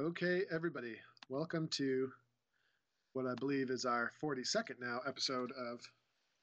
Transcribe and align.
Okay, 0.00 0.42
everybody, 0.52 0.94
welcome 1.28 1.66
to 1.72 2.12
what 3.14 3.26
I 3.26 3.34
believe 3.34 3.68
is 3.68 3.84
our 3.84 4.12
42nd 4.22 4.78
now 4.80 5.00
episode 5.04 5.50
of 5.50 5.80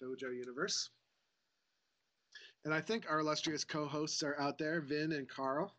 Dojo 0.04 0.36
Universe. 0.36 0.90
And 2.66 2.74
I 2.74 2.82
think 2.82 3.06
our 3.10 3.20
illustrious 3.20 3.64
co 3.64 3.86
hosts 3.86 4.24
are 4.24 4.38
out 4.42 4.58
there, 4.58 4.82
Vin 4.82 5.14
and 5.14 5.30
Carl. 5.30 5.72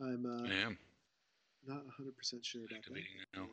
I'm 0.00 0.26
uh, 0.26 0.48
I 0.48 0.66
am. 0.66 0.78
not 1.64 1.84
100% 1.86 2.44
sure 2.44 2.62
about 2.64 2.82
that. 2.92 3.02
Now. 3.36 3.46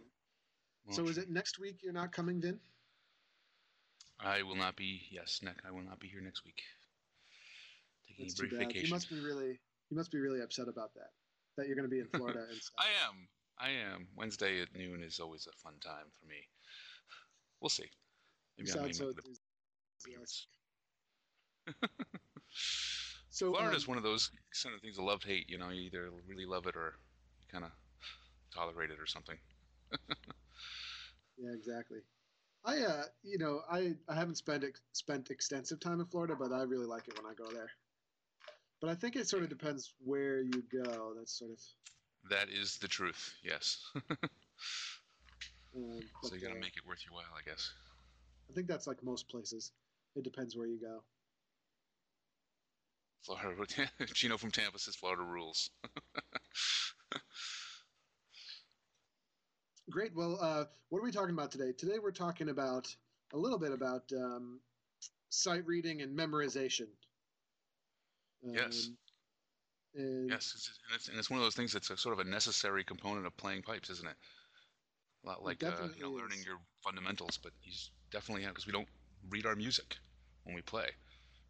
So 0.89 1.03
is 1.03 1.19
it 1.19 1.29
next 1.29 1.59
week 1.59 1.81
you're 1.83 1.93
not 1.93 2.11
coming, 2.11 2.41
Vin? 2.41 2.59
I 4.19 4.41
will 4.41 4.55
not 4.55 4.75
be. 4.75 5.03
Yes, 5.11 5.41
Nick. 5.43 5.57
I 5.63 5.69
will 5.69 5.83
not 5.83 5.99
be 5.99 6.07
here 6.07 6.21
next 6.21 6.43
week. 6.43 6.63
Taking 8.07 8.25
That's 8.25 8.33
a 8.33 8.37
brief 8.37 8.53
vacation. 8.53 8.87
You 8.87 8.93
must 8.95 9.11
be 9.11 9.19
really 9.19 9.59
you 9.91 9.95
must 9.95 10.11
be 10.11 10.17
really 10.17 10.41
upset 10.41 10.67
about 10.67 10.95
that. 10.95 11.11
That 11.57 11.67
you're 11.67 11.75
going 11.75 11.89
to 11.89 11.93
be 11.93 11.99
in 11.99 12.07
Florida 12.07 12.47
instead. 12.49 12.77
I 12.77 12.89
am. 13.07 13.27
I 13.57 13.69
am. 13.71 14.09
Wednesday 14.15 14.61
at 14.61 14.73
noon 14.73 15.01
is 15.03 15.19
always 15.19 15.47
a 15.47 15.51
fun 15.51 15.79
time 15.79 16.11
for 16.11 16.25
me. 16.25 16.47
We'll 17.59 17.69
see. 17.69 17.89
Maybe 18.57 18.71
I 18.71 18.75
may 18.75 18.91
so 18.93 19.07
make 19.07 19.17
it 19.17 19.25
enthusiastic. 20.05 20.49
a 21.67 21.73
So 23.29 23.53
Florida's 23.53 23.83
um, 23.83 23.89
one 23.89 23.97
of 23.97 24.03
those 24.03 24.29
kind 24.63 24.75
of 24.75 24.81
things 24.81 24.97
of 24.97 25.05
love 25.05 25.23
hate. 25.23 25.49
You 25.49 25.57
know, 25.57 25.69
you 25.69 25.81
either 25.81 26.11
really 26.11 26.45
love 26.45 26.67
it 26.67 26.75
or 26.75 26.99
you 27.41 27.47
kind 27.47 27.65
of 27.65 27.71
tolerate 28.51 28.91
it 28.91 28.99
or 28.99 29.05
something. 29.07 29.39
Yeah, 31.37 31.53
exactly. 31.53 32.01
I, 32.63 32.81
uh, 32.83 33.05
you 33.23 33.37
know, 33.37 33.63
I, 33.69 33.97
I 34.07 34.15
haven't 34.15 34.35
spent 34.35 34.63
ex- 34.63 34.81
spent 34.93 35.31
extensive 35.31 35.79
time 35.79 35.99
in 36.01 36.07
Florida, 36.07 36.35
but 36.35 36.51
I 36.53 36.63
really 36.63 36.87
like 36.87 37.07
it 37.07 37.15
when 37.17 37.25
I 37.31 37.33
go 37.35 37.51
there. 37.51 37.71
But 38.79 38.89
I 38.89 38.95
think 38.95 39.15
it 39.15 39.27
sort 39.27 39.43
of 39.43 39.49
depends 39.49 39.93
where 40.03 40.41
you 40.41 40.63
go. 40.71 41.13
That's 41.17 41.37
sort 41.37 41.51
of. 41.51 41.59
That 42.29 42.49
is 42.49 42.77
the 42.77 42.87
truth. 42.87 43.33
Yes. 43.43 43.89
Um, 45.75 45.99
so 46.23 46.33
you 46.33 46.41
got 46.41 46.49
to 46.49 46.55
uh, 46.55 46.59
make 46.59 46.75
it 46.75 46.85
worth 46.87 47.05
your 47.05 47.13
while, 47.13 47.25
I 47.37 47.47
guess. 47.47 47.71
I 48.49 48.53
think 48.53 48.67
that's 48.67 48.87
like 48.87 49.03
most 49.03 49.29
places. 49.29 49.73
It 50.15 50.23
depends 50.23 50.55
where 50.55 50.65
you 50.65 50.79
go. 50.79 51.03
Florida. 53.21 53.67
Chino 54.13 54.37
from 54.37 54.51
Tampa 54.51 54.79
says 54.79 54.95
Florida 54.95 55.21
rules. 55.21 55.69
Great. 59.89 60.15
Well, 60.15 60.37
uh, 60.41 60.65
what 60.89 60.99
are 60.99 61.03
we 61.03 61.11
talking 61.11 61.33
about 61.33 61.51
today? 61.51 61.73
Today 61.77 61.99
we're 62.01 62.11
talking 62.11 62.49
about 62.49 62.87
a 63.33 63.37
little 63.37 63.59
bit 63.59 63.71
about 63.71 64.03
um, 64.13 64.59
sight 65.29 65.65
reading 65.65 66.01
and 66.01 66.17
memorization. 66.17 66.87
Um, 68.43 68.53
Yes. 68.53 68.89
And 69.95 70.29
Yes, 70.29 70.53
it's, 70.55 70.79
and, 70.87 70.95
it's, 70.95 71.07
and 71.07 71.17
it's 71.17 71.29
one 71.29 71.39
of 71.39 71.45
those 71.45 71.55
things 71.55 71.71
that's 71.73 71.89
a 71.89 71.97
sort 71.97 72.13
of 72.13 72.25
a 72.25 72.29
necessary 72.29 72.83
component 72.83 73.25
of 73.25 73.35
playing 73.37 73.63
pipes, 73.63 73.89
isn't 73.89 74.07
it? 74.07 74.15
A 75.23 75.27
lot 75.27 75.43
like 75.43 75.63
uh, 75.63 75.87
you 75.95 76.03
know, 76.03 76.11
learning 76.11 76.43
your 76.45 76.59
fundamentals, 76.83 77.37
but 77.37 77.51
you 77.63 77.71
definitely 78.11 78.43
have 78.43 78.53
because 78.53 78.65
we 78.67 78.73
don't 78.73 78.87
read 79.29 79.45
our 79.45 79.55
music 79.55 79.97
when 80.43 80.55
we 80.55 80.61
play, 80.61 80.89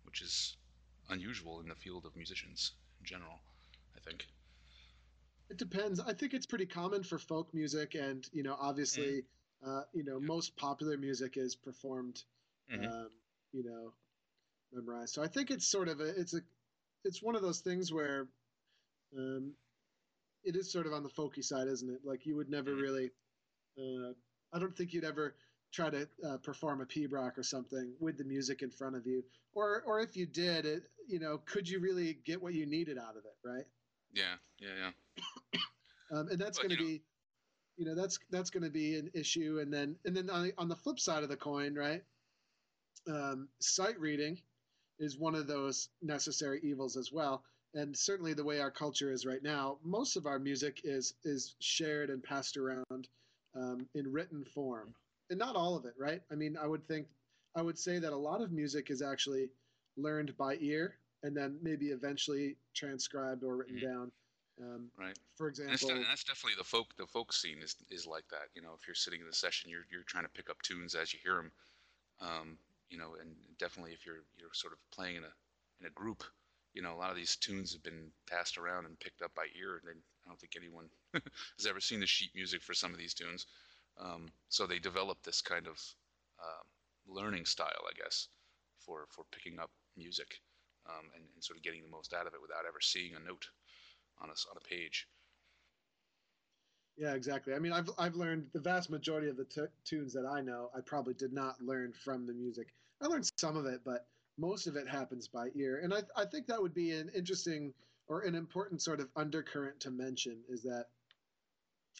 which 0.04 0.22
is 0.22 0.56
unusual 1.10 1.60
in 1.60 1.68
the 1.68 1.76
field 1.76 2.06
of 2.06 2.16
musicians 2.16 2.74
in 3.00 3.06
general. 3.06 3.40
I 3.96 4.00
think. 4.00 4.28
It 5.50 5.58
depends. 5.58 6.00
I 6.00 6.14
think 6.14 6.34
it's 6.34 6.46
pretty 6.46 6.66
common 6.66 7.04
for 7.04 7.18
folk 7.18 7.54
music, 7.54 7.96
and 7.96 8.28
you 8.34 8.44
know, 8.44 8.56
obviously, 8.60 9.24
uh, 9.66 9.84
you 9.94 10.04
know, 10.04 10.20
most 10.20 10.56
popular 10.56 10.98
music 10.98 11.38
is 11.38 11.56
performed, 11.56 12.24
Mhm. 12.70 12.86
um, 12.86 13.10
you 13.54 13.64
know, 13.64 13.94
memorized. 14.72 15.14
So 15.14 15.24
I 15.24 15.28
think 15.28 15.52
it's 15.52 15.68
sort 15.68 15.88
of 15.88 16.02
a, 16.02 16.20
it's 16.20 16.34
a, 16.34 16.42
it's 17.08 17.24
one 17.24 17.36
of 17.36 17.44
those 17.44 17.62
things 17.62 17.94
where, 17.94 18.30
um, 19.18 19.56
it 20.44 20.56
is 20.56 20.72
sort 20.72 20.88
of 20.88 20.94
on 20.94 21.04
the 21.04 21.10
folky 21.10 21.44
side, 21.44 21.68
isn't 21.68 21.90
it? 21.90 22.02
Like 22.06 22.26
you 22.26 22.36
would 22.38 22.50
never 22.50 22.76
Mhm. 22.76 22.82
really, 22.82 23.12
uh, 23.80 24.14
I 24.54 24.60
don't 24.60 24.76
think 24.76 24.94
you'd 24.94 25.06
ever 25.06 25.36
try 25.74 25.90
to 25.92 26.10
uh, 26.26 26.38
perform 26.40 26.82
a 26.82 26.86
pibroch 26.86 27.38
or 27.38 27.44
something 27.44 27.96
with 28.00 28.18
the 28.18 28.26
music 28.26 28.64
in 28.64 28.72
front 28.72 28.96
of 28.96 29.08
you, 29.08 29.24
or 29.54 29.84
or 29.84 30.02
if 30.02 30.16
you 30.18 30.26
did, 30.28 30.66
it, 30.66 30.84
you 31.08 31.20
know, 31.20 31.40
could 31.40 31.70
you 31.70 31.80
really 31.80 32.14
get 32.26 32.42
what 32.42 32.54
you 32.54 32.66
needed 32.66 32.98
out 32.98 33.18
of 33.18 33.26
it, 33.26 33.38
right? 33.44 33.66
Yeah, 34.14 34.36
yeah, 34.60 34.76
yeah. 34.78 34.92
um, 36.12 36.30
and 36.30 36.40
that's 36.40 36.60
going 36.60 36.72
to 36.72 36.78
be 36.78 37.04
you 37.78 37.86
know 37.86 37.96
that's 37.96 38.20
that's 38.30 38.50
going 38.52 38.64
to 38.64 38.70
be 38.72 38.96
an 38.98 39.10
issue 39.14 39.60
and 39.62 39.74
then 39.74 39.98
and 40.06 40.16
then 40.16 40.30
on 40.30 40.44
the, 40.44 40.54
on 40.58 40.68
the 40.70 40.76
flip 40.76 41.00
side 41.00 41.24
of 41.24 41.30
the 41.30 41.38
coin 41.38 41.76
right 41.76 42.04
um, 43.08 43.50
sight 43.60 44.00
reading 44.00 44.42
is 45.00 45.18
one 45.18 45.36
of 45.36 45.48
those 45.48 45.90
necessary 46.02 46.60
evils 46.64 46.98
as 46.98 47.12
well 47.12 47.44
and 47.74 47.96
certainly 47.96 48.34
the 48.34 48.44
way 48.44 48.60
our 48.60 48.72
culture 48.72 49.12
is 49.12 49.26
right 49.26 49.44
now 49.44 49.78
most 49.84 50.16
of 50.16 50.26
our 50.26 50.40
music 50.40 50.82
is 50.84 51.14
is 51.24 51.56
shared 51.60 52.10
and 52.10 52.24
passed 52.24 52.58
around 52.58 53.08
um, 53.56 53.88
in 53.96 54.12
written 54.12 54.44
form 54.54 54.94
and 55.30 55.40
not 55.40 55.56
all 55.56 55.76
of 55.76 55.86
it 55.86 55.94
right 56.00 56.22
i 56.32 56.36
mean 56.36 56.58
i 56.62 56.66
would 56.68 56.86
think 56.88 57.08
i 57.56 57.62
would 57.62 57.78
say 57.78 58.00
that 58.00 58.14
a 58.14 58.18
lot 58.18 58.42
of 58.42 58.52
music 58.52 58.90
is 58.90 59.02
actually 59.02 59.50
learned 59.98 60.36
by 60.38 60.56
ear 60.60 60.96
and 61.24 61.36
then 61.36 61.58
maybe 61.62 61.88
eventually 61.88 62.56
transcribed 62.74 63.44
or 63.44 63.56
written 63.58 63.78
Mhm. 63.78 63.82
down 63.82 64.12
um, 64.60 64.90
Right. 64.98 65.18
for 65.36 65.48
that's, 65.52 65.60
example 65.60 65.90
de- 65.90 65.96
and 65.96 66.06
that's 66.06 66.24
definitely 66.24 66.56
the 66.58 66.64
folk. 66.64 66.96
The 66.96 67.06
folk 67.06 67.32
scene 67.32 67.62
is 67.62 67.76
is 67.92 68.08
like 68.08 68.28
that. 68.30 68.50
You 68.56 68.64
know, 68.64 68.74
if 68.74 68.88
you're 68.88 68.96
sitting 68.96 69.22
in 69.22 69.28
a 69.28 69.34
session, 69.34 69.70
you're 69.70 69.86
you're 69.92 70.02
trying 70.02 70.24
to 70.24 70.30
pick 70.32 70.50
up 70.50 70.60
tunes 70.64 70.96
as 70.96 71.14
you 71.14 71.20
hear 71.22 71.36
them. 71.36 71.52
Um, 72.20 72.58
you 72.90 72.98
know, 72.98 73.16
and 73.20 73.36
definitely 73.60 73.94
if 73.94 74.06
you're 74.06 74.24
you're 74.38 74.54
sort 74.54 74.74
of 74.74 74.80
playing 74.92 75.18
in 75.18 75.24
a 75.24 75.34
in 75.82 75.88
a 75.88 75.92
group, 75.92 76.24
you 76.74 76.82
know, 76.82 76.94
a 76.94 76.98
lot 77.00 77.12
of 77.12 77.16
these 77.16 77.36
tunes 77.36 77.74
have 77.74 77.84
been 77.84 78.12
passed 78.30 78.58
around 78.58 78.86
and 78.86 79.00
picked 79.00 79.22
up 79.22 79.34
by 79.36 79.46
ear. 79.60 79.82
And 79.90 80.00
I 80.26 80.30
don't 80.30 80.40
think 80.40 80.56
anyone 80.56 80.90
has 81.14 81.66
ever 81.68 81.80
seen 81.80 82.00
the 82.00 82.08
sheet 82.08 82.32
music 82.36 82.62
for 82.62 82.74
some 82.74 82.92
of 82.92 82.98
these 83.00 83.14
tunes. 83.14 83.46
Um, 84.00 84.28
so 84.50 84.66
they 84.68 84.80
develop 84.80 85.18
this 85.24 85.42
kind 85.42 85.68
of 85.68 85.80
um 86.40 86.68
learning 87.08 87.46
style, 87.46 87.84
I 87.90 87.94
guess, 87.98 88.28
for 88.80 89.08
for 89.10 89.26
picking 89.32 89.60
up 89.60 89.72
music 89.96 90.40
um, 90.88 91.06
and, 91.16 91.24
and 91.34 91.44
sort 91.44 91.58
of 91.58 91.64
getting 91.64 91.84
the 91.84 91.90
most 91.90 92.14
out 92.14 92.28
of 92.28 92.34
it 92.34 92.42
without 92.42 92.66
ever 92.68 92.80
seeing 92.82 93.16
a 93.16 93.20
note 93.20 93.48
on 94.22 94.30
a 94.30 94.34
on 94.50 94.58
a 94.58 94.68
page. 94.68 95.08
Yeah, 96.98 97.14
exactly. 97.14 97.54
I 97.54 97.60
mean, 97.60 97.74
I've 97.74 97.90
I've 97.98 98.16
learned 98.16 98.50
the 98.54 98.60
vast 98.60 98.90
majority 98.90 99.30
of 99.30 99.38
the 99.38 99.46
t- 99.46 99.62
tunes 99.86 100.14
that 100.14 100.26
I 100.26 100.42
know. 100.42 100.70
I 100.76 100.82
probably 100.82 101.14
did 101.14 101.32
not 101.32 101.62
learn 101.62 101.94
from 101.94 102.26
the 102.26 102.34
music. 102.34 102.74
I 103.02 103.06
learned 103.08 103.30
some 103.40 103.56
of 103.56 103.66
it, 103.68 103.82
but 103.86 104.08
most 104.38 104.66
of 104.68 104.76
it 104.76 104.88
happens 104.88 105.28
by 105.28 105.50
ear. 105.56 105.80
And 105.84 105.94
I 105.94 106.02
I 106.16 106.26
think 106.26 106.48
that 106.48 106.62
would 106.62 106.74
be 106.74 106.92
an 106.92 107.10
interesting 107.16 107.74
or 108.08 108.22
an 108.22 108.36
important 108.36 108.82
sort 108.82 109.00
of 109.00 109.10
undercurrent 109.16 109.80
to 109.82 109.92
mention 109.92 110.44
is 110.50 110.64
that 110.64 110.88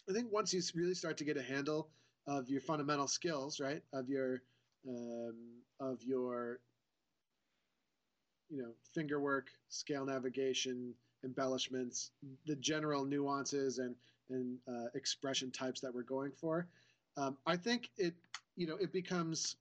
I 0.10 0.14
think 0.14 0.32
once 0.32 0.54
you 0.54 0.62
really 0.76 0.94
start 0.96 1.18
to 1.18 1.24
get 1.26 1.38
a 1.38 1.42
handle 1.42 1.90
of 2.28 2.50
your 2.50 2.62
fundamental 2.62 3.08
skills, 3.08 3.60
right, 3.60 3.84
of 3.94 4.10
your 4.10 4.42
um, 4.88 5.62
of 5.80 6.04
your 6.04 6.60
you 8.50 8.62
know 8.62 8.72
finger 8.94 9.20
work, 9.20 9.48
scale 9.70 10.06
navigation, 10.06 10.94
embellishments, 11.24 12.12
the 12.46 12.56
general 12.56 13.06
nuances 13.06 13.80
and 13.80 13.96
and 14.30 14.58
uh, 14.68 14.88
expression 14.96 15.52
types 15.52 15.82
that 15.82 15.94
we're 15.94 16.04
going 16.04 16.32
for. 16.32 16.68
Um, 17.16 17.38
I 17.46 17.56
think 17.58 17.90
it 17.98 18.14
you 18.56 18.68
know 18.68 18.78
it 18.80 18.92
becomes 18.92 19.56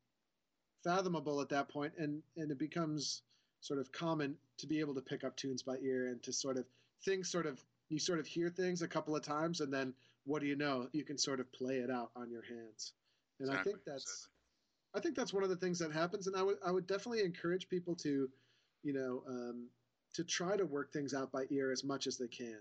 fathomable 0.84 1.40
at 1.40 1.48
that 1.50 1.68
point, 1.68 1.92
and 1.98 2.22
and 2.36 2.50
it 2.50 2.58
becomes 2.58 3.22
sort 3.60 3.80
of 3.80 3.90
common 3.92 4.36
to 4.58 4.66
be 4.66 4.80
able 4.80 4.94
to 4.94 5.00
pick 5.00 5.24
up 5.24 5.36
tunes 5.36 5.62
by 5.62 5.76
ear 5.82 6.08
and 6.08 6.22
to 6.22 6.32
sort 6.32 6.56
of 6.56 6.64
things 7.04 7.30
sort 7.30 7.46
of 7.46 7.62
you 7.88 7.98
sort 7.98 8.18
of 8.18 8.26
hear 8.26 8.48
things 8.48 8.82
a 8.82 8.88
couple 8.88 9.16
of 9.16 9.22
times 9.22 9.60
and 9.60 9.72
then 9.72 9.92
what 10.24 10.40
do 10.40 10.46
you 10.46 10.56
know 10.56 10.88
you 10.92 11.04
can 11.04 11.18
sort 11.18 11.40
of 11.40 11.50
play 11.52 11.76
it 11.76 11.90
out 11.90 12.10
on 12.16 12.30
your 12.30 12.42
hands 12.42 12.92
and 13.40 13.50
i 13.50 13.62
think 13.62 13.78
that's 13.84 14.02
exactly. 14.02 14.30
I 14.96 15.00
think 15.00 15.14
that's 15.14 15.34
one 15.34 15.42
of 15.42 15.50
the 15.50 15.56
things 15.56 15.78
that 15.80 15.92
happens, 15.92 16.26
and 16.26 16.34
I 16.34 16.42
would 16.42 16.56
I 16.64 16.70
would 16.70 16.86
definitely 16.86 17.22
encourage 17.22 17.68
people 17.68 17.94
to, 17.96 18.30
you 18.82 18.92
know, 18.94 19.22
um, 19.28 19.68
to 20.14 20.24
try 20.24 20.56
to 20.56 20.64
work 20.64 20.90
things 20.90 21.12
out 21.12 21.30
by 21.30 21.44
ear 21.50 21.70
as 21.70 21.84
much 21.84 22.06
as 22.06 22.16
they 22.16 22.28
can, 22.28 22.58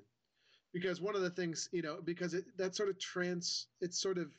because 0.76 1.02
one 1.02 1.16
of 1.16 1.24
the 1.24 1.32
things 1.32 1.70
you 1.74 1.82
know 1.84 2.00
because 2.06 2.36
it 2.36 2.46
that 2.60 2.76
sort 2.76 2.90
of 2.90 3.00
trans 3.00 3.68
it's 3.82 4.00
sort 4.00 4.20
of 4.20 4.32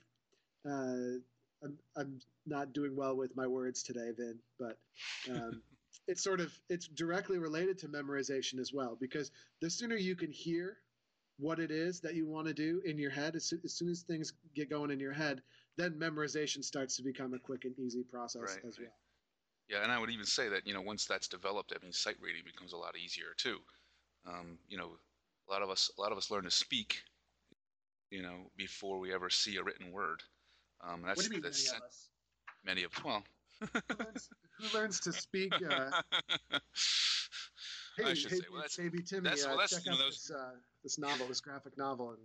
uh, 0.68 1.18
I'm 1.64 1.78
I'm 1.96 2.20
not 2.46 2.74
doing 2.74 2.96
well 2.96 3.16
with 3.16 3.36
my 3.36 3.48
words 3.48 3.82
today, 3.82 4.10
Vin, 4.16 4.38
but 4.58 4.78
um, 5.30 5.62
it's 6.08 6.22
sort 6.22 6.40
of 6.40 6.52
it's 6.70 6.88
directly 6.88 7.38
related 7.38 7.78
to 7.80 7.88
memorization 7.88 8.60
as 8.60 8.72
well 8.72 8.96
because 9.00 9.32
the 9.60 9.70
sooner 9.70 9.96
you 9.96 10.16
can 10.16 10.32
hear 10.32 10.78
what 11.38 11.60
it 11.60 11.72
is 11.72 12.00
that 12.00 12.14
you 12.14 12.26
want 12.26 12.46
to 12.48 12.54
do 12.54 12.82
in 12.84 12.98
your 12.98 13.10
head 13.10 13.36
as, 13.36 13.44
soo- 13.44 13.60
as 13.64 13.74
soon 13.74 13.90
as 13.90 14.02
things 14.02 14.34
get 14.54 14.70
going 14.70 14.90
in 14.90 15.00
your 15.00 15.12
head 15.12 15.42
then 15.76 15.92
memorization 15.98 16.64
starts 16.64 16.96
to 16.96 17.02
become 17.02 17.34
a 17.34 17.38
quick 17.38 17.64
and 17.64 17.78
easy 17.78 18.04
process 18.04 18.42
Right, 18.42 18.64
as 18.68 18.78
right. 18.78 18.88
well 18.88 18.96
Yeah, 19.68 19.82
and 19.82 19.92
I 19.92 19.98
would 19.98 20.10
even 20.10 20.26
say 20.26 20.48
that 20.48 20.66
you 20.66 20.74
know 20.74 20.82
once 20.82 21.06
that's 21.06 21.28
developed, 21.28 21.72
I 21.74 21.82
mean, 21.82 21.92
sight 21.92 22.16
reading 22.20 22.42
becomes 22.44 22.72
a 22.72 22.76
lot 22.78 22.96
easier 22.96 23.34
too. 23.36 23.58
Um, 24.26 24.58
you 24.68 24.78
know, 24.78 24.98
a 25.48 25.52
lot 25.52 25.62
of 25.62 25.70
us 25.70 25.90
a 25.96 26.00
lot 26.00 26.12
of 26.12 26.18
us 26.18 26.30
learn 26.30 26.44
to 26.44 26.50
speak, 26.50 27.02
you 28.10 28.22
know, 28.22 28.50
before 28.56 28.98
we 28.98 29.12
ever 29.12 29.30
see 29.30 29.56
a 29.56 29.62
written 29.62 29.92
word. 29.92 30.22
Um, 30.86 31.02
that's 31.04 31.18
what 31.18 31.28
do 31.30 31.36
you 31.36 31.42
mean 31.42 31.50
many 31.50 31.76
of 31.76 31.82
us 31.82 32.08
many 32.64 32.82
of 32.84 32.92
well. 33.04 33.22
who 33.60 33.68
learns, 33.98 34.28
who 34.60 34.78
learns 34.78 35.00
to 35.00 35.12
speak 35.12 35.52
uh, 35.54 35.90
hey, 37.96 38.04
I 38.04 38.14
should 38.14 38.30
hey, 38.30 38.38
say. 38.38 38.44
Well, 38.52 38.60
that's, 38.60 38.76
baby 38.76 39.02
Timmy, 39.02 39.22
that's- 39.22 39.44
uh, 39.44 39.48
well, 39.50 39.58
that's, 39.58 39.72
check 39.72 39.84
you 39.86 39.92
know, 39.92 39.96
out 39.96 40.02
those- 40.02 40.26
this 40.28 40.30
uh, 40.36 40.50
this 40.82 40.98
novel, 40.98 41.26
this 41.26 41.40
graphic 41.40 41.78
novel, 41.78 42.10
and 42.10 42.18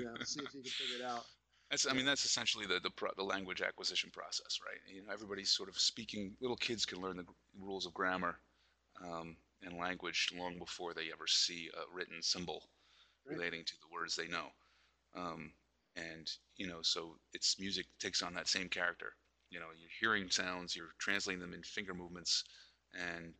you 0.00 0.04
know, 0.06 0.14
see 0.24 0.40
if 0.40 0.54
you 0.54 0.62
can 0.62 0.70
figure 0.70 1.04
it 1.04 1.08
out. 1.08 1.24
That's, 1.70 1.86
I 1.88 1.92
mean, 1.92 2.04
that's 2.04 2.24
essentially 2.24 2.66
the 2.66 2.80
the, 2.80 2.90
pro, 2.90 3.10
the 3.16 3.22
language 3.22 3.62
acquisition 3.62 4.10
process, 4.12 4.58
right? 4.66 4.80
You 4.92 5.02
know, 5.02 5.12
everybody's 5.12 5.50
sort 5.50 5.68
of 5.68 5.78
speaking. 5.78 6.34
Little 6.40 6.56
kids 6.56 6.84
can 6.84 7.00
learn 7.00 7.16
the 7.16 7.24
rules 7.60 7.86
of 7.86 7.94
grammar 7.94 8.36
um, 9.04 9.36
and 9.62 9.76
language 9.78 10.30
long 10.34 10.58
before 10.58 10.94
they 10.94 11.12
ever 11.12 11.26
see 11.26 11.70
a 11.74 11.94
written 11.94 12.22
symbol 12.22 12.70
Right. 13.24 13.36
relating 13.36 13.64
to 13.64 13.74
the 13.80 13.88
words 13.88 14.16
they 14.16 14.28
know. 14.28 14.48
Um, 15.14 15.54
and 15.96 16.30
you 16.56 16.66
know, 16.66 16.82
so 16.82 17.18
it's 17.32 17.58
music 17.58 17.86
takes 17.98 18.22
on 18.22 18.34
that 18.34 18.48
same 18.48 18.68
character. 18.68 19.14
You 19.50 19.60
know, 19.60 19.68
you're 19.78 19.90
hearing 20.00 20.30
sounds, 20.30 20.76
you're 20.76 20.94
translating 20.98 21.40
them 21.40 21.54
in 21.54 21.62
finger 21.62 21.94
movements, 21.94 22.44
and 22.94 23.34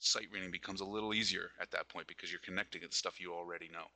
sight 0.00 0.28
reading 0.32 0.50
becomes 0.50 0.80
a 0.80 0.84
little 0.86 1.14
easier 1.14 1.52
at 1.60 1.70
that 1.72 1.88
point 1.88 2.08
because 2.08 2.30
you're 2.32 2.40
connecting 2.40 2.82
it 2.82 2.92
to 2.92 2.96
stuff 2.96 3.20
you 3.20 3.34
already 3.34 3.68
know. 3.68 3.86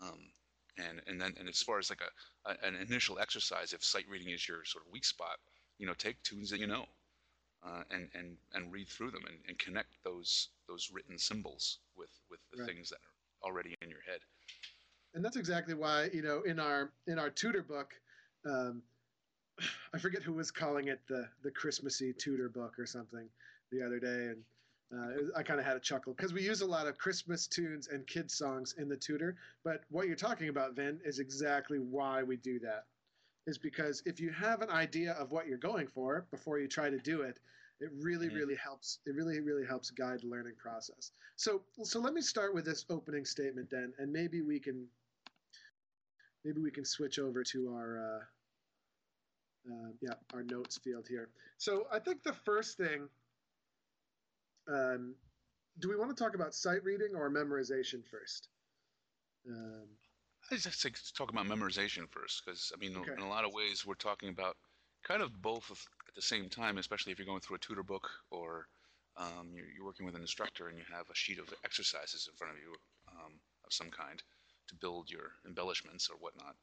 Um, 0.00 0.32
and 0.78 1.02
and 1.06 1.20
then 1.20 1.34
and 1.38 1.48
as 1.48 1.62
far 1.62 1.78
as 1.78 1.90
like 1.90 2.00
a, 2.00 2.50
a 2.50 2.66
an 2.66 2.76
initial 2.76 3.18
exercise, 3.18 3.72
if 3.72 3.84
sight 3.84 4.08
reading 4.08 4.30
is 4.30 4.48
your 4.48 4.64
sort 4.64 4.86
of 4.86 4.92
weak 4.92 5.04
spot, 5.04 5.38
you 5.78 5.86
know, 5.86 5.94
take 5.94 6.22
tunes 6.22 6.50
that 6.50 6.60
you 6.60 6.66
know, 6.66 6.86
uh, 7.62 7.84
and 7.90 8.10
and 8.14 8.38
and 8.52 8.72
read 8.72 8.88
through 8.88 9.10
them 9.12 9.24
and, 9.26 9.38
and 9.48 9.58
connect 9.58 10.02
those 10.04 10.50
those 10.66 10.90
written 10.92 11.18
symbols 11.18 11.78
with 11.96 12.10
with 12.30 12.40
the 12.50 12.58
Right. 12.58 12.68
things 12.68 12.90
that 12.90 12.96
are 12.96 13.48
already 13.50 13.74
in 13.82 13.90
your 13.90 14.02
head. 14.02 14.20
and 15.14 15.24
that's 15.24 15.36
exactly 15.36 15.74
why 15.74 16.08
you 16.12 16.22
know 16.22 16.42
in 16.42 16.58
our 16.60 16.92
in 17.06 17.18
our 17.18 17.30
tutor 17.30 17.62
book 17.62 18.00
um, 18.46 18.82
i 19.94 19.98
forget 19.98 20.22
who 20.22 20.32
was 20.32 20.50
calling 20.50 20.88
it 20.88 21.00
the 21.08 21.28
the 21.42 21.50
christmassy 21.50 22.12
tutor 22.12 22.48
book 22.48 22.78
or 22.78 22.86
something 22.86 23.28
the 23.70 23.82
other 23.84 23.98
day 23.98 24.28
and 24.32 24.44
uh, 24.92 25.14
was- 25.20 25.30
i 25.36 25.42
kind 25.42 25.58
of 25.60 25.66
had 25.66 25.76
a 25.76 25.80
chuckle 25.80 26.14
because 26.14 26.32
we 26.32 26.42
use 26.42 26.60
a 26.60 26.66
lot 26.66 26.86
of 26.86 26.96
christmas 26.98 27.46
tunes 27.46 27.88
and 27.88 28.06
kids 28.06 28.34
songs 28.34 28.74
in 28.78 28.88
the 28.88 28.96
tutor 28.96 29.36
but 29.64 29.84
what 29.90 30.06
you're 30.06 30.16
talking 30.16 30.48
about 30.48 30.74
vin 30.74 31.00
is 31.04 31.18
exactly 31.18 31.78
why 31.78 32.22
we 32.22 32.36
do 32.36 32.58
that 32.58 32.86
is 33.46 33.58
because 33.58 34.02
if 34.06 34.20
you 34.20 34.30
have 34.30 34.62
an 34.62 34.70
idea 34.70 35.12
of 35.14 35.32
what 35.32 35.46
you're 35.48 35.58
going 35.58 35.88
for 35.88 36.26
before 36.30 36.58
you 36.60 36.68
try 36.68 36.88
to 36.88 36.98
do 36.98 37.22
it 37.22 37.38
it 37.82 37.90
really 38.00 38.28
Mhm. 38.28 38.34
really 38.36 38.54
helps 38.56 39.00
it 39.06 39.14
really 39.14 39.40
really 39.40 39.66
helps 39.66 39.90
guide 39.90 40.20
the 40.20 40.28
learning 40.28 40.54
process 40.56 41.12
so 41.36 41.62
so 41.82 42.00
let 42.00 42.14
me 42.14 42.20
start 42.20 42.54
with 42.54 42.64
this 42.64 42.84
opening 42.90 43.24
statement 43.24 43.68
then 43.70 43.92
and 43.98 44.12
maybe 44.12 44.40
we 44.42 44.60
can 44.60 44.88
maybe 46.44 46.60
we 46.60 46.70
can 46.70 46.84
switch 46.84 47.18
over 47.18 47.42
to 47.42 47.74
our 47.74 47.98
uh, 49.68 49.72
uh, 49.72 49.90
yeah 50.00 50.14
our 50.34 50.42
notes 50.44 50.78
field 50.78 51.06
here 51.08 51.30
so 51.58 51.86
i 51.92 51.98
think 51.98 52.22
the 52.22 52.32
first 52.32 52.76
thing 52.76 53.08
um, 54.68 55.16
do 55.80 55.88
we 55.88 55.96
want 55.96 56.16
to 56.16 56.24
talk 56.24 56.34
about 56.34 56.54
sight 56.54 56.84
reading 56.84 57.14
or 57.16 57.30
memorization 57.30 58.04
first 58.06 58.48
um, 59.48 59.88
I 60.50 60.56
just 60.56 60.82
to 60.82 61.14
talk 61.14 61.30
about 61.30 61.46
memorization 61.46 62.08
first, 62.10 62.44
because 62.44 62.72
I 62.74 62.78
mean, 62.78 62.96
Okay. 62.96 63.12
in 63.16 63.22
a 63.22 63.28
lot 63.28 63.44
of 63.44 63.52
ways, 63.54 63.86
we're 63.86 63.94
talking 63.94 64.28
about 64.28 64.56
kind 65.02 65.22
of 65.22 65.40
both 65.40 65.70
of- 65.70 65.88
at 66.12 66.16
the 66.16 66.22
same 66.22 66.48
time, 66.50 66.76
especially 66.76 67.12
if 67.12 67.18
you're 67.18 67.26
going 67.26 67.40
through 67.40 67.56
a 67.56 67.60
tutor 67.60 67.82
book 67.82 68.08
or 68.30 68.66
um, 69.16 69.50
you're, 69.54 69.66
you're 69.74 69.84
working 69.84 70.04
with 70.06 70.14
an 70.14 70.20
instructor 70.20 70.68
and 70.68 70.76
you 70.76 70.84
have 70.92 71.08
a 71.10 71.14
sheet 71.14 71.38
of 71.38 71.52
exercises 71.64 72.28
in 72.30 72.36
front 72.36 72.52
of 72.52 72.58
you 72.60 72.74
um, 73.10 73.32
of 73.64 73.72
some 73.72 73.90
kind 73.90 74.22
to 74.68 74.74
build 74.74 75.10
your 75.10 75.32
embellishments 75.46 76.10
or 76.10 76.16
whatnot. 76.18 76.54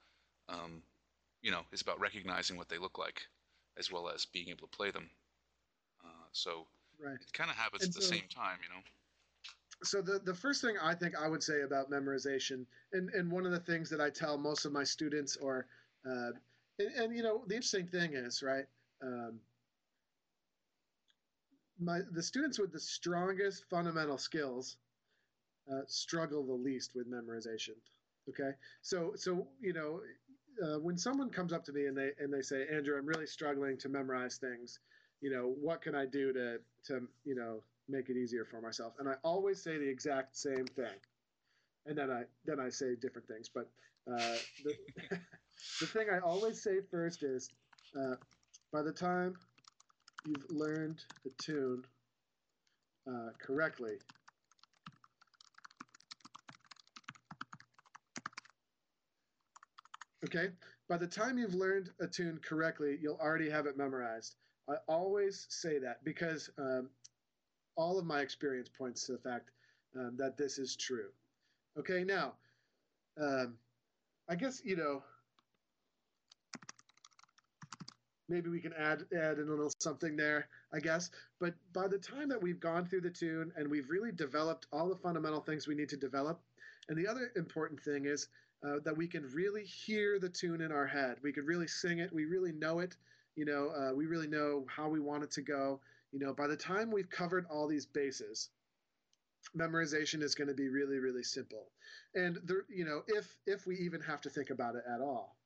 Um, 0.50 0.84
you 1.42 1.52
know, 1.52 1.62
it's 1.72 1.82
about 1.82 2.00
recognizing 2.00 2.58
what 2.58 2.70
they 2.70 2.78
look 2.78 2.98
like 3.00 3.22
as 3.78 3.92
well 3.92 4.10
as 4.10 4.26
being 4.26 4.50
able 4.50 4.68
to 4.68 4.78
play 4.78 4.92
them. 4.92 5.10
Uh, 6.06 6.28
so 6.32 6.68
right 7.04 7.18
it 7.20 7.34
kind 7.34 7.50
of 7.50 7.56
happens 7.56 7.84
And 7.84 7.90
at 7.90 7.96
the 7.96 8.02
so- 8.02 8.12
same 8.14 8.28
time, 8.34 8.58
you 8.62 8.70
know. 8.74 8.82
so 9.84 10.02
the, 10.02 10.20
the 10.20 10.34
first 10.36 10.62
thing 10.62 10.76
I 10.82 10.94
think 10.94 11.16
I 11.16 11.28
would 11.28 11.42
say 11.44 11.62
about 11.62 11.90
memorization, 11.90 12.66
and, 12.94 13.10
and 13.12 13.32
one 13.32 13.46
of 13.46 13.52
the 13.52 13.60
things 13.60 13.90
that 13.90 14.02
I 14.02 14.10
tell 14.10 14.38
most 14.38 14.66
of 14.66 14.72
my 14.72 14.84
students, 14.84 15.38
or 15.38 15.66
uh, 16.06 16.32
and, 16.80 16.92
and 16.98 17.16
you 17.16 17.24
know 17.24 17.44
the 17.48 17.56
interesting 17.56 17.88
thing 17.88 18.14
is 18.14 18.42
right, 18.44 18.66
um, 19.04 19.40
my 21.80 22.00
the 22.12 22.22
students 22.24 22.60
with 22.60 22.72
the 22.72 22.80
strongest 22.80 23.64
fundamental 23.70 24.18
skills 24.18 24.78
uh, 25.72 25.82
struggle 25.88 26.46
the 26.46 26.54
least 26.54 26.94
with 26.96 27.12
memorization. 27.12 27.76
Okay, 28.30 28.52
so 28.82 29.14
so 29.16 29.48
you 29.62 29.74
know 29.74 30.02
uh, 30.64 30.80
when 30.80 30.98
someone 30.98 31.30
comes 31.30 31.54
up 31.54 31.64
to 31.66 31.74
me 31.74 31.86
and 31.88 31.98
they 31.98 32.12
and 32.20 32.34
they 32.34 32.42
say, 32.42 32.68
Andrew, 32.72 32.98
I'm 32.98 33.06
really 33.06 33.28
struggling 33.28 33.78
to 33.80 33.90
memorize 33.90 34.38
things. 34.38 34.80
You 35.22 35.32
know, 35.32 35.56
what 35.62 35.82
can 35.82 35.96
I 35.96 36.06
do 36.06 36.34
to 36.34 36.60
to 36.88 37.08
you 37.26 37.36
know 37.36 37.64
make 37.90 38.10
it 38.10 38.18
easier 38.18 38.46
for 38.46 38.62
myself? 38.62 38.94
And 39.00 39.10
I 39.10 39.16
always 39.24 39.62
say 39.62 39.78
the 39.78 39.90
exact 39.90 40.38
same 40.38 40.66
thing, 40.68 41.00
and 41.86 41.98
then 41.98 42.12
I 42.12 42.24
then 42.46 42.60
I 42.60 42.70
say 42.70 42.96
different 42.96 43.28
things. 43.28 43.50
But 43.54 43.70
uh, 44.12 44.36
the 44.64 44.74
the 45.82 45.88
thing 45.88 46.08
I 46.14 46.20
always 46.20 46.62
say 46.62 46.80
first 46.92 47.24
is, 47.24 47.50
uh, 48.00 48.16
by 48.72 48.82
the 48.82 48.92
time 48.92 49.36
you've 50.26 50.50
learned 50.50 51.04
the 51.24 51.32
tune 51.38 51.84
uh, 53.08 53.30
correctly, 53.42 53.98
Okay. 60.26 60.50
By 60.88 60.98
the 60.98 61.08
time 61.08 61.38
you've 61.38 61.54
learned 61.54 61.92
a 62.00 62.08
tune 62.08 62.40
correctly, 62.44 62.98
you'll 63.02 63.18
already 63.18 63.50
have 63.50 63.66
it 63.66 63.78
memorized. 63.78 64.36
I 64.70 64.76
always 64.88 65.48
say 65.50 65.80
that 65.80 66.04
because 66.04 66.50
um, 66.58 66.90
all 67.76 67.98
of 67.98 68.06
my 68.06 68.22
experience 68.22 68.70
points 68.70 69.06
to 69.06 69.14
the 69.14 69.18
fact 69.20 69.52
um, 69.96 70.16
that 70.18 70.38
this 70.38 70.60
is 70.60 70.76
true. 70.76 71.10
Okay. 71.78 72.04
Now, 72.04 72.34
um, 73.20 73.58
I 74.30 74.36
guess 74.36 74.62
you 74.64 74.76
know. 74.76 75.04
Maybe 78.30 78.50
we 78.50 78.62
can 78.62 78.74
add 78.74 79.06
add 79.14 79.40
in 79.40 79.48
a 79.48 79.52
little 79.52 79.72
something 79.80 80.16
there, 80.16 80.48
I 80.72 80.80
guess. 80.80 81.10
But 81.40 81.56
by 81.74 81.88
the 81.88 81.98
time 81.98 82.30
that 82.30 82.42
we've 82.42 82.60
gone 82.60 82.86
through 82.86 83.02
the 83.02 83.10
tune 83.10 83.52
and 83.56 83.68
we've 83.68 83.90
really 83.90 84.12
developed 84.12 84.68
all 84.72 84.88
the 84.88 84.96
fundamental 84.96 85.42
things 85.42 85.68
we 85.68 85.76
need 85.76 85.90
to 85.90 85.98
develop, 85.98 86.40
and 86.88 86.98
the 86.98 87.08
other 87.08 87.32
important 87.36 87.82
thing 87.82 88.06
is 88.06 88.28
uh, 88.66 88.76
that 88.84 88.96
we 88.96 89.08
can 89.08 89.24
really 89.34 89.64
hear 89.64 90.20
the 90.20 90.30
tune 90.30 90.62
in 90.62 90.72
our 90.72 90.88
head. 90.88 91.18
We 91.24 91.32
could 91.32 91.46
really 91.46 91.68
sing 91.68 92.00
it. 92.00 92.14
We 92.14 92.26
really 92.26 92.52
know 92.52 92.80
it. 92.80 92.96
You 93.36 93.46
know, 93.46 93.70
uh, 93.70 93.96
we 93.96 94.06
really 94.06 94.28
know 94.28 94.66
how 94.68 94.90
we 94.90 95.00
want 95.00 95.24
it 95.24 95.32
to 95.32 95.42
go. 95.42 95.80
You 96.12 96.20
know, 96.20 96.34
by 96.34 96.48
the 96.48 96.58
time 96.58 96.92
we've 96.92 97.10
covered 97.10 97.46
all 97.50 97.68
these 97.68 97.86
bases, 97.86 98.50
memorization 99.58 100.22
is 100.22 100.36
going 100.36 100.48
to 100.50 100.54
be 100.54 100.68
really, 100.68 101.00
really 101.00 101.24
simple. 101.24 101.72
And 102.16 102.38
the, 102.46 102.64
you 102.70 102.86
know, 102.86 103.02
if 103.08 103.34
if 103.46 103.66
we 103.66 103.78
even 103.78 104.02
have 104.02 104.22
to 104.22 104.30
think 104.30 104.50
about 104.50 104.76
it 104.76 104.84
at 104.94 105.02
all, 105.02 105.38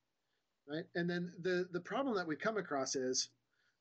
right? 0.67 0.85
And 0.95 1.09
then 1.09 1.33
the 1.41 1.67
the 1.71 1.79
problem 1.79 2.15
that 2.15 2.27
we 2.27 2.35
come 2.35 2.57
across 2.57 2.95
is 2.95 3.29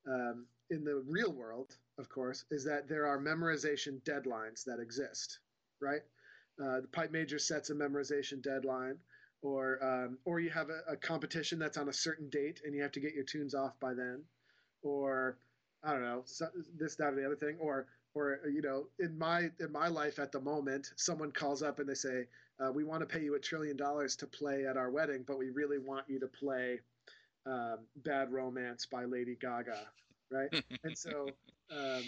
um, 0.07 0.47
in 0.71 0.85
the 0.85 1.03
real 1.07 1.33
world, 1.33 1.77
of 1.99 2.09
course, 2.09 2.45
is 2.51 2.65
that 2.65 2.89
there 2.89 3.07
are 3.07 3.19
memorization 3.19 4.03
deadlines 4.03 4.65
that 4.65 4.81
exist, 4.81 5.39
right? 5.81 6.03
Uh, 6.63 6.81
the 6.81 6.89
pipe 6.89 7.11
major 7.11 7.39
sets 7.39 7.71
a 7.71 7.75
memorization 7.75 8.43
deadline 8.43 8.99
or 9.43 9.79
um, 9.83 10.19
or 10.25 10.41
you 10.41 10.51
have 10.51 10.69
a, 10.71 10.93
a, 10.93 10.97
competition 10.97 11.59
that's 11.59 11.77
on 11.77 11.89
a 11.89 11.93
certain 11.93 12.29
date 12.31 12.61
and 12.65 12.75
you 12.75 12.83
have 12.83 12.93
to 12.93 13.01
get 13.01 13.15
your 13.15 13.25
tunes 13.25 13.55
off 13.55 13.79
by 13.81 13.93
then, 13.93 14.23
or 14.83 15.37
I 15.83 15.93
don't 15.93 16.03
know 16.03 16.23
so, 16.25 16.47
this 16.79 16.97
that 16.97 17.13
or 17.13 17.17
the 17.17 17.27
other 17.27 17.37
thing, 17.37 17.59
or 17.61 17.87
or 18.15 18.41
you 18.53 18.63
know 18.63 18.87
in 18.99 19.17
my 19.19 19.51
in 19.61 19.73
my 19.73 19.89
life 19.89 20.19
at 20.19 20.33
the 20.33 20.41
moment, 20.41 20.91
someone 20.97 21.33
calls 21.33 21.63
up 21.63 21.79
and 21.79 21.89
they 21.89 21.95
say 21.95 22.27
uh, 22.61 22.71
we 22.71 22.85
want 22.85 23.01
to 23.01 23.07
pay 23.07 23.23
you 23.23 23.35
a 23.35 23.39
trillion 23.39 23.77
dollars 23.77 24.17
to 24.17 24.27
play 24.27 24.67
at 24.67 24.77
our 24.77 24.91
wedding, 24.91 25.25
but 25.27 25.39
we 25.39 25.51
really 25.51 25.79
want 25.79 26.05
you 26.09 26.21
to 26.21 26.29
play 26.29 26.79
um, 27.47 27.79
Bad 27.97 28.33
Romance 28.33 28.87
by 28.87 29.05
Lady 29.05 29.37
Gaga, 29.41 29.87
right? 30.31 30.63
and 30.85 30.97
so. 30.97 31.27
Um, 31.71 32.03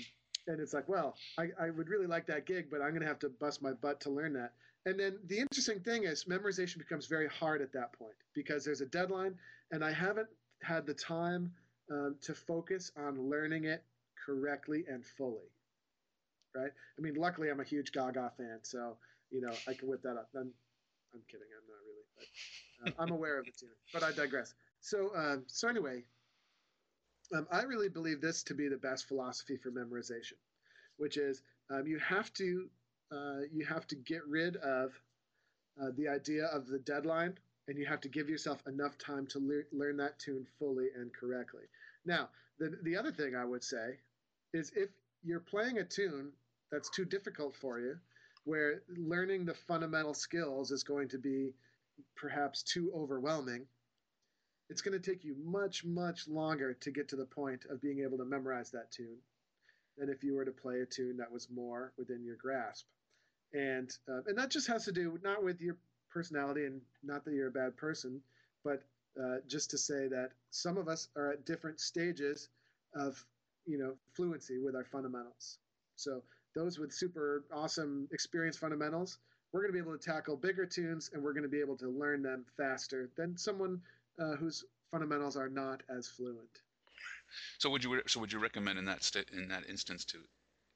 and 0.46 0.60
it's 0.60 0.74
like, 0.74 0.88
well, 0.90 1.16
I, 1.38 1.48
I 1.58 1.70
would 1.70 1.88
really 1.88 2.06
like 2.06 2.26
that 2.26 2.44
gig, 2.44 2.66
but 2.70 2.82
I'm 2.82 2.90
going 2.90 3.00
to 3.00 3.06
have 3.06 3.18
to 3.20 3.30
bust 3.30 3.62
my 3.62 3.72
butt 3.72 4.00
to 4.02 4.10
learn 4.10 4.34
that. 4.34 4.52
And 4.86 5.00
then 5.00 5.18
the 5.26 5.38
interesting 5.38 5.80
thing 5.80 6.04
is, 6.04 6.24
memorization 6.24 6.78
becomes 6.78 7.06
very 7.06 7.28
hard 7.28 7.62
at 7.62 7.72
that 7.72 7.94
point 7.94 8.12
because 8.34 8.64
there's 8.64 8.82
a 8.82 8.86
deadline, 8.86 9.34
and 9.70 9.82
I 9.82 9.90
haven't 9.92 10.28
had 10.62 10.84
the 10.84 10.92
time 10.92 11.50
um, 11.90 12.16
to 12.22 12.34
focus 12.34 12.92
on 12.96 13.30
learning 13.30 13.64
it 13.64 13.82
correctly 14.24 14.84
and 14.88 15.04
fully. 15.04 15.50
Right? 16.54 16.70
I 16.98 17.02
mean, 17.02 17.14
luckily, 17.14 17.50
I'm 17.50 17.60
a 17.60 17.64
huge 17.64 17.92
Gaga 17.92 18.32
fan, 18.36 18.60
so 18.62 18.96
you 19.30 19.40
know 19.40 19.52
I 19.66 19.74
can 19.74 19.88
whip 19.88 20.02
that 20.02 20.16
up. 20.16 20.28
I'm, 20.36 20.52
I'm 21.12 21.20
kidding. 21.30 21.48
I'm 21.50 21.66
not 21.68 21.80
really, 21.84 22.94
but 22.94 23.00
uh, 23.00 23.02
I'm 23.02 23.12
aware 23.12 23.38
of 23.38 23.46
the 23.46 23.52
tune. 23.52 23.70
But 23.92 24.02
I 24.02 24.12
digress. 24.12 24.54
So, 24.80 25.10
um, 25.16 25.44
so 25.46 25.68
anyway, 25.68 26.04
um, 27.34 27.46
I 27.50 27.62
really 27.62 27.88
believe 27.88 28.20
this 28.20 28.42
to 28.44 28.54
be 28.54 28.68
the 28.68 28.76
best 28.76 29.06
philosophy 29.08 29.56
for 29.56 29.70
memorization, 29.70 30.34
which 30.96 31.16
is 31.16 31.42
um, 31.70 31.86
you 31.86 31.98
have 31.98 32.32
to 32.34 32.68
uh, 33.12 33.40
you 33.52 33.64
have 33.64 33.86
to 33.88 33.96
get 33.96 34.26
rid 34.28 34.56
of 34.56 34.92
uh, 35.80 35.90
the 35.96 36.08
idea 36.08 36.46
of 36.46 36.66
the 36.66 36.78
deadline, 36.78 37.34
and 37.68 37.78
you 37.78 37.86
have 37.86 38.00
to 38.02 38.08
give 38.08 38.28
yourself 38.28 38.62
enough 38.66 38.96
time 38.98 39.26
to 39.28 39.38
le- 39.38 39.76
learn 39.76 39.96
that 39.96 40.18
tune 40.18 40.46
fully 40.58 40.88
and 40.96 41.12
correctly. 41.12 41.64
Now, 42.04 42.28
the 42.58 42.78
the 42.82 42.96
other 42.96 43.12
thing 43.12 43.34
I 43.34 43.44
would 43.44 43.64
say 43.64 43.98
is 44.52 44.70
if 44.76 44.90
you're 45.24 45.40
playing 45.40 45.78
a 45.78 45.84
tune 45.84 46.30
that's 46.74 46.90
too 46.90 47.04
difficult 47.04 47.54
for 47.54 47.78
you, 47.78 47.96
where 48.42 48.82
learning 48.96 49.44
the 49.44 49.54
fundamental 49.54 50.12
skills 50.12 50.72
is 50.72 50.82
going 50.82 51.08
to 51.08 51.18
be 51.18 51.54
perhaps 52.16 52.64
too 52.64 52.90
overwhelming, 52.92 53.64
it's 54.68 54.82
going 54.82 55.00
to 55.00 55.10
take 55.10 55.24
you 55.24 55.36
much, 55.44 55.84
much 55.84 56.26
longer 56.26 56.74
to 56.74 56.90
get 56.90 57.08
to 57.08 57.16
the 57.16 57.26
point 57.26 57.64
of 57.70 57.80
being 57.80 58.00
able 58.00 58.18
to 58.18 58.24
memorize 58.24 58.72
that 58.72 58.90
tune 58.90 59.18
than 59.96 60.08
if 60.08 60.24
you 60.24 60.34
were 60.34 60.44
to 60.44 60.50
play 60.50 60.80
a 60.80 60.86
tune 60.86 61.16
that 61.16 61.30
was 61.30 61.48
more 61.48 61.92
within 61.96 62.24
your 62.24 62.36
grasp. 62.36 62.86
And 63.52 63.96
uh, 64.08 64.22
and 64.26 64.36
that 64.36 64.50
just 64.50 64.66
has 64.66 64.84
to 64.86 64.92
do 64.92 65.16
not 65.22 65.44
with 65.44 65.60
your 65.60 65.76
personality 66.10 66.64
and 66.64 66.80
not 67.04 67.24
that 67.24 67.34
you're 67.34 67.48
a 67.48 67.52
bad 67.52 67.76
person, 67.76 68.20
but 68.64 68.82
uh, 69.22 69.36
just 69.46 69.70
to 69.70 69.78
say 69.78 70.08
that 70.08 70.30
some 70.50 70.76
of 70.76 70.88
us 70.88 71.06
are 71.16 71.30
at 71.30 71.46
different 71.46 71.78
stages 71.78 72.48
of 72.96 73.24
you 73.64 73.78
know 73.78 73.94
fluency 74.16 74.58
with 74.58 74.74
our 74.74 74.84
fundamentals. 74.84 75.58
So 75.94 76.24
those 76.54 76.78
with 76.78 76.92
super 76.92 77.44
awesome 77.52 78.08
experience 78.12 78.56
fundamentals, 78.56 79.18
we're 79.52 79.60
going 79.60 79.72
to 79.72 79.72
be 79.72 79.78
able 79.78 79.96
to 79.96 80.04
tackle 80.04 80.36
bigger 80.36 80.66
tunes 80.66 81.10
and 81.12 81.22
we're 81.22 81.32
going 81.32 81.44
to 81.44 81.48
be 81.48 81.60
able 81.60 81.76
to 81.76 81.88
learn 81.88 82.22
them 82.22 82.44
faster 82.56 83.10
than 83.16 83.36
someone 83.36 83.80
uh, 84.20 84.36
whose 84.36 84.64
fundamentals 84.90 85.36
are 85.36 85.48
not 85.48 85.82
as 85.96 86.08
fluent. 86.08 86.60
So 87.58 87.70
would 87.70 87.82
you 87.82 88.00
so 88.06 88.20
would 88.20 88.32
you 88.32 88.38
recommend 88.38 88.78
in 88.78 88.84
that 88.84 89.02
st- 89.02 89.30
in 89.30 89.48
that 89.48 89.68
instance 89.68 90.04
to 90.06 90.18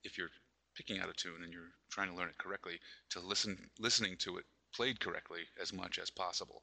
if 0.04 0.18
you're 0.18 0.30
picking 0.74 1.00
out 1.00 1.08
a 1.08 1.12
tune 1.12 1.42
and 1.42 1.52
you're 1.52 1.72
trying 1.90 2.08
to 2.08 2.14
learn 2.16 2.28
it 2.28 2.38
correctly 2.38 2.78
to 3.10 3.20
listen 3.20 3.70
listening 3.78 4.16
to 4.18 4.38
it 4.38 4.44
played 4.74 5.00
correctly 5.00 5.40
as 5.60 5.72
much 5.72 5.98
as 5.98 6.10
possible 6.10 6.62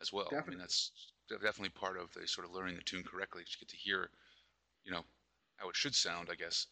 as 0.00 0.12
well. 0.12 0.24
Definitely. 0.24 0.46
I 0.46 0.50
mean 0.50 0.58
that's 0.58 0.92
definitely 1.28 1.70
part 1.70 1.96
of 1.96 2.12
the 2.14 2.26
sort 2.26 2.46
of 2.46 2.52
learning 2.52 2.76
the 2.76 2.82
tune 2.82 3.04
correctly. 3.04 3.42
You 3.42 3.56
get 3.58 3.68
to 3.68 3.76
hear, 3.76 4.10
you 4.84 4.90
know, 4.90 5.04
how 5.56 5.68
it 5.68 5.76
should 5.76 5.94
sound, 5.94 6.28
I 6.30 6.34
guess. 6.34 6.66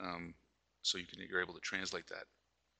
Um, 0.00 0.34
so 0.82 0.98
you 0.98 1.06
can 1.06 1.20
you're 1.28 1.42
able 1.42 1.54
to 1.54 1.60
translate 1.60 2.06
that 2.08 2.24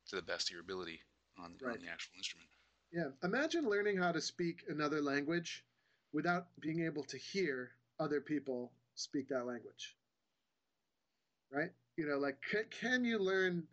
to 0.09 0.17
the 0.17 0.23
best 0.23 0.49
of 0.49 0.53
your 0.53 0.61
ability 0.63 1.01
on, 1.39 1.57
Right. 1.63 1.77
on 1.77 1.83
the 1.85 1.91
actual 1.91 2.13
instrument. 2.17 2.49
Yeah, 2.93 3.11
imagine 3.23 3.69
learning 3.69 3.97
how 3.99 4.13
to 4.13 4.21
speak 4.21 4.65
another 4.69 5.01
language 5.01 5.65
without 6.13 6.49
being 6.61 6.85
able 6.85 7.05
to 7.05 7.17
hear 7.17 7.71
other 8.01 8.21
people 8.21 8.73
speak 8.95 9.29
that 9.29 9.47
language. 9.47 9.97
Right? 11.53 11.71
You 11.97 12.07
know, 12.07 12.19
like, 12.19 12.39
can, 12.51 12.65
can 12.71 13.05
you 13.05 13.19
learn 13.19 13.67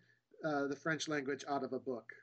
uh, 0.43 0.67
the 0.67 0.75
French 0.75 1.07
language 1.07 1.43
out 1.47 1.63
of 1.63 1.73
a 1.73 1.79
book? 1.79 2.13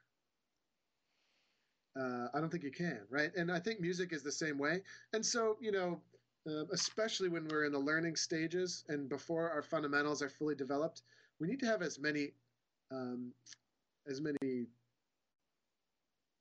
Uh, 1.99 2.29
I 2.35 2.41
don't 2.41 2.51
think 2.51 2.65
you 2.65 2.73
can, 2.73 3.01
right? 3.09 3.35
And 3.37 3.51
I 3.53 3.61
think 3.61 3.81
music 3.81 4.13
is 4.13 4.23
the 4.23 4.33
same 4.33 4.59
way. 4.59 4.83
And 5.13 5.25
so, 5.25 5.57
you 5.61 5.71
know, 5.71 6.01
uh, 6.47 6.65
especially 6.73 7.29
when 7.29 7.47
we're 7.49 7.65
in 7.65 7.73
the 7.73 7.79
learning 7.79 8.17
stages 8.17 8.85
and 8.89 9.09
before 9.09 9.51
our 9.51 9.63
fundamentals 9.63 10.21
are 10.21 10.29
fully 10.29 10.55
developed, 10.57 11.03
we 11.41 11.49
need 11.49 11.61
to 11.61 11.67
have 11.67 11.83
as 11.83 11.99
many, 11.99 12.33
um, 12.91 13.33
as 14.07 14.21
many 14.21 14.67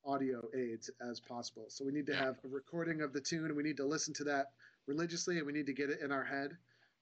audio 0.06 0.42
aids 0.56 0.90
as 1.02 1.20
possible. 1.20 1.66
So 1.70 1.86
we 1.86 1.92
need 1.92 2.08
to 2.08 2.16
have 2.16 2.38
a 2.44 2.48
recording 2.48 3.02
of 3.02 3.14
the 3.14 3.22
tune, 3.22 3.46
and 3.46 3.56
we 3.56 3.64
need 3.64 3.78
to 3.78 3.86
listen 3.86 4.14
to 4.16 4.24
that 4.26 4.52
religiously, 4.88 5.38
and 5.38 5.46
we 5.46 5.54
need 5.54 5.66
to 5.68 5.74
get 5.74 5.90
it 5.90 6.02
in 6.02 6.12
our 6.12 6.24
head. 6.24 6.58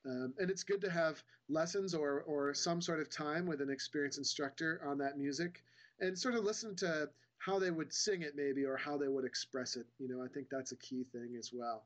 Um, 0.06 0.34
and 0.40 0.50
it's 0.50 0.64
good 0.64 0.82
to 0.82 0.90
have 0.90 1.22
lessons 1.50 1.94
or 1.94 2.22
or 2.22 2.54
some 2.54 2.82
sort 2.82 3.00
of 3.00 3.10
time 3.10 3.46
with 3.46 3.62
an 3.62 3.70
experienced 3.70 4.18
instructor 4.18 4.82
on 4.86 4.98
that 5.00 5.18
music, 5.18 5.64
and 6.00 6.18
sort 6.18 6.36
of 6.36 6.44
listen 6.44 6.76
to 6.78 7.10
how 7.38 7.60
they 7.60 7.72
would 7.72 7.92
sing 7.92 8.22
it, 8.22 8.34
maybe, 8.36 8.66
or 8.66 8.78
how 8.78 8.98
they 8.98 9.08
would 9.08 9.26
express 9.26 9.76
it. 9.76 9.86
You 10.00 10.08
know, 10.08 10.24
I 10.24 10.28
think 10.28 10.48
that's 10.50 10.72
a 10.72 10.78
key 10.78 11.04
thing 11.12 11.36
as 11.38 11.52
well. 11.54 11.86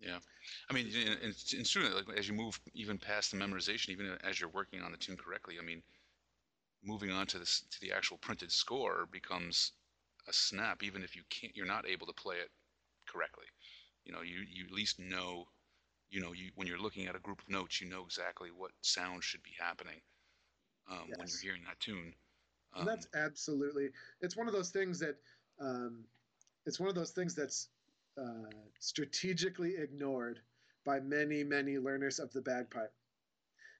Yeah, 0.00 0.18
I 0.68 0.74
mean, 0.74 0.88
in, 0.88 1.12
in, 1.22 1.28
in 1.58 1.64
student, 1.64 1.94
like 1.94 2.18
as 2.18 2.28
you 2.28 2.34
move 2.34 2.60
even 2.74 2.98
past 2.98 3.30
the 3.30 3.38
memorization, 3.38 3.90
even 3.90 4.18
as 4.22 4.38
you're 4.40 4.50
working 4.50 4.82
on 4.82 4.92
the 4.92 4.98
tune 4.98 5.16
correctly, 5.16 5.56
I 5.60 5.64
mean, 5.64 5.82
moving 6.82 7.10
on 7.10 7.26
to 7.28 7.38
this 7.38 7.62
to 7.70 7.80
the 7.80 7.92
actual 7.92 8.18
printed 8.18 8.52
score 8.52 9.06
becomes 9.10 9.72
a 10.28 10.32
snap, 10.32 10.82
even 10.82 11.02
if 11.02 11.16
you 11.16 11.22
can't, 11.30 11.56
you're 11.56 11.66
not 11.66 11.86
able 11.86 12.06
to 12.06 12.12
play 12.12 12.36
it 12.36 12.50
correctly. 13.06 13.46
You 14.04 14.12
know, 14.12 14.22
you 14.22 14.44
you 14.50 14.64
at 14.66 14.72
least 14.72 14.98
know, 14.98 15.46
you 16.10 16.20
know, 16.20 16.32
you 16.32 16.50
when 16.54 16.66
you're 16.68 16.78
looking 16.78 17.06
at 17.06 17.16
a 17.16 17.20
group 17.20 17.40
of 17.40 17.48
notes, 17.48 17.80
you 17.80 17.88
know 17.88 18.04
exactly 18.04 18.50
what 18.54 18.72
sound 18.82 19.24
should 19.24 19.42
be 19.42 19.54
happening 19.58 20.00
um, 20.90 21.08
when 21.16 21.28
you're 21.28 21.40
hearing 21.42 21.62
that 21.66 21.80
tune. 21.80 22.14
Um, 22.74 22.80
And 22.80 22.88
that's 22.88 23.08
absolutely. 23.14 23.90
It's 24.20 24.36
one 24.36 24.48
of 24.48 24.52
those 24.52 24.70
things 24.70 24.98
that. 25.00 25.16
Um, 25.60 26.04
it's 26.66 26.80
one 26.80 26.88
of 26.88 26.94
those 26.94 27.10
things 27.10 27.34
that's 27.34 27.68
uh, 28.20 28.50
strategically 28.78 29.76
ignored 29.76 30.40
by 30.84 31.00
many, 31.00 31.42
many 31.42 31.78
learners 31.78 32.18
of 32.18 32.32
the 32.32 32.40
bagpipe. 32.40 32.92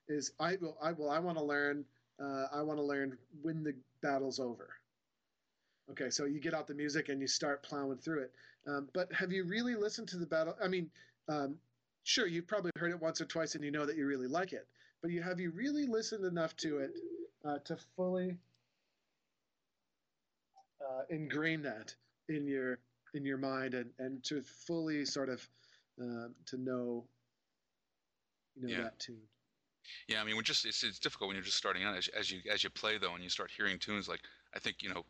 Is 0.09 0.33
I 0.39 0.57
will 0.61 0.77
I 0.83 0.93
will 0.93 1.11
I 1.11 1.19
want 1.19 1.39
to 1.39 1.45
learn. 1.45 1.85
Uh, 2.21 2.47
I 2.53 2.63
want 2.63 2.79
to 2.79 2.85
learn 2.85 3.17
when 3.43 3.65
the 3.65 3.75
battle's 4.03 4.39
over. 4.39 4.71
Okay, 5.91 6.11
so 6.11 6.25
you 6.25 6.41
get 6.41 6.55
out 6.55 6.67
the 6.67 6.75
music 6.75 7.09
and 7.09 7.21
you 7.21 7.27
start 7.27 7.63
plowing 7.63 7.99
through 7.99 8.23
it. 8.23 8.33
Um, 8.67 8.89
but 8.95 9.13
have 9.13 9.33
you 9.33 9.45
really 9.45 9.75
listened 9.75 10.09
to 10.09 10.17
the 10.17 10.27
battle? 10.27 10.57
I 10.63 10.69
mean, 10.69 10.91
um, 11.29 11.57
sure, 12.05 12.27
you've 12.27 12.47
probably 12.47 12.71
heard 12.79 12.91
it 12.91 13.01
once 13.01 13.21
or 13.21 13.27
twice 13.27 13.55
and 13.55 13.65
you 13.65 13.71
know 13.71 13.85
that 13.85 13.97
you 13.97 14.07
really 14.07 14.29
like 14.29 14.53
it. 14.53 14.67
But 15.03 15.11
you 15.11 15.23
have 15.23 15.41
you 15.41 15.51
really 15.51 15.87
listened 15.87 16.25
enough 16.25 16.57
to 16.59 16.79
it 16.79 16.93
uh, 17.45 17.59
to 17.65 17.77
fully 17.97 18.39
uh, 20.81 21.03
ingrain 21.11 21.63
that 21.63 21.95
in 22.29 22.47
your 22.47 22.79
in 23.15 23.25
your 23.25 23.39
mind 23.39 23.75
and, 23.75 23.91
and 23.99 24.23
to 24.25 24.43
fully 24.43 25.05
sort 25.05 25.29
of 25.29 25.49
um, 26.01 26.35
to 26.47 26.57
know 26.59 27.07
you 28.57 28.63
know 28.63 28.75
Yeah. 28.75 28.83
that 28.83 28.99
tune. 28.99 29.29
Yeah, 30.09 30.21
I 30.21 30.25
mean, 30.25 30.37
we're 30.37 30.43
just 30.43 30.65
it's, 30.65 30.83
it's 30.83 30.99
difficult 30.99 31.29
when 31.29 31.37
you're 31.37 31.45
just 31.45 31.57
starting 31.59 31.85
out. 31.85 31.97
As, 31.97 32.09
as 32.09 32.31
you 32.31 32.41
as 32.51 32.65
you 32.65 32.71
play 32.71 32.99
though, 32.99 33.15
and 33.15 33.23
you 33.23 33.31
start 33.31 33.51
hearing 33.57 33.79
tunes 33.79 34.09
like 34.09 34.21
I 34.55 34.59
think 34.59 34.83
you 34.83 34.89
know, 34.93 35.05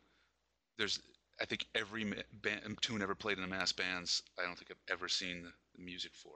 there's 0.78 1.00
I 1.40 1.44
think 1.46 1.66
every 1.74 2.04
band, 2.32 2.78
tune 2.82 3.02
ever 3.02 3.14
played 3.14 3.38
in 3.38 3.44
a 3.44 3.48
mass 3.48 3.72
bands, 3.72 4.22
I 4.38 4.44
don't 4.44 4.56
think 4.56 4.70
I've 4.70 4.92
ever 4.92 5.08
seen 5.08 5.42
the, 5.42 5.52
the 5.76 5.82
music 5.82 6.12
for. 6.14 6.32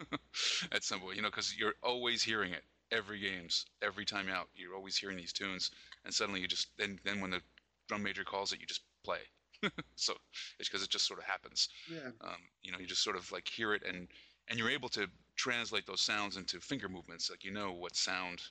At 0.72 0.84
some 0.84 1.00
point, 1.00 1.16
you 1.16 1.22
know, 1.22 1.28
because 1.30 1.56
you're 1.56 1.74
always 1.82 2.22
hearing 2.22 2.52
it 2.52 2.64
every 2.92 3.20
games, 3.20 3.66
every 3.82 4.04
time 4.04 4.28
out. 4.28 4.48
You're 4.54 4.74
always 4.76 4.96
hearing 4.96 5.16
these 5.16 5.32
tunes, 5.32 5.70
and 6.04 6.12
suddenly 6.14 6.40
you 6.40 6.48
just 6.48 6.68
then 6.78 6.98
then 7.04 7.20
when 7.20 7.30
the 7.30 7.42
drum 7.88 8.02
major 8.02 8.24
calls 8.24 8.52
it, 8.52 8.60
you 8.60 8.66
just 8.66 8.82
play. 9.04 9.20
so 9.96 10.14
it's 10.58 10.68
because 10.68 10.82
it 10.82 10.90
just 10.90 11.06
sort 11.06 11.18
of 11.18 11.24
happens 11.26 11.68
Yeah, 11.90 12.10
um, 12.22 12.36
you 12.62 12.72
know 12.72 12.78
you 12.78 12.86
just 12.86 13.02
sort 13.02 13.16
of 13.16 13.30
like 13.32 13.48
hear 13.48 13.74
it 13.74 13.82
and 13.86 14.08
and 14.48 14.58
you're 14.58 14.70
able 14.70 14.88
to 14.90 15.08
translate 15.36 15.86
those 15.86 16.00
sounds 16.00 16.36
into 16.36 16.60
finger 16.60 16.88
movements 16.88 17.30
like 17.30 17.44
you 17.44 17.50
know 17.50 17.72
what 17.72 17.96
sound 17.96 18.42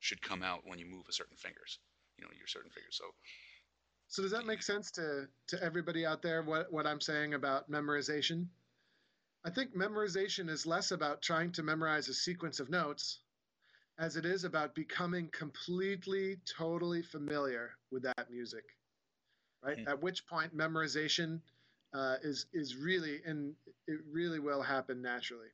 should 0.00 0.22
come 0.22 0.42
out 0.42 0.60
when 0.64 0.78
you 0.78 0.86
move 0.86 1.06
a 1.08 1.12
certain 1.12 1.36
fingers 1.36 1.78
you 2.18 2.24
know 2.24 2.30
your 2.36 2.46
certain 2.46 2.70
fingers 2.70 2.96
so 2.96 3.04
So 4.08 4.22
does 4.22 4.32
that 4.32 4.46
make 4.46 4.62
sense 4.62 4.90
to 4.92 5.28
to 5.48 5.62
everybody 5.62 6.04
out 6.06 6.22
there? 6.22 6.42
What 6.42 6.72
what 6.72 6.86
I'm 6.86 7.00
saying 7.00 7.34
about 7.34 7.70
memorization? 7.70 8.48
I 9.44 9.50
think 9.50 9.74
memorization 9.74 10.48
is 10.50 10.66
less 10.66 10.90
about 10.92 11.22
trying 11.22 11.52
to 11.52 11.62
memorize 11.62 12.08
a 12.08 12.14
sequence 12.14 12.60
of 12.60 12.70
notes, 12.70 13.20
as 13.98 14.16
it 14.16 14.26
is 14.26 14.44
about 14.44 14.74
becoming 14.74 15.28
completely, 15.30 16.40
totally 16.46 17.02
familiar 17.02 17.78
with 17.90 18.04
that 18.04 18.30
music. 18.30 18.77
Right. 19.62 19.78
Mhm. 19.78 19.86
At 19.88 20.00
which 20.00 20.26
point 20.26 20.54
memorization 20.56 21.42
uh, 21.92 22.18
is 22.22 22.46
is 22.52 22.76
really 22.76 23.22
and 23.24 23.56
it 23.86 24.04
really 24.04 24.38
will 24.38 24.62
happen 24.62 25.02
naturally. 25.02 25.50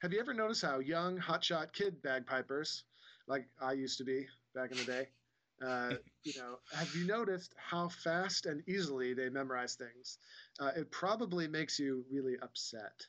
Have 0.00 0.12
you 0.12 0.20
ever 0.20 0.34
noticed 0.34 0.62
how 0.62 0.78
young 0.80 1.18
hotshot 1.18 1.72
kid 1.72 2.02
bagpipers, 2.02 2.84
like 3.26 3.50
I 3.58 3.72
used 3.72 3.98
to 3.98 4.04
be 4.04 4.28
back 4.54 4.70
in 4.70 4.78
the 4.78 4.84
day, 4.84 5.12
uh, 5.60 5.98
you 6.24 6.32
know, 6.34 6.60
have 6.70 6.94
you 6.94 7.04
noticed 7.04 7.54
how 7.56 7.88
fast 7.88 8.46
and 8.46 8.68
easily 8.68 9.14
they 9.14 9.30
memorize 9.30 9.76
things? 9.76 10.18
Uh, 10.58 10.72
it 10.76 10.90
probably 10.90 11.48
makes 11.48 11.78
you 11.78 12.06
really 12.10 12.38
upset. 12.38 13.08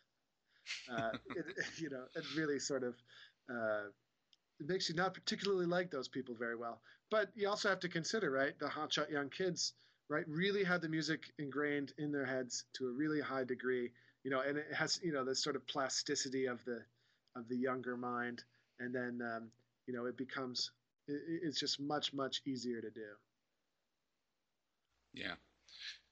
Uh, 0.87 1.13
it, 1.35 1.45
you 1.79 1.89
know, 1.89 2.09
it 2.15 2.25
really 2.29 2.59
sort 2.59 2.83
of 2.83 3.03
uh, 3.49 3.89
it 4.59 4.67
makes 4.67 4.89
you 4.89 4.95
not 4.95 5.13
particularly 5.13 5.65
like 5.65 5.91
those 5.91 6.09
people 6.09 6.35
very 6.35 6.55
well. 6.55 6.83
But 7.09 7.35
you 7.37 7.49
also 7.49 7.69
have 7.69 7.81
to 7.81 7.89
consider, 7.89 8.29
right, 8.31 8.57
the 8.57 8.67
hotshot 8.69 9.09
young 9.11 9.29
kids, 9.29 9.75
right, 10.09 10.25
really 10.27 10.63
have 10.63 10.81
the 10.81 10.89
music 10.89 11.31
ingrained 11.39 11.93
in 11.97 12.11
their 12.11 12.25
heads 12.25 12.65
to 12.73 12.87
a 12.87 12.91
really 12.91 13.21
high 13.21 13.43
degree. 13.43 13.91
You 14.23 14.31
know, 14.31 14.41
and 14.41 14.57
it 14.57 14.73
has, 14.73 14.99
you 15.03 15.13
know, 15.13 15.23
this 15.23 15.41
sort 15.41 15.55
of 15.55 15.65
plasticity 15.67 16.47
of 16.47 16.63
the 16.65 16.83
of 17.35 17.47
the 17.47 17.57
younger 17.57 17.95
mind, 17.97 18.43
and 18.79 18.93
then 18.93 19.21
um, 19.23 19.51
you 19.87 19.93
know, 19.93 20.05
it 20.05 20.17
becomes 20.17 20.71
it, 21.07 21.21
it's 21.43 21.59
just 21.59 21.79
much 21.79 22.13
much 22.13 22.41
easier 22.45 22.81
to 22.81 22.89
do. 22.91 23.07
yeah 25.13 25.33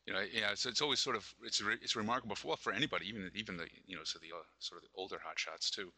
you 0.05 0.13
know 0.13 0.21
yeah 0.33 0.53
so 0.55 0.69
it's 0.69 0.81
always 0.81 0.99
sort 0.99 1.15
of 1.15 1.33
it's 1.43 1.61
re- 1.61 1.77
it's 1.81 1.95
remarkable 1.95 2.35
for 2.35 2.49
well, 2.49 2.57
for 2.57 2.73
anybody 2.73 3.07
even 3.07 3.29
even 3.35 3.57
the 3.57 3.67
you 3.85 3.95
know 3.95 4.03
so 4.03 4.19
the 4.19 4.31
uh, 4.35 4.43
sort 4.59 4.81
of 4.81 4.83
the 4.83 4.99
older 4.99 5.19
hot 5.23 5.37
shots 5.37 5.69
too 5.69 5.91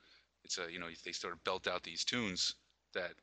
it's 0.43 0.57
a 0.57 0.71
you 0.71 0.79
know 0.79 0.87
they 1.05 1.11
sort 1.11 1.33
of 1.33 1.43
belt 1.43 1.67
out 1.67 1.83
these 1.83 2.03
tunes 2.03 2.55
that 2.93 3.13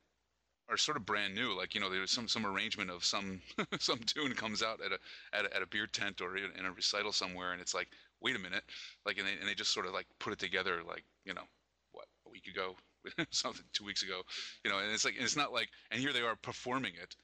are 0.68 0.76
sort 0.76 0.96
of 0.96 1.06
brand 1.06 1.34
new 1.34 1.56
like 1.56 1.74
you 1.74 1.80
know 1.80 1.88
there's 1.88 2.10
some 2.10 2.26
some 2.26 2.44
arrangement 2.44 2.90
of 2.90 3.04
some 3.04 3.40
some 3.78 3.98
tune 4.00 4.34
comes 4.34 4.62
out 4.62 4.80
at 4.84 4.92
a 4.92 4.98
at 5.36 5.44
a, 5.44 5.56
at 5.56 5.62
a 5.62 5.66
beer 5.66 5.86
tent 5.86 6.20
or 6.20 6.36
in 6.36 6.64
a 6.64 6.72
recital 6.72 7.12
somewhere 7.12 7.52
and 7.52 7.60
it's 7.60 7.74
like 7.74 7.88
wait 8.20 8.34
a 8.34 8.38
minute 8.38 8.64
like 9.04 9.18
and 9.18 9.26
they, 9.26 9.32
and 9.38 9.48
they 9.48 9.54
just 9.54 9.72
sort 9.72 9.86
of 9.86 9.92
like 9.92 10.06
put 10.18 10.32
it 10.32 10.38
together 10.38 10.82
like 10.86 11.04
you 11.24 11.34
know 11.34 11.44
what 11.92 12.06
a 12.26 12.30
week 12.30 12.46
ago 12.48 12.74
something 13.30 13.64
two 13.72 13.84
weeks 13.84 14.02
ago, 14.02 14.22
you 14.64 14.70
know, 14.70 14.78
and 14.78 14.90
it's 14.92 15.04
like 15.04 15.14
and 15.14 15.24
it's 15.24 15.36
not 15.36 15.52
like 15.52 15.68
and 15.90 16.00
here 16.00 16.12
they 16.12 16.22
are 16.22 16.36
performing 16.36 16.92
it, 17.00 17.14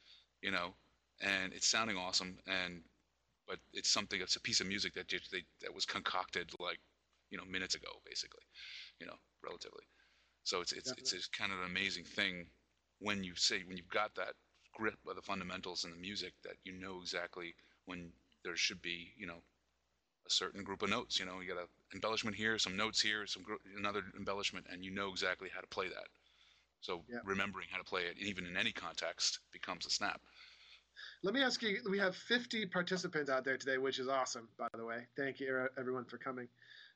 you 0.41 0.51
know, 0.51 0.75
and 1.21 1.53
it's 1.53 1.67
sounding 1.67 1.97
awesome 1.97 2.37
and 2.47 2.83
but 3.47 3.59
it's 3.73 3.91
something 3.91 4.21
it's 4.21 4.37
a 4.37 4.41
piece 4.41 4.61
of 4.61 4.67
music 4.67 4.95
that 4.95 5.09
just 5.09 5.31
they 5.31 5.43
that 5.61 5.75
was 5.75 5.85
concocted 5.85 6.51
like 6.61 6.79
you 7.31 7.39
know 7.39 7.45
minutes 7.45 7.75
ago 7.75 7.89
basically, 8.05 8.45
you 9.01 9.07
know, 9.07 9.17
relatively. 9.45 9.85
So 10.45 10.61
it's 10.61 10.73
it's 10.73 10.91
Definitely. 10.91 11.19
it's 11.19 11.29
kind 11.29 11.53
of 11.53 11.59
an 11.59 11.67
amazing 11.67 12.05
thing 12.05 12.47
when 13.03 13.25
you 13.25 13.35
say 13.37 13.63
when 13.67 13.77
you've 13.77 13.89
got 13.89 14.15
that 14.15 14.35
grip 14.75 14.99
of 15.07 15.17
the 15.17 15.23
fundamentals 15.23 15.85
and 15.85 15.93
the 15.93 15.99
music 15.99 16.33
that 16.45 16.55
you 16.65 16.73
know 16.73 17.01
exactly 17.01 17.55
when 17.85 18.11
there 18.45 18.57
should 18.57 18.81
be 18.81 19.13
you 19.17 19.27
know 19.27 19.43
a 20.27 20.31
certain 20.31 20.63
group 20.63 20.83
of 20.83 20.91
notes. 20.91 21.19
You 21.19 21.27
know, 21.27 21.41
you 21.41 21.49
got 21.49 21.63
an 21.63 21.69
embellishment 21.95 22.37
here, 22.37 22.59
some 22.59 22.77
notes 22.77 23.01
here, 23.01 23.27
some 23.27 23.45
another 23.77 24.03
embellishment, 24.17 24.67
and 24.71 24.85
you 24.85 24.91
know 24.91 25.11
exactly 25.11 25.49
how 25.53 25.61
to 25.61 25.67
play 25.67 25.89
that. 25.89 26.07
So 26.81 27.03
yeah. 27.09 27.19
remembering 27.25 27.69
how 27.71 27.79
to 27.79 27.85
play 27.85 28.03
it, 28.03 28.19
even 28.19 28.47
in 28.47 28.57
any 28.57 28.73
context, 28.73 29.41
becomes 29.53 29.87
a 29.87 29.91
snap. 29.91 30.21
Let 31.23 31.35
me 31.35 31.43
ask 31.43 31.63
you. 31.63 31.79
We 31.89 31.99
have 31.99 32.17
50 32.17 32.67
participants 32.67 33.31
out 33.31 33.45
there 33.45 33.57
today, 33.57 33.79
which 33.79 33.99
is 33.99 34.09
awesome, 34.09 34.49
by 34.59 34.69
the 34.77 34.85
way. 34.85 35.07
Thank 35.17 35.41
you, 35.41 35.69
everyone, 35.79 36.05
for 36.05 36.19
coming. 36.19 36.49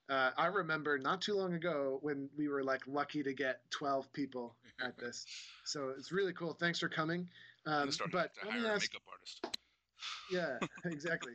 Uh, 0.08 0.30
I 0.36 0.46
remember 0.46 0.98
not 0.98 1.20
too 1.20 1.34
long 1.34 1.54
ago 1.54 1.98
when 2.00 2.28
we 2.36 2.48
were 2.48 2.62
like 2.62 2.82
lucky 2.86 3.22
to 3.22 3.32
get 3.32 3.60
12 3.70 4.12
people 4.12 4.54
at 4.80 4.96
this. 4.98 5.26
So 5.64 5.92
it's 5.98 6.12
really 6.12 6.32
cool. 6.32 6.54
Thanks 6.54 6.78
for 6.78 6.88
coming. 6.88 7.28
Um, 7.66 7.90
but 8.12 8.30
let 8.44 8.54
me 8.54 8.66
ask, 8.66 8.92
makeup 8.92 9.02
artist. 9.10 9.58
Yeah, 10.30 10.58
exactly. 10.92 11.32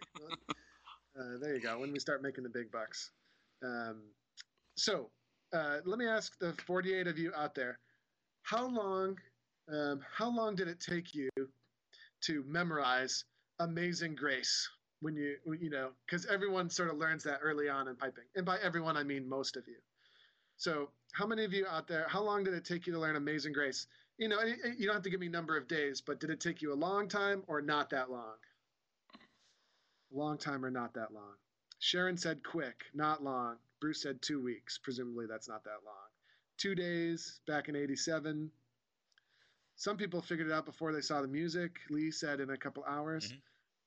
Uh, 1.19 1.37
there 1.41 1.55
you 1.55 1.61
go. 1.61 1.77
When 1.79 1.91
we 1.91 1.99
start 1.99 2.23
making 2.23 2.43
the 2.43 2.49
big 2.49 2.71
bucks. 2.71 3.11
Um, 3.63 4.03
so 4.77 5.09
uh, 5.53 5.77
let 5.85 5.99
me 5.99 6.07
ask 6.07 6.37
the 6.39 6.53
48 6.65 7.07
of 7.07 7.17
you 7.17 7.33
out 7.35 7.53
there: 7.55 7.77
How 8.43 8.67
long? 8.67 9.17
Um, 9.71 10.01
how 10.17 10.29
long 10.29 10.55
did 10.55 10.67
it 10.67 10.79
take 10.79 11.13
you 11.13 11.29
to 12.21 12.43
memorize 12.47 13.25
"Amazing 13.59 14.15
Grace"? 14.15 14.69
When 15.01 15.15
you 15.15 15.37
you 15.59 15.69
know, 15.69 15.89
because 16.05 16.25
everyone 16.27 16.69
sort 16.69 16.89
of 16.89 16.97
learns 16.97 17.23
that 17.23 17.39
early 17.41 17.69
on 17.69 17.87
in 17.87 17.95
piping, 17.95 18.25
and 18.35 18.45
by 18.45 18.57
everyone 18.59 18.97
I 18.97 19.03
mean 19.03 19.27
most 19.27 19.57
of 19.57 19.67
you. 19.67 19.77
So, 20.57 20.89
how 21.13 21.25
many 21.25 21.43
of 21.43 21.53
you 21.53 21.65
out 21.65 21.87
there? 21.87 22.05
How 22.07 22.21
long 22.21 22.43
did 22.43 22.53
it 22.53 22.65
take 22.65 22.85
you 22.85 22.93
to 22.93 22.99
learn 22.99 23.15
"Amazing 23.15 23.53
Grace"? 23.53 23.87
You 24.17 24.27
know, 24.27 24.39
you 24.43 24.85
don't 24.85 24.93
have 24.93 25.03
to 25.03 25.09
give 25.09 25.19
me 25.19 25.27
number 25.27 25.57
of 25.57 25.67
days, 25.67 26.01
but 26.01 26.19
did 26.19 26.29
it 26.29 26.39
take 26.39 26.61
you 26.61 26.71
a 26.71 26.75
long 26.75 27.07
time 27.07 27.43
or 27.47 27.61
not 27.61 27.89
that 27.89 28.11
long? 28.11 28.35
Long 30.11 30.37
time 30.37 30.63
or 30.63 30.69
not 30.69 30.93
that 30.93 31.11
long? 31.11 31.33
Sharon 31.79 32.15
said 32.17 32.43
quick, 32.43 32.83
not 32.93 33.23
long. 33.23 33.57
Bruce 33.79 34.03
said 34.03 34.21
two 34.21 34.39
weeks. 34.41 34.77
Presumably 34.77 35.25
that's 35.25 35.49
not 35.49 35.63
that 35.63 35.83
long. 35.83 36.09
Two 36.57 36.75
days 36.75 37.39
back 37.47 37.69
in 37.69 37.75
87. 37.75 38.51
Some 39.77 39.97
people 39.97 40.21
figured 40.21 40.47
it 40.47 40.53
out 40.53 40.67
before 40.67 40.93
they 40.93 41.01
saw 41.01 41.23
the 41.23 41.27
music. 41.27 41.79
Lee 41.89 42.11
said 42.11 42.39
in 42.39 42.51
a 42.51 42.57
couple 42.57 42.83
hours. 42.83 43.29
Mm-hmm. 43.29 43.37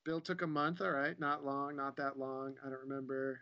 Bill 0.04 0.20
took 0.20 0.42
a 0.42 0.46
month. 0.46 0.80
All 0.80 0.90
right, 0.90 1.18
not 1.18 1.44
long, 1.44 1.76
not 1.76 1.96
that 1.96 2.18
long. 2.18 2.54
I 2.64 2.68
don't 2.68 2.80
remember. 2.80 3.40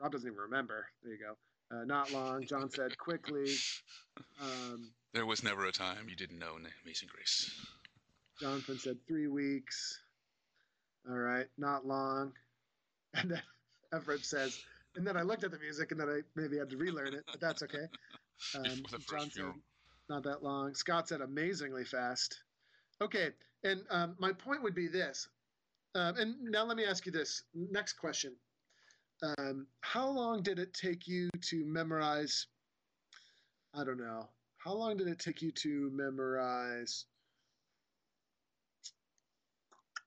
Rob 0.00 0.12
doesn't 0.12 0.26
even 0.26 0.38
remember. 0.38 0.86
There 1.02 1.12
you 1.12 1.18
go. 1.18 1.36
Uh, 1.76 1.84
not 1.84 2.12
long. 2.12 2.44
John 2.46 2.70
said 2.70 2.96
quickly. 2.98 3.52
Um, 4.40 4.90
there 5.12 5.26
was 5.26 5.42
never 5.42 5.66
a 5.66 5.72
time 5.72 6.08
you 6.08 6.16
didn't 6.16 6.38
know 6.38 6.56
Amazing 6.84 7.08
Grace. 7.12 7.50
Jonathan 8.40 8.78
said 8.78 8.96
three 9.06 9.28
weeks. 9.28 10.00
All 11.08 11.16
right, 11.16 11.46
not 11.58 11.86
long. 11.86 12.32
And 13.16 13.30
then 13.30 13.42
Everett 13.94 14.24
says, 14.24 14.60
and 14.96 15.06
then 15.06 15.16
I 15.16 15.22
looked 15.22 15.44
at 15.44 15.52
the 15.52 15.58
music 15.60 15.92
and 15.92 16.00
then 16.00 16.08
I 16.08 16.18
maybe 16.34 16.58
had 16.58 16.68
to 16.70 16.76
relearn 16.76 17.14
it, 17.14 17.22
but 17.30 17.40
that's 17.40 17.62
okay. 17.62 17.86
Um, 18.56 18.82
John 19.08 19.30
said, 19.30 19.44
not 20.10 20.24
that 20.24 20.42
long. 20.42 20.74
Scott 20.74 21.08
said, 21.08 21.20
amazingly 21.20 21.84
fast. 21.84 22.42
Okay, 23.00 23.28
and 23.62 23.82
um, 23.90 24.16
my 24.18 24.32
point 24.32 24.60
would 24.64 24.74
be 24.74 24.88
this. 24.88 25.28
Um, 25.94 26.16
and 26.16 26.34
now 26.42 26.64
let 26.64 26.76
me 26.76 26.84
ask 26.84 27.06
you 27.06 27.12
this 27.12 27.44
next 27.54 27.94
question. 27.94 28.34
Um, 29.22 29.66
how 29.80 30.08
long 30.08 30.42
did 30.42 30.58
it 30.58 30.74
take 30.74 31.06
you 31.06 31.30
to 31.50 31.64
memorize? 31.64 32.46
I 33.74 33.84
don't 33.84 33.98
know. 33.98 34.28
How 34.58 34.72
long 34.72 34.96
did 34.96 35.08
it 35.08 35.18
take 35.18 35.40
you 35.40 35.52
to 35.52 35.90
memorize 35.92 37.06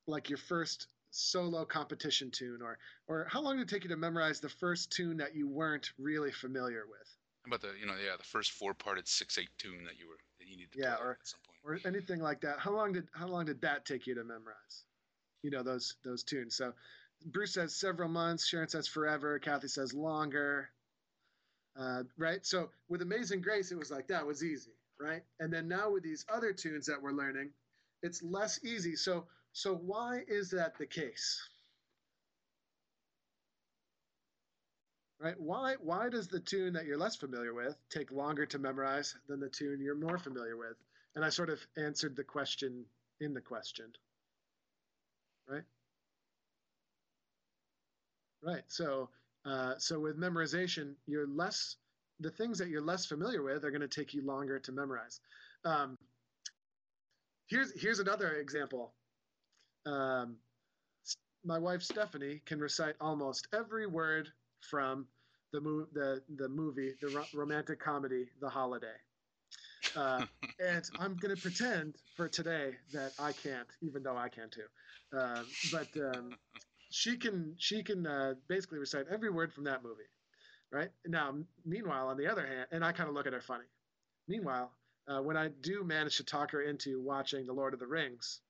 like 0.08 0.30
your 0.30 0.38
first 0.38 0.88
solo 1.12 1.66
competition 1.66 2.30
tune 2.32 2.60
or 2.62 2.78
or 3.08 3.28
how 3.30 3.42
long 3.42 3.58
did 3.58 3.64
it 3.64 3.74
take 3.74 3.84
you 3.84 3.90
to 3.90 3.98
memorize 3.98 4.40
the 4.40 4.50
first 4.50 4.92
tune 4.92 5.18
that 5.18 5.36
you 5.36 5.48
weren't 5.48 5.92
really 5.98 6.32
familiar 6.32 6.84
with 6.90 7.18
how 7.44 7.56
about 7.56 7.62
the 7.62 7.80
you 7.80 7.86
know 7.86 7.94
yeah 7.94 8.16
the 8.18 8.24
first 8.24 8.52
four 8.52 8.74
parted 8.74 9.08
six 9.08 9.38
eight 9.38 9.50
tune 9.58 9.84
that 9.84 9.98
you 9.98 10.08
were 10.08 10.18
that 10.40 10.48
you 10.48 10.58
needed 10.58 10.72
to 10.72 10.80
yeah 10.80 10.96
or, 11.02 11.12
at 11.12 11.28
some 11.28 11.40
point 11.46 11.84
or 11.84 11.88
anything 11.88 12.20
like 12.20 12.40
that 12.42 12.60
how 12.60 12.72
long 12.72 12.92
did 12.92 13.08
how 13.14 13.28
long 13.28 13.46
did 13.46 13.60
that 13.62 13.86
take 13.86 14.06
you 14.06 14.14
to 14.14 14.24
memorize 14.24 14.84
you 15.48 15.58
know 15.58 15.64
those 15.64 15.96
those 16.04 16.24
tunes 16.24 16.56
so 16.56 16.74
bruce 17.26 17.54
says 17.54 17.76
several 17.76 18.10
months 18.10 18.46
sharon 18.46 18.68
says 18.68 18.88
forever 18.88 19.40
kathy 19.40 19.68
says 19.68 19.94
longer 19.94 20.70
uh, 21.80 22.04
right 22.18 22.46
so 22.46 22.70
with 22.90 23.02
amazing 23.02 23.42
grace 23.42 23.72
it 23.72 23.78
was 23.78 23.92
like 23.92 24.08
that 24.08 24.26
was 24.26 24.44
easy 24.44 24.74
right 25.00 25.24
and 25.40 25.52
then 25.52 25.68
now 25.68 25.90
with 25.92 26.04
these 26.04 26.26
other 26.28 26.52
tunes 26.52 26.86
that 26.86 27.02
we're 27.02 27.12
learning 27.12 27.50
it's 28.04 28.22
less 28.22 28.60
easy 28.64 28.96
so 28.96 29.26
so, 29.58 29.74
why 29.74 30.24
is 30.28 30.52
that 30.52 30.78
the 30.78 30.86
case? 30.86 31.42
Right? 35.20 35.34
Why, 35.40 35.78
why 35.82 36.10
does 36.10 36.28
the 36.28 36.40
tune 36.40 36.74
that 36.74 36.86
you're 36.86 37.00
less 37.00 37.16
familiar 37.16 37.56
with 37.56 37.76
take 37.90 38.12
longer 38.12 38.46
to 38.46 38.60
memorize 38.60 39.16
than 39.28 39.40
the 39.40 39.50
tune 39.50 39.82
you're 39.82 39.96
more 39.96 40.20
familiar 40.20 40.56
with? 40.56 40.78
And 41.16 41.26
I 41.26 41.30
sort 41.30 41.50
of 41.50 41.60
answered 41.76 42.16
the 42.16 42.24
question 42.24 42.86
in 43.20 43.34
the 43.34 43.42
question. 43.42 43.92
Right? 45.48 45.64
Right. 48.44 48.64
So, 48.68 49.10
uh, 49.46 49.74
so 49.78 50.00
with 50.00 50.20
memorization, 50.20 50.94
you're 51.08 51.28
less 51.28 51.78
the 52.20 52.32
things 52.32 52.58
that 52.58 52.70
you're 52.70 52.82
less 52.82 53.06
familiar 53.06 53.44
with 53.44 53.64
are 53.64 53.72
going 53.72 53.82
to 53.82 53.88
take 53.88 54.14
you 54.14 54.26
longer 54.26 54.60
to 54.60 54.72
memorize. 54.72 55.20
Um, 55.66 55.96
here's 57.48 57.80
here's 57.80 58.00
another 58.00 58.36
example 58.36 58.94
um, 59.86 60.38
my 61.46 61.58
wife 61.60 61.82
Stephanie 61.82 62.42
can 62.46 62.60
recite 62.60 62.96
almost 63.00 63.48
every 63.54 63.88
word 63.88 64.30
from 64.62 65.08
the 65.54 65.62
mo- 65.62 65.88
the 65.94 66.22
the 66.38 66.50
movie, 66.50 66.94
the 67.02 67.10
ro- 67.10 67.26
romantic 67.34 67.80
comedy, 67.80 68.28
The 68.42 68.50
Holiday. 68.50 68.98
Uh, 69.96 70.26
and 70.60 70.84
I'm 71.00 71.16
going 71.16 71.36
to 71.36 71.42
pretend 71.42 71.96
for 72.16 72.28
today 72.28 72.72
that 72.94 73.14
I 73.20 73.34
can't, 73.34 73.68
even 73.82 74.04
though 74.04 74.18
I 74.18 74.30
can 74.30 74.50
too. 74.50 75.18
Uh, 75.18 75.44
but 75.72 75.90
um, 75.98 76.38
she 76.90 77.18
can 77.18 77.56
she 77.58 77.84
can 77.84 78.06
uh, 78.06 78.34
basically 78.48 78.80
recite 78.80 79.06
every 79.12 79.30
word 79.30 79.54
from 79.54 79.66
that 79.66 79.84
movie, 79.84 80.10
right? 80.72 80.90
Now, 81.06 81.36
meanwhile, 81.66 82.08
on 82.08 82.18
the 82.18 82.28
other 82.28 82.46
hand, 82.46 82.68
and 82.72 82.84
I 82.84 82.92
kind 82.92 83.10
of 83.10 83.16
look 83.16 83.28
at 83.28 83.34
her 83.34 83.42
funny. 83.42 83.66
Meanwhile, 84.28 84.72
uh, 85.08 85.22
when 85.22 85.38
I 85.38 85.50
do 85.62 85.84
manage 85.84 86.18
to 86.18 86.24
talk 86.24 86.52
her 86.52 86.62
into 86.62 87.02
watching 87.02 87.46
The 87.46 87.54
Lord 87.54 87.74
of 87.74 87.80
the 87.80 87.88
Rings, 87.88 88.42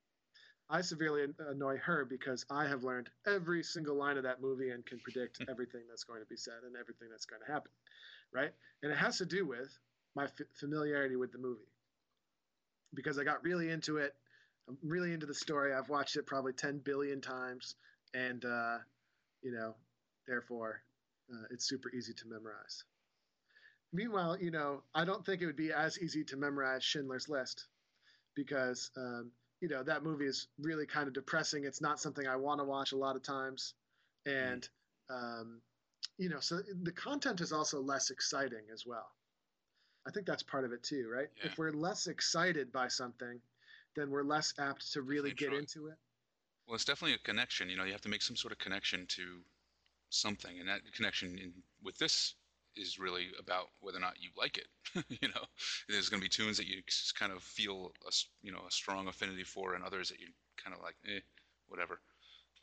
I 0.70 0.82
severely 0.82 1.26
annoy 1.40 1.78
her 1.78 2.06
because 2.06 2.46
I 2.50 2.68
have 2.68 2.84
learned 2.84 3.10
every 3.26 3.64
single 3.64 3.96
line 3.96 4.18
of 4.18 4.24
that 4.24 4.42
movie 4.42 4.72
and 4.72 4.86
can 4.86 5.00
predict 5.00 5.42
everything 5.50 5.82
that's 5.90 6.04
going 6.04 6.22
to 6.22 6.26
be 6.28 6.38
said 6.38 6.64
and 6.66 6.76
everything 6.76 7.10
that's 7.10 7.26
going 7.26 7.42
to 7.46 7.52
happen, 7.52 7.72
right? 8.34 8.52
And 8.84 8.92
it 8.92 8.98
has 8.98 9.18
to 9.20 9.26
do 9.26 9.46
with 9.46 9.78
my 10.18 10.26
f- 10.26 10.48
familiarity 10.60 11.16
with 11.16 11.32
the 11.32 11.38
movie 11.38 11.70
because 12.94 13.20
I 13.20 13.24
got 13.24 13.44
really 13.44 13.70
into 13.70 13.98
it. 13.98 14.16
I'm 14.68 14.78
really 14.84 15.14
into 15.14 15.28
the 15.28 15.34
story. 15.34 15.74
I've 15.74 15.90
watched 15.90 16.16
it 16.18 16.26
probably 16.26 16.54
10 16.54 16.80
billion 16.80 17.22
times, 17.22 17.76
and 18.16 18.44
uh, 18.44 18.80
you 19.44 19.52
know, 19.52 19.76
therefore, 20.28 20.82
uh, 21.32 21.46
it's 21.52 21.70
super 21.70 21.92
easy 21.96 22.14
to 22.16 22.28
memorize. 22.28 22.84
Meanwhile, 23.94 24.40
you 24.42 24.52
know, 24.52 24.82
I 24.94 25.06
don't 25.06 25.26
think 25.26 25.42
it 25.42 25.46
would 25.46 25.56
be 25.56 25.72
as 25.72 26.00
easy 26.00 26.24
to 26.26 26.36
memorize 26.38 26.84
Schindler's 26.84 27.30
List 27.30 27.68
because 28.36 28.90
um, 28.98 29.32
you 29.62 29.70
know 29.70 29.84
that 29.84 30.04
movie 30.04 30.26
is 30.26 30.48
really 30.60 30.88
kind 30.88 31.08
of 31.08 31.14
depressing. 31.14 31.64
It's 31.64 31.82
not 31.82 32.00
something 32.00 32.28
I 32.28 32.36
want 32.36 32.60
to 32.60 32.66
watch 32.66 32.92
a 32.92 32.98
lot 32.98 33.16
of 33.16 33.22
times, 33.22 33.76
and 34.26 34.68
um, 35.10 35.62
you 36.18 36.30
know, 36.30 36.40
so 36.40 36.60
the 36.82 36.92
content 36.92 37.40
is 37.42 37.54
also 37.54 37.80
less 37.80 38.10
exciting 38.10 38.66
as 38.74 38.84
well. 38.86 39.08
I 40.08 40.12
think 40.12 40.26
that's 40.26 40.44
part 40.44 40.64
of 40.64 40.72
it 40.72 40.84
too, 40.84 41.10
right? 41.14 41.28
Yeah. 41.38 41.48
If 41.48 41.58
we're 41.58 41.72
less 41.72 42.08
excited 42.08 42.72
by 42.72 42.88
something, 42.88 43.40
then 43.96 44.10
we're 44.10 44.24
less 44.24 44.54
apt 44.58 44.94
to 44.94 45.02
really 45.02 45.32
get 45.32 45.54
into 45.54 45.88
it. 45.88 45.96
Well, 46.66 46.76
it's 46.76 46.86
definitely 46.86 47.16
a 47.16 47.20
connection. 47.20 47.70
You 47.70 47.78
know, 47.78 47.84
you 47.84 47.92
have 47.92 48.02
to 48.02 48.10
make 48.10 48.22
some 48.22 48.36
sort 48.36 48.52
of 48.52 48.60
connection 48.60 49.06
to 49.10 49.40
something, 50.10 50.60
and 50.60 50.70
that 50.70 50.82
connection 50.94 51.38
in, 51.38 51.54
with 51.84 51.98
this 51.98 52.36
is 52.76 53.00
really 53.00 53.28
about 53.40 53.70
whether 53.82 53.98
or 53.98 54.02
not 54.02 54.14
you 54.20 54.30
like 54.38 54.58
it. 54.58 54.68
you 55.22 55.28
know, 55.30 55.44
there's 55.90 56.10
going 56.10 56.22
to 56.22 56.26
be 56.26 56.30
tunes 56.30 56.58
that 56.58 56.68
you 56.68 56.82
kind 57.18 57.32
of 57.32 57.42
feel 57.44 57.92
a, 58.06 58.12
you 58.42 58.52
know 58.52 58.62
a 58.68 58.72
strong 58.72 59.08
affinity 59.08 59.44
for, 59.44 59.74
and 59.74 59.84
others 59.84 60.10
that 60.10 60.20
you 60.20 60.28
kind 60.64 60.76
of 60.76 60.82
like, 60.82 60.96
eh, 61.08 61.20
whatever. 61.68 62.00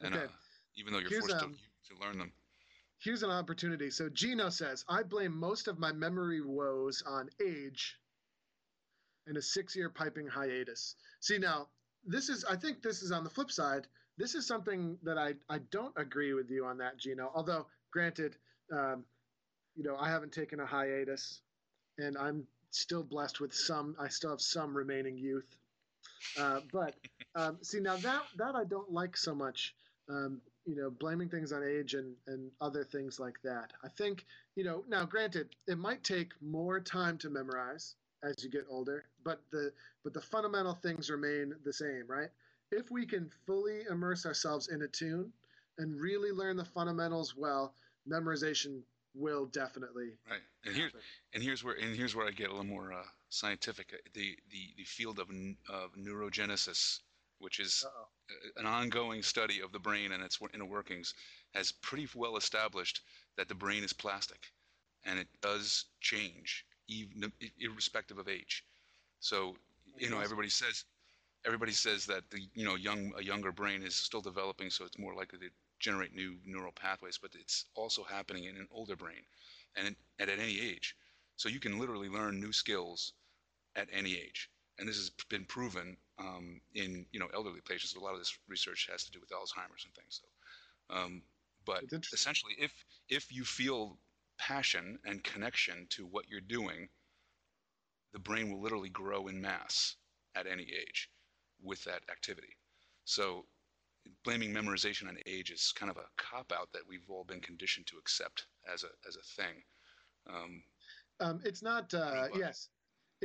And 0.00 0.14
okay. 0.14 0.24
uh, 0.24 0.28
even 0.76 0.92
though 0.92 0.98
you're 0.98 1.10
Here's, 1.10 1.26
forced 1.26 1.44
um, 1.44 1.54
to, 1.88 1.94
to 1.94 2.00
learn 2.00 2.18
them. 2.18 2.32
Here's 2.98 3.22
an 3.22 3.30
opportunity. 3.30 3.90
So 3.90 4.08
Gino 4.08 4.48
says, 4.48 4.84
I 4.88 5.02
blame 5.02 5.38
most 5.38 5.68
of 5.68 5.78
my 5.78 5.92
memory 5.92 6.40
woes 6.40 7.02
on 7.06 7.28
age 7.44 7.98
and 9.26 9.36
a 9.36 9.42
six-year 9.42 9.90
piping 9.90 10.26
hiatus. 10.26 10.96
See 11.20 11.38
now, 11.38 11.68
this 12.06 12.28
is 12.28 12.44
I 12.44 12.56
think 12.56 12.82
this 12.82 13.02
is 13.02 13.12
on 13.12 13.24
the 13.24 13.30
flip 13.30 13.50
side. 13.50 13.86
This 14.18 14.34
is 14.34 14.46
something 14.46 14.98
that 15.02 15.18
I 15.18 15.34
I 15.48 15.58
don't 15.70 15.94
agree 15.96 16.34
with 16.34 16.50
you 16.50 16.66
on 16.66 16.78
that, 16.78 16.98
Gino. 16.98 17.30
Although 17.34 17.66
granted, 17.90 18.36
um, 18.72 19.04
you 19.74 19.82
know 19.82 19.96
I 19.96 20.08
haven't 20.10 20.32
taken 20.32 20.60
a 20.60 20.66
hiatus, 20.66 21.40
and 21.98 22.16
I'm 22.18 22.46
still 22.70 23.02
blessed 23.02 23.40
with 23.40 23.54
some. 23.54 23.96
I 23.98 24.08
still 24.08 24.30
have 24.30 24.40
some 24.40 24.76
remaining 24.76 25.16
youth. 25.16 25.48
Uh, 26.38 26.60
but 26.72 26.94
um, 27.34 27.58
see 27.62 27.80
now 27.80 27.96
that 27.96 28.22
that 28.36 28.54
I 28.54 28.64
don't 28.64 28.92
like 28.92 29.16
so 29.16 29.34
much. 29.34 29.74
Um, 30.08 30.40
you 30.66 30.74
know, 30.76 30.90
blaming 30.90 31.28
things 31.28 31.52
on 31.52 31.62
age 31.62 31.94
and 31.94 32.14
and 32.26 32.50
other 32.60 32.84
things 32.84 33.20
like 33.20 33.40
that. 33.42 33.72
I 33.82 33.88
think 33.88 34.24
you 34.56 34.64
know 34.64 34.84
now. 34.88 35.04
Granted, 35.04 35.54
it 35.66 35.78
might 35.78 36.02
take 36.04 36.32
more 36.40 36.80
time 36.80 37.18
to 37.18 37.30
memorize 37.30 37.94
as 38.22 38.42
you 38.42 38.50
get 38.50 38.66
older, 38.70 39.04
but 39.24 39.40
the 39.50 39.72
but 40.02 40.14
the 40.14 40.20
fundamental 40.20 40.74
things 40.74 41.10
remain 41.10 41.54
the 41.64 41.72
same, 41.72 42.04
right? 42.08 42.30
If 42.72 42.90
we 42.90 43.06
can 43.06 43.30
fully 43.46 43.82
immerse 43.90 44.26
ourselves 44.26 44.68
in 44.68 44.82
a 44.82 44.88
tune 44.88 45.32
and 45.78 46.00
really 46.00 46.32
learn 46.32 46.56
the 46.56 46.64
fundamentals 46.64 47.36
well, 47.36 47.74
memorization 48.08 48.80
will 49.14 49.46
definitely 49.46 50.12
right. 50.28 50.40
And 50.64 50.74
here 50.74 50.90
and 51.34 51.42
here's 51.42 51.62
where 51.62 51.74
and 51.74 51.94
here's 51.94 52.16
where 52.16 52.26
I 52.26 52.30
get 52.30 52.48
a 52.48 52.52
little 52.52 52.64
more 52.64 52.92
uh, 52.92 53.04
scientific. 53.28 53.92
The 54.14 54.36
the 54.50 54.74
the 54.76 54.84
field 54.84 55.18
of 55.18 55.28
of 55.68 55.92
neurogenesis, 55.94 57.00
which 57.38 57.60
is 57.60 57.84
Uh-oh. 57.86 58.06
An 58.56 58.66
ongoing 58.66 59.22
study 59.22 59.60
of 59.60 59.72
the 59.72 59.78
brain 59.78 60.12
and 60.12 60.22
its 60.22 60.38
inner 60.54 60.64
workings, 60.64 61.14
has 61.54 61.72
pretty 61.72 62.08
well 62.14 62.36
established 62.36 63.02
that 63.36 63.48
the 63.48 63.54
brain 63.54 63.84
is 63.84 63.92
plastic, 63.92 64.52
and 65.04 65.18
it 65.18 65.28
does 65.40 65.86
change 66.00 66.64
even 66.88 67.32
irrespective 67.60 68.18
of 68.18 68.28
age. 68.28 68.64
So 69.20 69.56
you 69.98 70.10
know 70.10 70.20
everybody 70.20 70.48
says 70.48 70.84
everybody 71.46 71.72
says 71.72 72.06
that 72.06 72.30
the 72.30 72.40
you 72.54 72.64
know 72.64 72.76
young 72.76 73.12
a 73.16 73.22
younger 73.22 73.52
brain 73.52 73.82
is 73.82 73.94
still 73.94 74.20
developing, 74.20 74.70
so 74.70 74.84
it's 74.84 74.98
more 74.98 75.14
likely 75.14 75.38
to 75.40 75.50
generate 75.78 76.14
new 76.14 76.36
neural 76.44 76.72
pathways. 76.72 77.18
But 77.18 77.32
it's 77.34 77.66
also 77.74 78.04
happening 78.04 78.44
in 78.44 78.56
an 78.56 78.68
older 78.70 78.96
brain, 78.96 79.22
and 79.76 79.96
at, 80.18 80.28
at 80.28 80.38
any 80.38 80.60
age. 80.60 80.96
So 81.36 81.48
you 81.48 81.60
can 81.60 81.78
literally 81.78 82.08
learn 82.08 82.40
new 82.40 82.52
skills 82.52 83.12
at 83.76 83.88
any 83.92 84.14
age, 84.16 84.50
and 84.78 84.88
this 84.88 84.96
has 84.96 85.10
been 85.28 85.44
proven 85.46 85.96
um, 86.18 86.60
in 86.74 87.06
you 87.12 87.20
know 87.20 87.28
elderly 87.28 87.60
patients. 87.60 87.94
A 87.94 88.00
lot 88.00 88.14
of 88.14 88.20
this 88.20 88.38
research 88.48 88.88
has 88.90 89.04
to 89.04 89.12
do 89.12 89.20
with 89.20 89.30
Alzheimer's 89.30 89.84
and 89.84 89.94
things. 89.94 90.22
So, 90.22 90.94
um, 90.94 91.24
but 91.64 91.84
essentially, 92.12 92.54
if 92.58 92.84
if 93.08 93.32
you 93.32 93.44
feel 93.44 94.00
passion 94.38 94.98
and 95.04 95.22
connection 95.24 95.86
to 95.88 96.06
what 96.06 96.28
you're 96.28 96.40
doing, 96.40 96.90
the 98.12 98.18
brain 98.18 98.50
will 98.50 98.60
literally 98.60 98.90
grow 98.90 99.26
in 99.28 99.40
mass 99.40 99.96
at 100.34 100.46
any 100.46 100.72
age 100.72 101.10
with 101.60 101.84
that 101.84 102.08
activity. 102.10 102.56
So 103.04 103.48
blaming 104.22 104.52
memorization 104.52 105.08
on 105.08 105.18
age 105.26 105.50
is 105.50 105.72
kind 105.72 105.90
of 105.90 105.96
a 105.96 106.08
cop 106.16 106.52
out 106.52 106.72
that 106.72 106.86
we've 106.86 107.08
all 107.08 107.24
been 107.24 107.40
conditioned 107.40 107.86
to 107.88 107.98
accept 107.98 108.48
as 108.66 108.84
a 108.84 108.90
as 109.06 109.16
a 109.16 109.22
thing. 109.22 109.62
Um, 110.26 110.64
um, 111.20 111.40
it's 111.44 111.62
not. 111.62 111.92
Uh, 111.94 112.28
yes, 112.32 112.70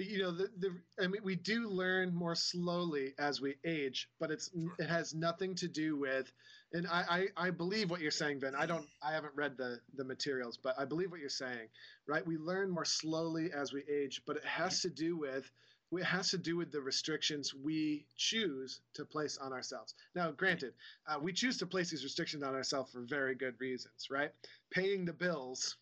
you 0.02 0.20
know 0.20 0.32
the, 0.32 0.50
the 0.58 0.70
I 1.02 1.08
mean 1.08 1.22
we 1.24 1.36
do 1.36 1.70
learn 1.70 2.14
more 2.14 2.36
slowly 2.36 3.14
as 3.20 3.42
we 3.42 3.56
age, 3.66 4.10
but 4.20 4.32
it's 4.32 4.50
it 4.78 4.90
has 4.90 5.14
nothing 5.14 5.56
to 5.56 5.68
do 5.68 5.98
with 5.98 6.32
and 6.72 6.88
I, 6.88 7.28
I, 7.38 7.48
I 7.48 7.50
believe 7.50 7.90
what 7.90 8.00
you're 8.00 8.12
saying, 8.12 8.40
Ben. 8.40 8.54
I 8.56 8.66
don't 8.66 8.88
I 9.02 9.14
haven't 9.14 9.36
read 9.36 9.58
the 9.58 9.80
the 9.96 10.04
materials, 10.04 10.58
but 10.62 10.76
I 10.78 10.86
believe 10.86 11.12
what 11.12 11.20
you're 11.20 11.30
saying. 11.30 11.68
Right? 12.08 12.26
We 12.26 12.38
learn 12.38 12.70
more 12.70 12.86
slowly 12.86 13.52
as 13.52 13.74
we 13.74 13.84
age, 13.92 14.22
but 14.28 14.38
it 14.38 14.46
has 14.46 14.82
to 14.82 14.90
do 14.90 15.18
with 15.18 15.50
it 15.92 16.04
has 16.04 16.30
to 16.30 16.38
do 16.38 16.56
with 16.56 16.72
the 16.72 16.82
restrictions 16.82 17.54
we 17.54 18.06
choose 18.16 18.80
to 18.94 19.06
place 19.06 19.40
on 19.40 19.52
ourselves. 19.54 19.96
Now, 20.14 20.30
granted, 20.30 20.74
uh, 21.08 21.18
we 21.20 21.34
choose 21.34 21.58
to 21.58 21.66
place 21.66 21.90
these 21.90 22.04
restrictions 22.04 22.44
on 22.44 22.54
ourselves 22.54 22.92
for 22.92 23.02
very 23.02 23.34
good 23.34 23.60
reasons, 23.60 24.08
right? 24.12 24.30
Paying 24.70 25.06
the 25.06 25.14
bills, 25.14 25.78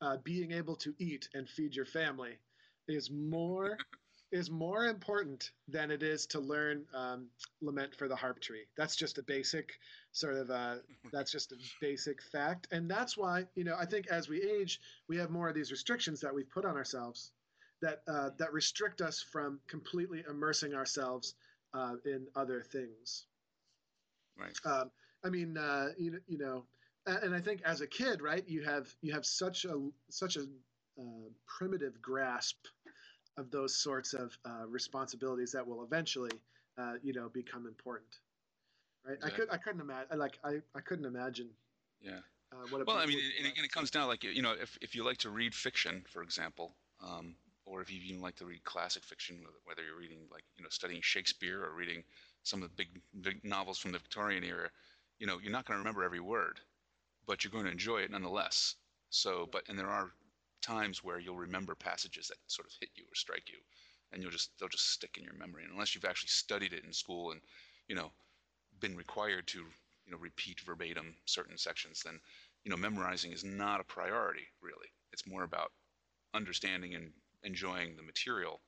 uh, 0.00 0.18
being 0.22 0.52
able 0.52 0.76
to 0.76 0.94
eat 1.00 1.28
and 1.34 1.48
feed 1.48 1.74
your 1.74 1.86
family 1.86 2.38
is 2.88 3.10
more 3.10 3.78
is 4.32 4.50
more 4.50 4.86
important 4.86 5.50
than 5.68 5.90
it 5.90 6.02
is 6.02 6.24
to 6.24 6.40
learn 6.40 6.86
um, 6.94 7.28
lament 7.60 7.94
for 7.94 8.08
the 8.08 8.16
harp 8.16 8.40
tree. 8.40 8.64
That's 8.78 8.96
just 8.96 9.18
a 9.18 9.22
basic 9.22 9.74
sort 10.12 10.36
of 10.36 10.50
uh, 10.50 10.76
that's 11.12 11.30
just 11.30 11.52
a 11.52 11.56
basic 11.80 12.22
fact, 12.22 12.66
and 12.72 12.90
that's 12.90 13.16
why 13.16 13.44
you 13.54 13.64
know 13.64 13.76
I 13.78 13.84
think 13.84 14.06
as 14.08 14.28
we 14.28 14.42
age, 14.42 14.80
we 15.08 15.18
have 15.18 15.30
more 15.30 15.48
of 15.48 15.54
these 15.54 15.70
restrictions 15.70 16.20
that 16.20 16.34
we've 16.34 16.50
put 16.50 16.64
on 16.64 16.76
ourselves 16.76 17.32
that 17.82 18.02
uh, 18.08 18.30
that 18.38 18.52
restrict 18.52 19.00
us 19.02 19.22
from 19.32 19.60
completely 19.68 20.24
immersing 20.28 20.74
ourselves 20.74 21.34
uh, 21.74 21.94
in 22.06 22.26
other 22.34 22.62
things. 22.62 23.26
Right. 24.38 24.56
Um, 24.64 24.90
I 25.24 25.28
mean, 25.28 25.58
uh, 25.58 25.88
you 25.98 26.20
you 26.26 26.38
know, 26.38 26.64
and 27.06 27.34
I 27.34 27.40
think 27.40 27.62
as 27.64 27.80
a 27.80 27.86
kid, 27.86 28.22
right, 28.22 28.48
you 28.48 28.62
have 28.62 28.88
you 29.02 29.12
have 29.12 29.26
such 29.26 29.66
a 29.66 29.88
such 30.08 30.36
a 30.36 30.46
uh, 30.98 31.28
primitive 31.46 32.00
grasp 32.00 32.66
of 33.36 33.50
those 33.50 33.76
sorts 33.76 34.12
of 34.12 34.36
uh, 34.44 34.66
responsibilities 34.68 35.52
that 35.52 35.66
will 35.66 35.84
eventually, 35.84 36.30
uh, 36.78 36.94
you 37.02 37.12
know, 37.12 37.28
become 37.28 37.66
important. 37.66 38.18
Right. 39.06 39.16
Exactly. 39.16 39.32
I 39.32 39.38
could 39.38 39.54
I 39.54 39.56
couldn't 39.58 39.80
imagine 39.80 40.18
like 40.18 40.38
I, 40.44 40.60
I 40.74 40.80
couldn't 40.80 41.06
imagine. 41.06 41.50
Yeah. 42.00 42.20
Uh, 42.52 42.66
what 42.68 42.86
well, 42.86 42.98
I 42.98 43.06
mean, 43.06 43.18
and, 43.38 43.52
and, 43.56 43.64
it 43.64 43.72
comes 43.72 43.90
down 43.90 44.08
like 44.08 44.22
you 44.24 44.42
know, 44.42 44.52
if 44.52 44.76
if 44.80 44.94
you 44.94 45.04
like 45.04 45.18
to 45.18 45.30
read 45.30 45.54
fiction, 45.54 46.04
for 46.08 46.22
example, 46.22 46.74
um, 47.02 47.34
or 47.64 47.80
if 47.80 47.90
you 47.90 48.00
even 48.04 48.20
like 48.20 48.36
to 48.36 48.44
read 48.44 48.62
classic 48.64 49.02
fiction, 49.02 49.42
whether 49.64 49.82
you're 49.82 49.98
reading 49.98 50.28
like 50.30 50.44
you 50.56 50.62
know 50.62 50.68
studying 50.70 51.00
Shakespeare 51.02 51.64
or 51.64 51.74
reading 51.74 52.04
some 52.42 52.62
of 52.62 52.68
the 52.68 52.74
big 52.76 53.00
big 53.22 53.44
novels 53.44 53.78
from 53.78 53.92
the 53.92 53.98
Victorian 53.98 54.44
era, 54.44 54.68
you 55.18 55.26
know, 55.26 55.38
you're 55.42 55.52
not 55.52 55.64
going 55.64 55.76
to 55.76 55.78
remember 55.78 56.04
every 56.04 56.20
word, 56.20 56.60
but 57.26 57.42
you're 57.42 57.50
going 57.52 57.64
to 57.64 57.70
enjoy 57.70 57.98
it 57.98 58.10
nonetheless. 58.10 58.74
So, 59.10 59.48
but 59.50 59.62
and 59.68 59.78
there 59.78 59.88
are 59.88 60.10
times 60.62 61.04
where 61.04 61.18
you'll 61.18 61.36
remember 61.36 61.74
passages 61.74 62.28
that 62.28 62.38
sort 62.46 62.66
of 62.66 62.74
hit 62.80 62.90
you 62.96 63.04
or 63.04 63.14
strike 63.14 63.48
you, 63.48 63.58
and 64.12 64.22
you'll 64.22 64.32
just 64.32 64.50
they'll 64.58 64.68
just 64.68 64.90
stick 64.90 65.16
in 65.18 65.24
your 65.24 65.34
memory. 65.34 65.64
And 65.64 65.72
unless 65.72 65.94
you've 65.94 66.04
actually 66.04 66.28
studied 66.30 66.72
it 66.72 66.84
in 66.84 66.92
school 66.92 67.32
and 67.32 67.40
you 67.88 67.94
know 67.94 68.12
been 68.80 68.96
required 68.96 69.46
to 69.48 69.58
you 69.58 70.12
know 70.12 70.18
repeat 70.18 70.60
verbatim 70.60 71.16
certain 71.26 71.58
sections, 71.58 72.02
then 72.04 72.20
you 72.64 72.70
know 72.70 72.76
memorizing 72.76 73.32
is 73.32 73.44
not 73.44 73.80
a 73.80 73.84
priority 73.84 74.46
really. 74.62 74.88
It's 75.12 75.26
more 75.26 75.44
about 75.44 75.72
understanding 76.34 76.94
and 76.94 77.12
enjoying 77.44 77.96
the 77.96 78.02
material. 78.02 78.60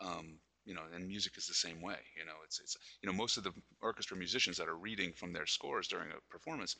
Um, 0.00 0.38
you 0.64 0.74
know, 0.74 0.82
and 0.94 1.06
music 1.08 1.36
is 1.38 1.46
the 1.46 1.54
same 1.54 1.80
way. 1.80 1.96
You 2.16 2.26
know, 2.26 2.34
it's 2.44 2.60
it's 2.60 2.76
you 3.02 3.08
know 3.08 3.16
most 3.16 3.36
of 3.36 3.44
the 3.44 3.52
orchestra 3.80 4.16
musicians 4.16 4.56
that 4.58 4.68
are 4.68 4.76
reading 4.76 5.12
from 5.14 5.32
their 5.32 5.46
scores 5.46 5.88
during 5.88 6.10
a 6.10 6.20
performance 6.30 6.76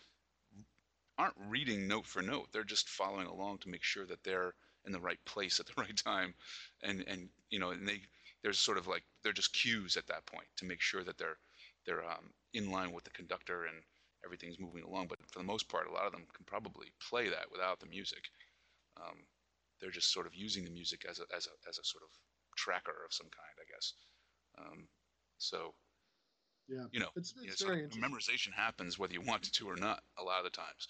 aren't 1.18 1.34
reading 1.48 1.86
note 1.88 2.06
for 2.06 2.22
note. 2.22 2.48
They're 2.52 2.64
just 2.64 2.88
following 2.88 3.26
along 3.26 3.58
to 3.58 3.68
make 3.68 3.82
sure 3.82 4.06
that 4.06 4.22
they're 4.24 4.54
in 4.86 4.92
the 4.92 5.00
right 5.00 5.22
place 5.24 5.60
at 5.60 5.66
the 5.66 5.74
right 5.78 5.96
time, 5.96 6.34
and 6.82 7.02
and 7.06 7.28
you 7.50 7.58
know, 7.58 7.70
and 7.70 7.86
they 7.88 8.02
there's 8.42 8.58
sort 8.58 8.78
of 8.78 8.86
like 8.86 9.04
they're 9.22 9.32
just 9.32 9.52
cues 9.52 9.96
at 9.96 10.06
that 10.06 10.26
point 10.26 10.46
to 10.56 10.64
make 10.64 10.80
sure 10.80 11.04
that 11.04 11.18
they're 11.18 11.38
they're 11.86 12.04
um, 12.04 12.32
in 12.54 12.70
line 12.70 12.92
with 12.92 13.04
the 13.04 13.10
conductor 13.10 13.64
and 13.66 13.76
everything's 14.24 14.60
moving 14.60 14.84
along. 14.84 15.08
But 15.08 15.18
for 15.30 15.38
the 15.38 15.44
most 15.44 15.68
part, 15.68 15.88
a 15.88 15.92
lot 15.92 16.06
of 16.06 16.12
them 16.12 16.26
can 16.34 16.44
probably 16.46 16.92
play 17.00 17.28
that 17.28 17.50
without 17.50 17.80
the 17.80 17.86
music. 17.86 18.30
Um, 18.96 19.26
they're 19.80 19.90
just 19.90 20.12
sort 20.12 20.26
of 20.26 20.34
using 20.34 20.64
the 20.64 20.70
music 20.70 21.04
as 21.08 21.20
a 21.20 21.24
as 21.34 21.46
a 21.46 21.68
as 21.68 21.78
a 21.78 21.84
sort 21.84 22.04
of 22.04 22.10
tracker 22.56 23.04
of 23.04 23.12
some 23.12 23.28
kind, 23.28 23.56
I 23.60 23.66
guess. 23.72 23.94
Um, 24.58 24.88
so 25.38 25.74
yeah, 26.68 26.84
you 26.92 27.00
know, 27.00 27.08
it's, 27.16 27.32
it's 27.42 27.60
you 27.60 27.66
know, 27.66 27.74
sort 27.74 27.84
of 27.84 27.90
memorization 27.98 28.52
happens 28.54 28.98
whether 28.98 29.14
you 29.14 29.22
want 29.22 29.46
it 29.46 29.54
to 29.54 29.68
or 29.68 29.76
not. 29.76 30.02
A 30.18 30.22
lot 30.22 30.38
of 30.38 30.44
the 30.44 30.50
times. 30.50 30.88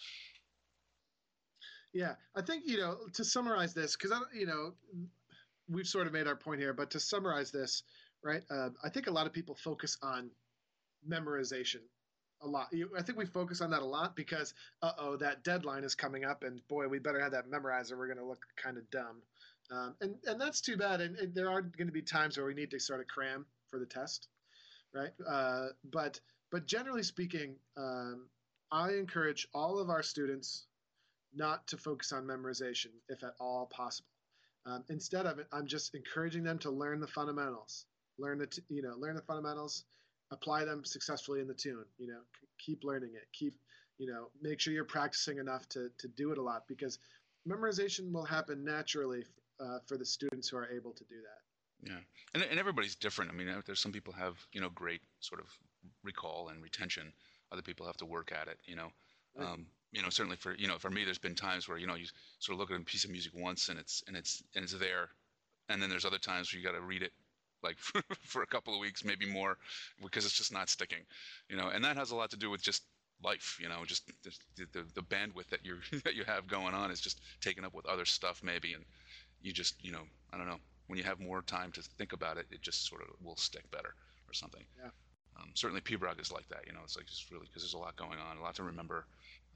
Yeah, 1.92 2.14
I 2.34 2.42
think 2.42 2.64
you 2.66 2.78
know 2.78 2.96
to 3.14 3.24
summarize 3.24 3.74
this 3.74 3.96
because 3.96 4.12
I 4.12 4.20
you 4.36 4.46
know 4.46 4.74
we've 5.70 5.86
sort 5.86 6.06
of 6.06 6.12
made 6.12 6.26
our 6.26 6.36
point 6.36 6.60
here, 6.60 6.72
but 6.72 6.90
to 6.90 7.00
summarize 7.00 7.50
this, 7.52 7.82
right? 8.22 8.42
Uh, 8.50 8.70
I 8.82 8.88
think 8.88 9.06
a 9.06 9.10
lot 9.10 9.26
of 9.26 9.32
people 9.32 9.54
focus 9.54 9.96
on 10.02 10.30
memorization 11.08 11.80
a 12.42 12.48
lot. 12.48 12.68
I 12.96 13.02
think 13.02 13.18
we 13.18 13.26
focus 13.26 13.60
on 13.60 13.70
that 13.70 13.82
a 13.82 13.86
lot 13.86 14.14
because, 14.16 14.54
uh 14.82 14.92
oh, 14.98 15.16
that 15.16 15.44
deadline 15.44 15.84
is 15.84 15.94
coming 15.94 16.24
up, 16.24 16.42
and 16.42 16.60
boy, 16.68 16.88
we 16.88 16.98
better 16.98 17.20
have 17.20 17.32
that 17.32 17.48
memorized, 17.48 17.92
or 17.92 17.98
we're 17.98 18.06
going 18.06 18.18
to 18.18 18.24
look 18.24 18.44
kind 18.56 18.76
of 18.76 18.90
dumb. 18.90 19.22
Um, 19.70 19.94
and 20.00 20.14
and 20.26 20.40
that's 20.40 20.60
too 20.60 20.76
bad. 20.76 21.00
And, 21.00 21.16
and 21.16 21.34
there 21.34 21.50
are 21.50 21.62
going 21.62 21.88
to 21.88 21.92
be 21.92 22.02
times 22.02 22.36
where 22.36 22.46
we 22.46 22.54
need 22.54 22.70
to 22.70 22.80
sort 22.80 23.00
of 23.00 23.06
cram 23.06 23.46
for 23.70 23.78
the 23.78 23.86
test 23.86 24.28
right? 24.94 25.10
Uh, 25.26 25.68
but 25.84 26.20
but 26.50 26.66
generally 26.66 27.02
speaking, 27.02 27.56
um, 27.76 28.28
I 28.72 28.92
encourage 28.92 29.46
all 29.54 29.78
of 29.78 29.90
our 29.90 30.02
students 30.02 30.66
not 31.34 31.66
to 31.68 31.76
focus 31.76 32.12
on 32.12 32.24
memorization 32.24 32.88
if 33.08 33.22
at 33.22 33.34
all 33.40 33.66
possible. 33.66 34.08
Um, 34.66 34.84
instead 34.88 35.26
of 35.26 35.38
it, 35.38 35.46
I'm 35.52 35.66
just 35.66 35.94
encouraging 35.94 36.42
them 36.42 36.58
to 36.60 36.70
learn 36.70 37.00
the 37.00 37.06
fundamentals, 37.06 37.86
learn 38.18 38.38
the 38.38 38.46
t- 38.46 38.62
you 38.68 38.82
know 38.82 38.94
learn 38.98 39.14
the 39.14 39.22
fundamentals, 39.22 39.84
apply 40.30 40.64
them 40.64 40.84
successfully 40.84 41.40
in 41.40 41.48
the 41.48 41.54
tune. 41.54 41.84
You 41.98 42.08
know, 42.08 42.20
c- 42.40 42.46
keep 42.58 42.84
learning 42.84 43.10
it, 43.14 43.28
keep 43.32 43.54
you 43.98 44.06
know 44.10 44.28
make 44.40 44.60
sure 44.60 44.72
you're 44.72 44.84
practicing 44.84 45.38
enough 45.38 45.68
to 45.70 45.90
to 45.98 46.08
do 46.08 46.32
it 46.32 46.38
a 46.38 46.42
lot 46.42 46.64
because 46.68 46.98
memorization 47.48 48.12
will 48.12 48.24
happen 48.24 48.64
naturally 48.64 49.24
uh, 49.60 49.78
for 49.86 49.96
the 49.96 50.04
students 50.04 50.48
who 50.48 50.56
are 50.56 50.68
able 50.68 50.92
to 50.92 51.04
do 51.04 51.16
that. 51.16 51.47
Yeah, 51.82 52.00
and 52.34 52.42
and 52.42 52.58
everybody's 52.58 52.96
different. 52.96 53.30
I 53.30 53.34
mean, 53.34 53.48
there's 53.66 53.80
some 53.80 53.92
people 53.92 54.12
have 54.14 54.36
you 54.52 54.60
know 54.60 54.68
great 54.70 55.00
sort 55.20 55.40
of 55.40 55.46
recall 56.02 56.48
and 56.48 56.62
retention. 56.62 57.12
Other 57.52 57.62
people 57.62 57.86
have 57.86 57.96
to 57.98 58.06
work 58.06 58.32
at 58.32 58.48
it. 58.48 58.58
You 58.64 58.76
know, 58.76 58.88
right. 59.36 59.48
um, 59.48 59.66
you 59.92 60.02
know 60.02 60.10
certainly 60.10 60.36
for 60.36 60.54
you 60.54 60.66
know 60.66 60.78
for 60.78 60.90
me, 60.90 61.04
there's 61.04 61.18
been 61.18 61.34
times 61.34 61.68
where 61.68 61.78
you 61.78 61.86
know 61.86 61.94
you 61.94 62.06
sort 62.38 62.54
of 62.54 62.60
look 62.60 62.70
at 62.70 62.80
a 62.80 62.84
piece 62.84 63.04
of 63.04 63.10
music 63.10 63.32
once 63.34 63.68
and 63.68 63.78
it's 63.78 64.02
and 64.06 64.16
it's 64.16 64.42
and 64.54 64.64
it's 64.64 64.74
there, 64.74 65.10
and 65.68 65.80
then 65.80 65.88
there's 65.88 66.04
other 66.04 66.18
times 66.18 66.52
where 66.52 66.60
you 66.60 66.66
got 66.66 66.74
to 66.74 66.82
read 66.82 67.02
it 67.02 67.12
like 67.62 67.78
for, 67.78 68.02
for 68.22 68.42
a 68.42 68.46
couple 68.46 68.74
of 68.74 68.80
weeks, 68.80 69.04
maybe 69.04 69.26
more, 69.26 69.56
because 70.02 70.24
it's 70.24 70.36
just 70.36 70.52
not 70.52 70.68
sticking. 70.68 71.04
You 71.48 71.56
know, 71.56 71.68
and 71.68 71.84
that 71.84 71.96
has 71.96 72.10
a 72.10 72.16
lot 72.16 72.30
to 72.30 72.36
do 72.36 72.50
with 72.50 72.62
just 72.62 72.82
life. 73.22 73.58
You 73.60 73.68
know, 73.68 73.84
just 73.86 74.10
the, 74.24 74.66
the, 74.72 74.84
the 74.94 75.02
bandwidth 75.02 75.48
that 75.50 75.64
you 75.64 75.76
that 76.04 76.14
you 76.16 76.24
have 76.24 76.48
going 76.48 76.74
on 76.74 76.90
is 76.90 77.00
just 77.00 77.20
taken 77.40 77.64
up 77.64 77.74
with 77.74 77.86
other 77.86 78.04
stuff 78.04 78.40
maybe, 78.42 78.72
and 78.74 78.84
you 79.42 79.52
just 79.52 79.82
you 79.84 79.92
know 79.92 80.02
I 80.32 80.38
don't 80.38 80.48
know 80.48 80.58
when 80.88 80.98
you 80.98 81.04
have 81.04 81.20
more 81.20 81.42
time 81.42 81.70
to 81.72 81.82
think 81.82 82.12
about 82.12 82.36
it, 82.38 82.46
it 82.50 82.60
just 82.60 82.86
sort 82.88 83.02
of 83.02 83.08
will 83.22 83.36
stick 83.36 83.70
better 83.70 83.94
or 84.28 84.32
something. 84.32 84.64
Yeah. 84.76 84.90
Um, 85.36 85.50
certainly, 85.54 85.80
Pibroch 85.80 86.20
is 86.20 86.32
like 86.32 86.48
that. 86.48 86.66
You 86.66 86.72
know, 86.72 86.80
it's 86.82 86.96
like 86.96 87.06
just 87.06 87.30
really 87.30 87.46
because 87.46 87.62
there's 87.62 87.74
a 87.74 87.78
lot 87.78 87.96
going 87.96 88.18
on, 88.18 88.38
a 88.38 88.42
lot 88.42 88.56
to 88.56 88.64
remember, 88.64 89.06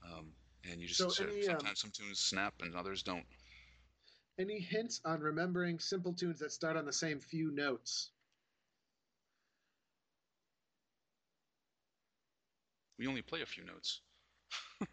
um, 0.04 0.26
and 0.70 0.80
you 0.80 0.86
just 0.86 1.00
so 1.00 1.08
sort 1.08 1.30
any, 1.30 1.42
sometimes 1.42 1.84
um, 1.84 1.90
some 1.90 1.90
tunes 1.90 2.20
snap 2.20 2.54
and 2.60 2.76
others 2.76 3.02
don't. 3.02 3.24
Any 4.38 4.60
hints 4.60 5.00
on 5.04 5.20
remembering 5.20 5.78
simple 5.78 6.12
tunes 6.12 6.38
that 6.40 6.52
start 6.52 6.76
on 6.76 6.86
the 6.86 6.92
same 6.92 7.18
few 7.18 7.50
notes? 7.50 8.10
We 12.98 13.06
only 13.06 13.22
play 13.22 13.42
a 13.42 13.46
few 13.46 13.64
notes. 13.64 14.00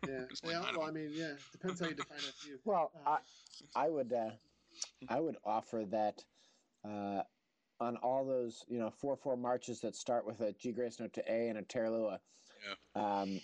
yeah, 0.08 0.22
yeah. 0.44 0.62
Well, 0.76 0.88
I 0.88 0.92
mean, 0.92 1.12
yeah, 1.14 1.34
depends 1.52 1.80
how 1.80 1.88
you 1.88 1.96
define 1.96 2.18
a 2.18 2.34
few. 2.44 2.60
Well, 2.66 2.92
uh, 3.06 3.18
I, 3.76 3.86
I 3.86 3.90
would, 3.90 4.12
uh, 4.12 4.32
I 5.08 5.20
would 5.20 5.38
offer 5.46 5.86
that 5.92 6.24
uh, 6.88 7.24
on 7.80 7.98
all 7.98 8.26
those, 8.26 8.64
you 8.68 8.80
know, 8.80 8.90
four 8.90 9.16
four 9.16 9.38
marches 9.38 9.80
that 9.82 9.96
start 9.96 10.26
with 10.26 10.42
a 10.42 10.54
G 10.54 10.72
grace 10.72 11.00
note 11.00 11.14
to 11.14 11.32
A 11.32 11.50
and 11.50 11.58
a 11.58 11.64
taorluath. 11.64 12.20
Yeah. 12.96 13.22
Um, 13.22 13.40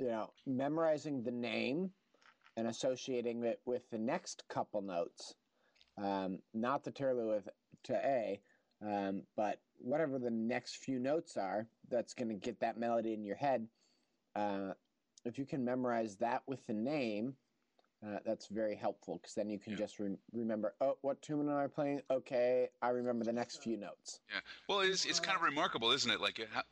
you 0.00 0.08
know, 0.08 0.30
memorizing 0.46 1.22
the 1.22 1.30
name 1.30 1.90
and 2.56 2.68
associating 2.68 3.44
it 3.44 3.60
with 3.66 3.82
the 3.90 3.98
next 3.98 4.44
couple 4.48 4.82
notes, 4.82 5.34
um, 5.96 6.38
not 6.54 6.84
the 6.84 6.92
taorluath 6.92 7.48
to 7.84 7.94
A, 7.94 8.40
um, 8.84 9.22
but 9.36 9.60
whatever 9.78 10.18
the 10.18 10.30
next 10.30 10.76
few 10.76 10.98
notes 10.98 11.36
are, 11.36 11.68
that's 11.88 12.14
going 12.14 12.28
to 12.28 12.34
get 12.34 12.60
that 12.60 12.78
melody 12.78 13.12
in 13.12 13.24
your 13.24 13.36
head. 13.36 13.66
Uh, 14.34 14.72
if 15.24 15.38
you 15.38 15.46
can 15.46 15.64
memorize 15.64 16.16
that 16.16 16.42
with 16.46 16.64
the 16.66 16.74
name, 16.74 17.34
uh, 18.04 18.18
that's 18.24 18.46
very 18.46 18.76
helpful 18.76 19.18
because 19.20 19.34
then 19.34 19.50
you 19.50 19.58
can 19.58 19.72
yeah. 19.72 19.78
just 19.78 19.98
re- 19.98 20.16
remember, 20.32 20.74
oh, 20.80 20.96
what 21.02 21.20
tune 21.20 21.48
am 21.48 21.56
I 21.56 21.66
playing? 21.66 22.00
Okay, 22.10 22.68
I 22.80 22.90
remember 22.90 23.24
the 23.24 23.32
next 23.32 23.62
few 23.62 23.76
notes. 23.76 24.20
Yeah. 24.32 24.40
Well, 24.68 24.80
it's, 24.80 25.04
it's 25.04 25.18
kind 25.18 25.36
of 25.36 25.42
remarkable, 25.42 25.90
isn't 25.90 26.10
it? 26.10 26.20
Like, 26.20 26.40
how 26.52 26.62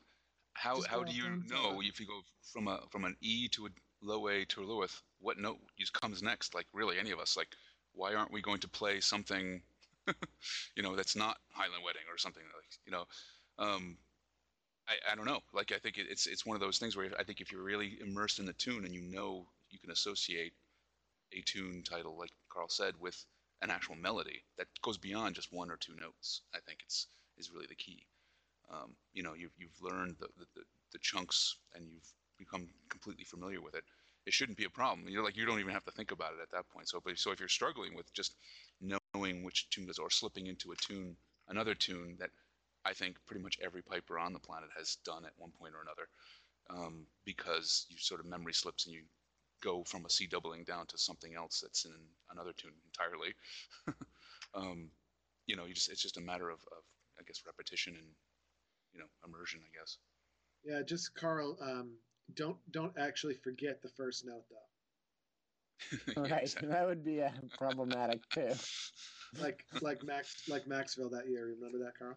how, 0.54 0.82
how 0.88 1.04
do 1.04 1.12
you 1.12 1.42
know 1.48 1.80
if 1.82 2.00
you 2.00 2.06
go 2.06 2.20
from 2.52 2.68
a 2.68 2.80
from 2.90 3.04
an 3.04 3.16
E 3.20 3.48
to 3.48 3.66
a 3.66 3.70
low 4.02 4.28
A 4.28 4.44
to 4.46 4.62
a 4.62 4.64
low 4.64 4.76
loweth, 4.76 5.02
what 5.20 5.38
note 5.38 5.58
comes 6.00 6.22
next? 6.22 6.54
Like, 6.54 6.66
really, 6.72 6.98
any 6.98 7.10
of 7.10 7.18
us? 7.18 7.36
Like, 7.36 7.48
why 7.92 8.14
aren't 8.14 8.32
we 8.32 8.40
going 8.40 8.60
to 8.60 8.68
play 8.68 9.00
something, 9.00 9.62
you 10.76 10.82
know, 10.82 10.94
that's 10.94 11.16
not 11.16 11.38
Highland 11.52 11.82
Wedding 11.84 12.02
or 12.10 12.18
something 12.18 12.42
like, 12.54 12.78
you 12.84 12.92
know? 12.92 13.04
Um, 13.58 13.96
I, 14.88 15.12
I 15.12 15.14
don't 15.16 15.26
know. 15.26 15.40
Like, 15.52 15.72
I 15.72 15.78
think 15.78 15.96
it's 15.98 16.26
it's 16.26 16.46
one 16.46 16.54
of 16.54 16.60
those 16.60 16.78
things 16.78 16.96
where 16.96 17.10
I 17.18 17.24
think 17.24 17.40
if 17.40 17.50
you're 17.50 17.62
really 17.62 17.98
immersed 18.00 18.38
in 18.38 18.46
the 18.46 18.52
tune 18.52 18.84
and 18.84 18.94
you 18.94 19.02
know 19.02 19.46
you 19.70 19.78
can 19.78 19.90
associate 19.90 20.52
a 21.32 21.40
tune 21.42 21.82
title, 21.82 22.16
like 22.18 22.30
Carl 22.48 22.68
said, 22.68 22.94
with 23.00 23.24
an 23.62 23.70
actual 23.70 23.96
melody 23.96 24.42
that 24.58 24.68
goes 24.82 24.98
beyond 24.98 25.34
just 25.34 25.52
one 25.52 25.70
or 25.70 25.76
two 25.76 25.94
notes. 25.96 26.42
I 26.54 26.58
think 26.60 26.80
it's 26.82 27.06
is 27.38 27.50
really 27.52 27.66
the 27.68 27.74
key. 27.74 28.06
Um, 28.70 28.94
you 29.12 29.22
know, 29.22 29.34
you've 29.34 29.52
you've 29.58 29.80
learned 29.80 30.16
the, 30.18 30.28
the, 30.38 30.62
the 30.92 30.98
chunks 30.98 31.56
and 31.74 31.84
you've 31.90 32.12
become 32.38 32.68
completely 32.88 33.24
familiar 33.24 33.60
with 33.60 33.74
it. 33.74 33.84
It 34.26 34.32
shouldn't 34.32 34.58
be 34.58 34.64
a 34.64 34.70
problem. 34.70 35.08
You're 35.08 35.24
like 35.24 35.36
you 35.36 35.46
don't 35.46 35.60
even 35.60 35.72
have 35.72 35.84
to 35.84 35.92
think 35.92 36.10
about 36.10 36.32
it 36.32 36.42
at 36.42 36.50
that 36.50 36.68
point. 36.70 36.88
So, 36.88 37.00
but, 37.04 37.18
so 37.18 37.30
if 37.30 37.38
you're 37.40 37.48
struggling 37.48 37.94
with 37.94 38.12
just 38.12 38.34
knowing 38.80 39.44
which 39.44 39.70
tune 39.70 39.88
is 39.88 39.98
or 39.98 40.10
slipping 40.10 40.46
into 40.46 40.72
a 40.72 40.76
tune, 40.76 41.16
another 41.48 41.74
tune 41.74 42.16
that 42.18 42.30
I 42.84 42.92
think 42.92 43.16
pretty 43.26 43.42
much 43.42 43.58
every 43.62 43.82
piper 43.82 44.18
on 44.18 44.32
the 44.32 44.38
planet 44.38 44.70
has 44.76 44.96
done 45.04 45.24
at 45.24 45.32
one 45.36 45.50
point 45.58 45.74
or 45.74 45.82
another, 45.82 46.08
um, 46.70 47.06
because 47.24 47.86
you 47.88 47.98
sort 47.98 48.20
of 48.20 48.26
memory 48.26 48.52
slips 48.52 48.86
and 48.86 48.94
you 48.94 49.02
go 49.62 49.84
from 49.84 50.04
a 50.04 50.10
C 50.10 50.26
doubling 50.26 50.64
down 50.64 50.86
to 50.86 50.98
something 50.98 51.34
else 51.34 51.60
that's 51.60 51.84
in 51.84 51.92
another 52.30 52.52
tune 52.56 52.72
entirely. 52.86 53.34
um, 54.54 54.90
you 55.46 55.56
know, 55.56 55.64
you 55.64 55.74
just 55.74 55.90
it's 55.90 56.02
just 56.02 56.18
a 56.18 56.20
matter 56.22 56.50
of, 56.50 56.60
of 56.60 56.84
I 57.18 57.22
guess 57.26 57.42
repetition 57.46 57.94
and 57.96 58.06
you 58.92 59.00
know 59.00 59.06
immersion. 59.24 59.60
I 59.62 59.78
guess. 59.78 59.98
Yeah, 60.64 60.82
just 60.82 61.14
Carl. 61.14 61.56
Um, 61.60 61.92
don't 62.34 62.56
don't 62.72 62.92
actually 62.98 63.34
forget 63.34 63.82
the 63.82 63.90
first 63.90 64.24
note 64.26 64.44
though. 64.50 66.22
right, 66.22 66.42
exactly. 66.42 66.68
that 66.68 66.86
would 66.86 67.04
be 67.04 67.22
uh, 67.22 67.30
problematic 67.58 68.20
too. 68.30 68.52
like 69.40 69.64
like 69.80 70.02
Max 70.04 70.34
like 70.48 70.64
Maxville 70.66 71.10
that 71.12 71.28
year. 71.28 71.54
Remember 71.58 71.78
that, 71.84 71.98
Carl? 71.98 72.16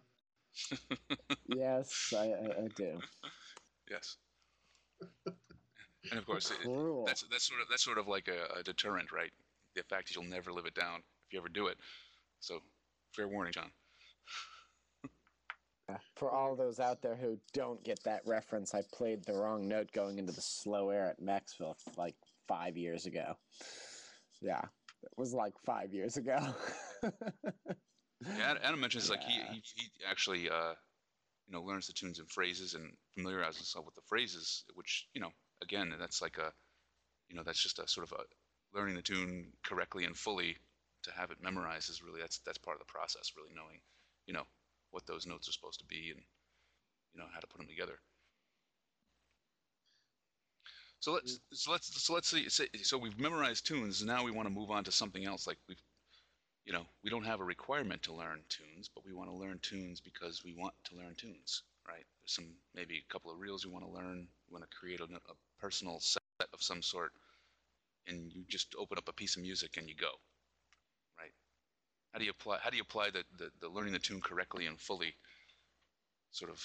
yes, 1.46 2.12
I, 2.16 2.32
I, 2.32 2.64
I 2.64 2.68
do. 2.74 2.98
Yes 3.88 4.16
and 6.10 6.18
of 6.18 6.26
course, 6.26 6.50
it, 6.50 6.56
that's 7.06 7.24
that's 7.30 7.46
sort 7.46 7.60
of 7.60 7.68
that's 7.68 7.84
sort 7.84 7.98
of 7.98 8.08
like 8.08 8.28
a, 8.28 8.58
a, 8.58 8.62
deterrent, 8.62 9.12
right? 9.12 9.30
The 9.74 9.82
fact 9.82 10.08
that 10.08 10.16
you'll 10.16 10.30
never 10.30 10.52
live 10.52 10.66
it 10.66 10.74
down 10.74 11.00
if 11.26 11.32
you 11.32 11.38
ever 11.38 11.48
do 11.48 11.66
it. 11.66 11.76
So, 12.40 12.60
fair 13.14 13.28
warning, 13.28 13.52
John. 13.52 13.70
For 16.16 16.30
all 16.30 16.56
those 16.56 16.80
out 16.80 17.02
there 17.02 17.16
who 17.16 17.38
don't 17.52 17.82
get 17.84 18.02
that 18.04 18.22
reference, 18.24 18.74
I 18.74 18.82
played 18.92 19.24
the 19.24 19.34
wrong 19.34 19.68
note 19.68 19.92
going 19.92 20.18
into 20.18 20.32
the 20.32 20.40
slow 20.40 20.90
air 20.90 21.08
at 21.08 21.20
Maxville 21.20 21.74
like 21.96 22.14
five 22.48 22.76
years 22.76 23.06
ago. 23.06 23.34
Yeah, 24.40 24.62
it 25.02 25.10
was 25.16 25.34
like 25.34 25.54
five 25.66 25.92
years 25.92 26.16
ago. 26.16 26.38
yeah, 27.02 28.54
Adam 28.62 28.80
mentions 28.80 29.08
yeah. 29.08 29.16
like 29.16 29.24
he, 29.24 29.40
he, 29.52 29.62
he 29.76 29.90
actually 30.08 30.48
uh, 30.48 30.72
you 31.46 31.52
know 31.52 31.62
learns 31.62 31.88
the 31.88 31.92
tunes 31.92 32.18
and 32.18 32.30
phrases 32.30 32.72
and 32.74 32.90
familiarizes 33.14 33.58
himself 33.58 33.84
with 33.84 33.94
the 33.94 34.02
phrases, 34.08 34.64
which 34.74 35.06
you 35.12 35.20
know 35.20 35.30
again, 35.62 35.94
that's 35.98 36.22
like 36.22 36.38
a, 36.38 36.52
you 37.28 37.36
know, 37.36 37.42
that's 37.44 37.62
just 37.62 37.78
a 37.78 37.88
sort 37.88 38.10
of 38.10 38.18
a 38.18 38.24
learning 38.76 38.96
the 38.96 39.02
tune 39.02 39.52
correctly 39.64 40.04
and 40.04 40.16
fully 40.16 40.56
to 41.02 41.12
have 41.12 41.30
it 41.30 41.42
memorized 41.42 41.90
is 41.90 42.02
really 42.02 42.20
that's 42.20 42.38
that's 42.40 42.58
part 42.58 42.76
of 42.76 42.86
the 42.86 42.92
process. 42.92 43.32
Really 43.36 43.54
knowing, 43.54 43.80
you 44.26 44.34
know, 44.34 44.44
what 44.90 45.06
those 45.06 45.26
notes 45.26 45.48
are 45.48 45.52
supposed 45.52 45.80
to 45.80 45.86
be 45.86 46.10
and 46.14 46.20
you 47.14 47.20
know 47.20 47.26
how 47.32 47.40
to 47.40 47.46
put 47.46 47.58
them 47.58 47.68
together. 47.68 47.98
So 51.00 51.12
let's 51.12 51.40
so 51.52 51.72
let's 51.72 52.02
so 52.02 52.12
let's 52.14 52.28
see. 52.28 52.48
So 52.82 52.98
we've 52.98 53.18
memorized 53.18 53.66
tunes. 53.66 54.04
Now 54.04 54.24
we 54.24 54.30
want 54.30 54.46
to 54.48 54.54
move 54.54 54.70
on 54.70 54.84
to 54.84 54.92
something 54.92 55.24
else. 55.24 55.46
Like 55.46 55.58
we've, 55.68 55.82
you 56.66 56.72
know, 56.72 56.86
we 57.02 57.10
don't 57.10 57.26
have 57.26 57.40
a 57.40 57.44
requirement 57.44 58.02
to 58.04 58.14
learn 58.14 58.42
tunes, 58.48 58.90
but 58.94 59.04
we 59.04 59.12
want 59.14 59.30
to 59.30 59.36
learn 59.36 59.58
tunes 59.62 60.00
because 60.00 60.44
we 60.44 60.54
want 60.54 60.74
to 60.84 60.96
learn 60.96 61.14
tunes, 61.16 61.62
right? 61.90 62.06
There's 62.22 62.34
some 62.34 62.46
maybe 62.74 62.98
a 62.98 63.12
couple 63.12 63.32
of 63.32 63.38
reels 63.38 63.64
you 63.64 63.70
want 63.70 63.84
to 63.84 63.90
learn. 63.90 64.28
You 64.46 64.52
want 64.52 64.64
to 64.68 64.76
create 64.76 65.00
a, 65.00 65.04
a 65.04 65.34
personal 65.58 65.98
set 66.00 66.22
of 66.52 66.62
some 66.62 66.82
sort, 66.82 67.12
and 68.06 68.32
you 68.32 68.44
just 68.48 68.74
open 68.78 68.98
up 68.98 69.08
a 69.08 69.12
piece 69.12 69.36
of 69.36 69.42
music 69.42 69.76
and 69.76 69.88
you 69.88 69.94
go, 69.96 70.12
right? 71.18 71.32
How 72.12 72.18
do 72.18 72.24
you 72.24 72.30
apply? 72.30 72.58
How 72.62 72.70
do 72.70 72.76
you 72.76 72.82
apply 72.82 73.10
the, 73.10 73.24
the, 73.36 73.50
the 73.60 73.68
learning 73.68 73.92
the 73.92 73.98
tune 73.98 74.20
correctly 74.20 74.66
and 74.66 74.80
fully 74.80 75.14
sort 76.30 76.50
of 76.50 76.62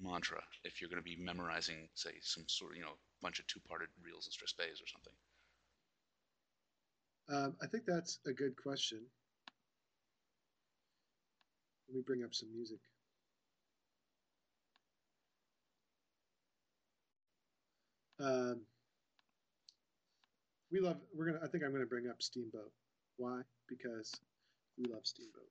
mantra 0.00 0.42
if 0.64 0.80
you're 0.80 0.90
going 0.90 1.02
to 1.02 1.04
be 1.04 1.16
memorizing, 1.16 1.88
say, 1.94 2.10
some 2.22 2.44
sort 2.46 2.72
of 2.72 2.76
you 2.76 2.82
know 2.84 2.94
bunch 3.22 3.38
of 3.40 3.46
two-parted 3.46 3.88
reels 4.04 4.28
and 4.28 4.34
strathspeys 4.34 4.82
or 4.82 4.86
something? 4.86 5.14
Um, 7.28 7.56
I 7.62 7.66
think 7.66 7.84
that's 7.86 8.18
a 8.26 8.32
good 8.32 8.54
question. 8.56 9.00
Let 11.88 11.96
me 11.96 12.02
bring 12.06 12.22
up 12.24 12.34
some 12.34 12.52
music. 12.54 12.80
Um, 18.24 18.60
we 20.72 20.80
love. 20.80 20.96
We're 21.14 21.26
gonna. 21.26 21.40
I 21.44 21.48
think 21.48 21.62
I'm 21.62 21.72
gonna 21.72 21.84
bring 21.84 22.08
up 22.08 22.22
Steamboat. 22.22 22.72
Why? 23.18 23.42
Because 23.68 24.12
we 24.78 24.90
love 24.90 25.02
Steamboat. 25.04 25.48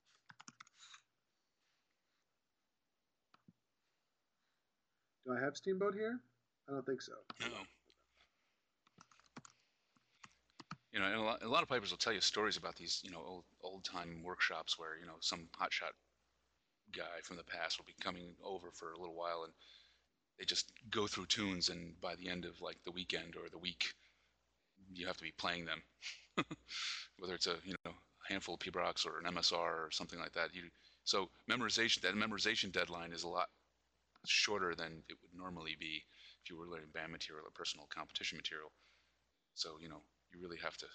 Do 5.26 5.34
I 5.34 5.44
have 5.44 5.56
Steamboat 5.56 5.94
here? 5.94 6.20
I 6.68 6.74
don't 6.74 6.86
think 6.86 7.02
so. 7.02 7.14
No. 7.42 7.48
You 10.92 11.00
know, 11.00 11.22
a 11.22 11.24
lot, 11.24 11.44
a 11.44 11.48
lot 11.48 11.64
of 11.64 11.70
pipers 11.70 11.92
will 11.92 11.98
tell 11.98 12.14
you 12.14 12.22
stories 12.22 12.58
about 12.58 12.76
these, 12.76 13.02
you 13.04 13.12
know, 13.12 13.24
old 13.26 13.44
old 13.64 13.84
time 13.84 14.22
workshops 14.24 14.78
where 14.80 14.98
you 15.00 15.06
know 15.06 15.18
some 15.22 15.48
hotshot 15.60 15.94
guy 16.96 17.22
from 17.24 17.38
the 17.38 17.44
past 17.44 17.78
will 17.78 17.86
be 17.86 17.96
coming 18.04 18.36
over 18.44 18.72
for 18.74 18.94
a 18.94 19.00
little 19.00 19.16
while 19.16 19.44
and 19.44 19.54
they 20.40 20.46
just 20.46 20.72
go 20.90 21.08
through 21.08 21.26
tunes 21.28 21.70
and 21.70 22.00
by 22.02 22.16
the 22.16 22.30
end 22.30 22.46
of 22.46 22.62
like 22.62 22.78
the 22.86 22.92
weekend 22.92 23.36
or 23.36 23.50
the 23.50 23.58
week 23.58 23.94
you 24.94 25.08
have 25.08 25.18
to 25.18 25.24
be 25.24 25.34
playing 25.38 25.66
them 25.66 25.82
whether 27.18 27.34
it's 27.36 27.48
a 27.48 27.56
you 27.64 27.76
know 27.86 27.92
a 27.92 28.32
handful 28.34 28.56
of 28.56 28.62
Pibrochs 28.62 29.06
or 29.06 29.20
an 29.20 29.34
MSR 29.34 29.88
or 29.88 29.90
something 29.92 30.20
like 30.20 30.34
that 30.34 30.54
you 30.54 30.64
So 31.04 31.30
memorization, 31.50 32.02
that 32.02 32.16
memorization 32.16 32.72
deadline 32.72 33.12
is 33.12 33.24
a 33.24 33.28
lot 33.28 33.50
shorter 34.26 34.76
than 34.76 35.04
it 35.10 35.18
would 35.22 35.34
normally 35.36 35.76
be 35.80 36.04
if 36.44 36.50
you 36.50 36.58
were 36.58 36.68
learning 36.68 36.90
band 36.94 37.12
material 37.12 37.46
or 37.46 37.52
personal 37.52 37.88
competition 37.90 38.38
material. 38.38 38.72
So 39.56 39.78
you 39.82 39.90
know, 39.90 40.02
you 40.32 40.42
really 40.42 40.58
have 40.64 40.78
to 40.78 40.88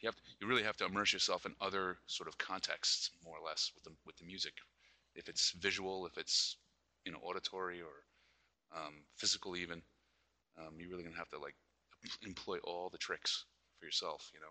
you 0.00 0.08
have 0.08 0.16
to, 0.16 0.22
you 0.40 0.46
really 0.46 0.62
have 0.62 0.76
to 0.78 0.86
immerse 0.86 1.12
yourself 1.12 1.46
in 1.46 1.54
other 1.60 1.98
sort 2.06 2.28
of 2.28 2.38
contexts 2.38 3.10
more 3.24 3.36
or 3.38 3.46
less 3.46 3.72
with 3.74 3.84
the 3.84 3.92
with 4.06 4.16
the 4.16 4.24
music. 4.24 4.54
If 5.14 5.28
it's 5.28 5.52
visual, 5.52 6.06
if 6.06 6.18
it's 6.18 6.56
you 7.04 7.12
know 7.12 7.18
auditory 7.22 7.80
or 7.80 8.04
um, 8.74 9.04
physical 9.16 9.56
even, 9.56 9.82
um, 10.58 10.74
you're 10.78 10.90
really 10.90 11.04
gonna 11.04 11.16
have 11.16 11.30
to 11.30 11.38
like 11.38 11.54
employ 12.22 12.58
all 12.64 12.90
the 12.90 12.98
tricks 12.98 13.44
for 13.78 13.86
yourself. 13.86 14.30
You 14.34 14.40
know. 14.40 14.46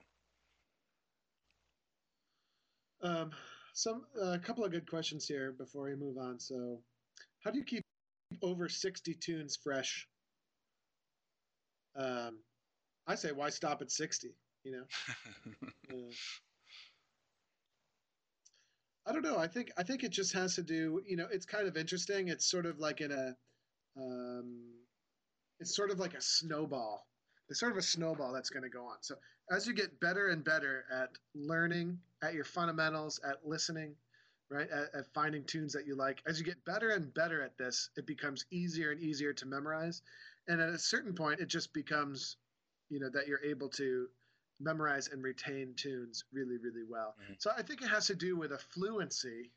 Um, 3.04 3.32
some 3.74 4.06
a 4.20 4.24
uh, 4.24 4.38
couple 4.38 4.64
of 4.64 4.72
good 4.72 4.90
questions 4.90 5.28
here 5.28 5.52
before 5.52 5.84
we 5.84 5.96
move 5.96 6.18
on. 6.18 6.40
So, 6.40 6.80
how 7.44 7.52
do 7.52 7.58
you 7.58 7.66
keep 7.66 7.84
over 8.42 8.70
60 8.70 9.14
tunes 9.16 9.58
fresh? 9.62 10.08
Um, 11.96 12.40
I 13.06 13.16
say, 13.16 13.32
why 13.32 13.50
stop 13.50 13.82
at 13.82 13.92
60? 13.92 14.30
You 14.64 14.72
know, 14.72 14.84
uh, 15.94 16.12
I 19.06 19.12
don't 19.12 19.24
know. 19.24 19.38
I 19.38 19.48
think 19.48 19.72
I 19.78 19.84
think 19.84 20.04
it 20.04 20.12
just 20.12 20.34
has 20.34 20.56
to 20.56 20.64
do. 20.64 21.02
You 21.06 21.18
know, 21.18 21.28
it's 21.30 21.46
kind 21.46 21.68
of 21.68 21.76
interesting. 21.76 22.30
It's 22.30 22.50
sort 22.50 22.66
of 22.66 22.80
like 22.80 23.02
in 23.02 23.12
a, 23.12 23.36
um, 23.98 24.74
it's 25.60 25.76
sort 25.76 25.92
of 25.92 26.00
like 26.00 26.14
a 26.14 26.22
snowball. 26.22 27.08
It's 27.50 27.60
sort 27.60 27.72
of 27.72 27.78
a 27.78 27.84
snowball 27.84 28.34
that's 28.34 28.50
going 28.50 28.64
to 28.64 28.70
go 28.70 28.86
on. 28.86 28.98
So 29.02 29.16
as 29.52 29.68
you 29.68 29.74
get 29.74 30.00
better 30.00 30.30
and 30.30 30.44
better 30.44 30.86
at 30.92 31.10
learning, 31.36 32.00
at 32.22 32.34
your 32.34 32.46
fundamentals, 32.46 33.20
at 33.28 33.46
listening, 33.46 33.96
right, 34.50 34.70
at, 34.70 35.00
at 35.00 35.14
finding 35.14 35.44
tunes 35.44 35.74
that 35.74 35.86
you 35.86 35.96
like, 35.96 36.22
as 36.26 36.40
you 36.40 36.46
get 36.46 36.64
better 36.66 36.90
and 36.92 37.14
better 37.14 37.42
at 37.42 37.58
this, 37.58 37.90
it 37.98 38.08
becomes 38.08 38.46
easier 38.52 38.92
and 38.92 39.02
easier 39.02 39.34
to 39.34 39.46
memorize. 39.46 40.02
And 40.48 40.62
at 40.62 40.70
a 40.70 40.80
certain 40.80 41.14
point, 41.14 41.40
it 41.40 41.48
just 41.48 41.74
becomes, 41.74 42.38
you 42.90 43.00
know, 43.00 43.10
that 43.14 43.28
you're 43.28 43.44
able 43.44 43.70
to 43.70 44.08
memorize 44.60 45.10
and 45.10 45.24
retain 45.24 45.74
tunes 45.76 46.24
really, 46.32 46.58
really 46.58 46.84
well. 46.90 47.16
Mm-hmm. 47.24 47.34
So 47.40 47.52
I 47.58 47.62
think 47.62 47.82
it 47.82 47.88
has 47.88 48.08
to 48.08 48.16
do 48.16 48.38
with 48.38 48.52
a 48.52 48.58
fluency, 48.58 49.52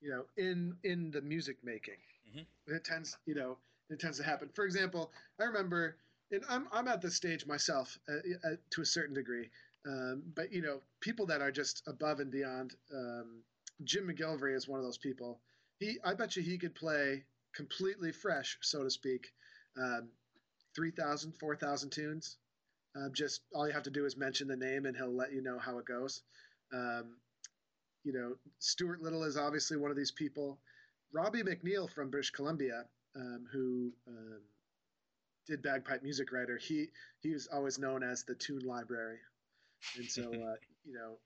you 0.00 0.10
know, 0.10 0.24
in 0.36 0.76
in 0.84 1.10
the 1.10 1.20
music 1.20 1.58
making. 1.62 1.98
Mm-hmm. 2.28 2.74
It 2.74 2.84
tends, 2.84 3.16
you 3.26 3.34
know, 3.34 3.58
it 3.90 4.00
tends 4.00 4.18
to 4.18 4.24
happen. 4.24 4.50
For 4.54 4.64
example, 4.64 5.10
I 5.40 5.44
remember, 5.44 5.96
and 6.30 6.42
I'm 6.48 6.68
I'm 6.72 6.88
at 6.88 7.00
this 7.00 7.14
stage 7.16 7.46
myself 7.46 7.98
uh, 8.08 8.48
uh, 8.48 8.56
to 8.70 8.82
a 8.82 8.86
certain 8.86 9.14
degree, 9.14 9.48
um, 9.86 10.22
but 10.34 10.52
you 10.52 10.62
know, 10.62 10.80
people 11.00 11.26
that 11.26 11.40
are 11.40 11.52
just 11.52 11.82
above 11.86 12.20
and 12.20 12.30
beyond. 12.30 12.74
Um, 12.94 13.42
Jim 13.84 14.08
McGillivray 14.08 14.56
is 14.56 14.66
one 14.68 14.80
of 14.80 14.84
those 14.84 14.98
people. 14.98 15.40
He, 15.78 15.98
I 16.04 16.14
bet 16.14 16.34
you, 16.36 16.42
he 16.42 16.58
could 16.58 16.74
play 16.74 17.24
completely 17.54 18.10
fresh, 18.10 18.58
so 18.60 18.82
to 18.82 18.90
speak, 18.90 19.28
um, 19.80 20.08
3,000, 20.74 21.32
4,000 21.38 21.90
tunes 21.90 22.36
um, 22.96 23.12
just 23.14 23.42
all 23.54 23.66
you 23.66 23.72
have 23.74 23.84
to 23.84 23.90
do 23.90 24.04
is 24.04 24.16
mention 24.16 24.48
the 24.48 24.56
name, 24.56 24.86
and 24.86 24.96
he'll 24.96 25.14
let 25.14 25.32
you 25.32 25.42
know 25.42 25.58
how 25.58 25.78
it 25.78 25.84
goes. 25.84 26.22
Um, 26.72 27.16
you 28.04 28.12
know, 28.12 28.34
Stuart 28.58 29.02
Liddell 29.02 29.24
is 29.24 29.36
obviously 29.36 29.76
one 29.76 29.90
of 29.90 29.96
these 29.96 30.10
people. 30.10 30.58
Robbie 31.12 31.42
McNeil 31.42 31.90
from 31.90 32.10
British 32.10 32.30
Columbia, 32.30 32.84
um, 33.16 33.46
who 33.50 33.92
um, 34.06 34.40
did 35.46 35.62
bagpipe 35.62 36.02
music 36.02 36.32
writer, 36.32 36.56
he 36.58 36.88
he 37.20 37.32
was 37.32 37.48
always 37.52 37.78
known 37.78 38.02
as 38.02 38.24
the 38.24 38.34
tune 38.34 38.64
library, 38.64 39.18
and 39.96 40.08
so 40.08 40.22
uh, 40.32 40.56
you 40.84 40.94
know, 40.94 41.18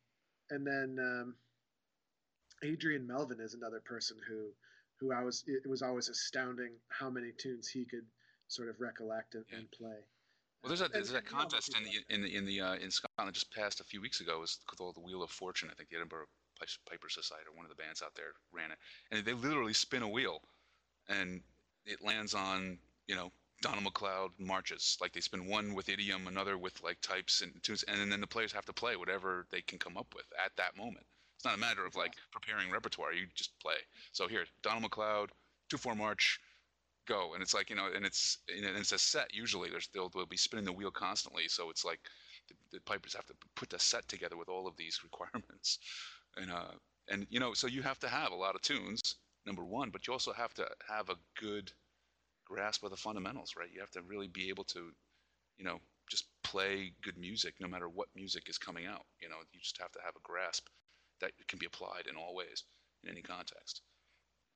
and 0.50 0.66
then 0.66 0.98
um, 1.00 1.34
Adrian 2.62 3.06
Melvin 3.06 3.40
is 3.40 3.54
another 3.54 3.80
person 3.80 4.16
who 4.28 4.50
who 5.00 5.12
I 5.12 5.22
was 5.22 5.44
it 5.46 5.68
was 5.68 5.82
always 5.82 6.08
astounding 6.08 6.72
how 6.88 7.10
many 7.10 7.32
tunes 7.36 7.68
he 7.68 7.84
could 7.84 8.06
sort 8.48 8.68
of 8.68 8.80
recollect 8.80 9.34
and, 9.34 9.44
and 9.52 9.70
play. 9.72 9.98
Well, 10.62 10.68
there's 10.68 10.80
a 10.80 10.88
there's 10.88 11.12
a 11.12 11.20
contest 11.20 11.76
in 11.76 11.82
the 11.82 12.14
in 12.14 12.22
the 12.22 12.36
in 12.36 12.44
the 12.44 12.60
uh, 12.60 12.74
in 12.74 12.90
Scotland 12.90 13.34
just 13.34 13.52
passed 13.52 13.80
a 13.80 13.84
few 13.84 14.00
weeks 14.00 14.20
ago. 14.20 14.36
It 14.36 14.40
was 14.40 14.58
called 14.66 14.94
the 14.94 15.00
Wheel 15.00 15.22
of 15.22 15.30
Fortune. 15.30 15.68
I 15.72 15.74
think 15.74 15.88
the 15.88 15.96
Edinburgh 15.96 16.26
Piper 16.88 17.08
Society 17.08 17.44
or 17.48 17.56
one 17.56 17.64
of 17.64 17.70
the 17.70 17.82
bands 17.82 18.02
out 18.02 18.14
there 18.14 18.32
ran 18.52 18.70
it, 18.70 18.78
and 19.10 19.24
they 19.24 19.32
literally 19.32 19.72
spin 19.72 20.02
a 20.02 20.08
wheel, 20.08 20.40
and 21.08 21.40
it 21.86 22.02
lands 22.02 22.34
on 22.34 22.78
you 23.06 23.14
know 23.14 23.32
Donald 23.62 23.84
MacLeod 23.84 24.32
marches. 24.38 24.96
Like 25.00 25.12
they 25.12 25.20
spin 25.20 25.46
one 25.46 25.74
with 25.74 25.88
idiom, 25.88 26.26
another 26.26 26.58
with 26.58 26.82
like 26.82 27.00
types 27.00 27.40
and 27.40 27.52
tunes, 27.62 27.84
and 27.84 28.10
then 28.10 28.20
the 28.20 28.26
players 28.26 28.52
have 28.52 28.66
to 28.66 28.72
play 28.72 28.96
whatever 28.96 29.46
they 29.50 29.62
can 29.62 29.78
come 29.78 29.96
up 29.96 30.14
with 30.14 30.26
at 30.44 30.52
that 30.56 30.76
moment. 30.76 31.06
It's 31.36 31.44
not 31.44 31.56
a 31.56 31.60
matter 31.60 31.84
of 31.84 31.96
like 31.96 32.14
preparing 32.30 32.70
repertoire. 32.70 33.12
You 33.12 33.26
just 33.34 33.58
play. 33.58 33.76
So 34.12 34.28
here, 34.28 34.44
Donald 34.62 34.82
MacLeod, 34.82 35.30
two 35.68 35.78
four 35.78 35.94
march 35.94 36.40
go 37.06 37.34
and 37.34 37.42
it's 37.42 37.54
like 37.54 37.70
you 37.70 37.76
know 37.76 37.88
and 37.94 38.04
it's 38.04 38.38
and 38.48 38.64
it's 38.76 38.92
a 38.92 38.98
set 38.98 39.34
usually 39.34 39.70
there's 39.70 39.88
they'll, 39.92 40.08
they'll 40.10 40.26
be 40.26 40.36
spinning 40.36 40.64
the 40.64 40.72
wheel 40.72 40.90
constantly 40.90 41.48
so 41.48 41.70
it's 41.70 41.84
like 41.84 42.00
the, 42.48 42.54
the, 42.72 42.80
pipers 42.80 43.14
have 43.14 43.26
to 43.26 43.34
put 43.56 43.70
the 43.70 43.78
set 43.78 44.06
together 44.08 44.36
with 44.36 44.48
all 44.48 44.66
of 44.66 44.76
these 44.76 45.00
requirements 45.04 45.78
and 46.36 46.50
uh 46.50 46.72
and 47.08 47.26
you 47.30 47.40
know 47.40 47.52
so 47.54 47.66
you 47.66 47.82
have 47.82 47.98
to 47.98 48.08
have 48.08 48.32
a 48.32 48.36
lot 48.36 48.54
of 48.54 48.62
tunes 48.62 49.16
number 49.46 49.64
one 49.64 49.90
but 49.90 50.06
you 50.06 50.12
also 50.12 50.32
have 50.32 50.54
to 50.54 50.66
have 50.88 51.08
a 51.10 51.16
good 51.40 51.72
grasp 52.46 52.84
of 52.84 52.90
the 52.90 52.96
fundamentals 52.96 53.54
right 53.58 53.70
you 53.72 53.80
have 53.80 53.90
to 53.90 54.02
really 54.02 54.28
be 54.28 54.48
able 54.48 54.64
to 54.64 54.90
you 55.58 55.64
know 55.64 55.78
just 56.10 56.26
play 56.44 56.92
good 57.02 57.18
music 57.18 57.54
no 57.60 57.68
matter 57.68 57.88
what 57.88 58.08
music 58.16 58.48
is 58.48 58.58
coming 58.58 58.86
out 58.86 59.04
you 59.20 59.28
know 59.28 59.36
you 59.52 59.60
just 59.60 59.78
have 59.80 59.92
to 59.92 60.00
have 60.04 60.16
a 60.16 60.22
grasp 60.22 60.68
that 61.20 61.32
can 61.48 61.58
be 61.58 61.66
applied 61.66 62.06
in 62.08 62.16
all 62.16 62.34
ways 62.34 62.64
in 63.04 63.10
any 63.10 63.22
context 63.22 63.82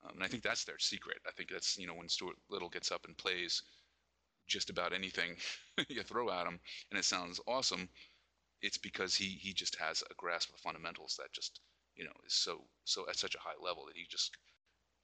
um, 0.04 0.12
and 0.14 0.24
I 0.24 0.28
think 0.28 0.42
that's 0.42 0.64
their 0.64 0.78
secret. 0.78 1.18
I 1.26 1.32
think 1.32 1.50
that's 1.50 1.76
you 1.78 1.86
know 1.86 1.94
when 1.94 2.08
Stuart 2.08 2.36
Liddell 2.50 2.68
gets 2.68 2.92
up 2.92 3.04
and 3.06 3.16
plays 3.16 3.62
just 4.48 4.70
about 4.70 4.92
anything 4.92 5.36
you 5.88 6.02
throw 6.02 6.30
at 6.30 6.46
him, 6.46 6.60
and 6.90 6.98
it 6.98 7.04
sounds 7.04 7.40
awesome. 7.46 7.88
It's 8.62 8.78
because 8.78 9.14
he 9.14 9.26
he 9.40 9.52
just 9.52 9.76
has 9.76 10.02
a 10.02 10.14
grasp 10.16 10.52
of 10.52 10.60
fundamentals 10.60 11.16
that 11.18 11.32
just 11.32 11.60
you 11.94 12.04
know 12.04 12.12
is 12.26 12.34
so 12.34 12.64
so 12.84 13.08
at 13.08 13.16
such 13.16 13.34
a 13.34 13.40
high 13.40 13.58
level 13.62 13.84
that 13.86 13.96
he 13.96 14.06
just 14.08 14.36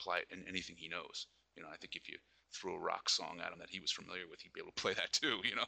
apply 0.01 0.19
it 0.19 0.29
in 0.31 0.45
anything 0.49 0.77
he 0.77 0.89
knows. 0.89 1.27
You 1.57 1.63
know, 1.63 1.69
I 1.73 1.77
think 1.77 1.97
if 1.97 2.09
you 2.09 2.19
threw 2.55 2.75
a 2.75 2.79
rock 2.79 3.09
song 3.09 3.41
at 3.45 3.53
him 3.53 3.59
that 3.59 3.71
he 3.71 3.81
was 3.81 3.93
familiar 3.93 4.25
with, 4.29 4.41
he'd 4.41 4.53
be 4.53 4.61
able 4.61 4.73
to 4.73 4.83
play 4.83 4.95
that 4.95 5.13
too. 5.21 5.41
You 5.45 5.57
know, 5.57 5.67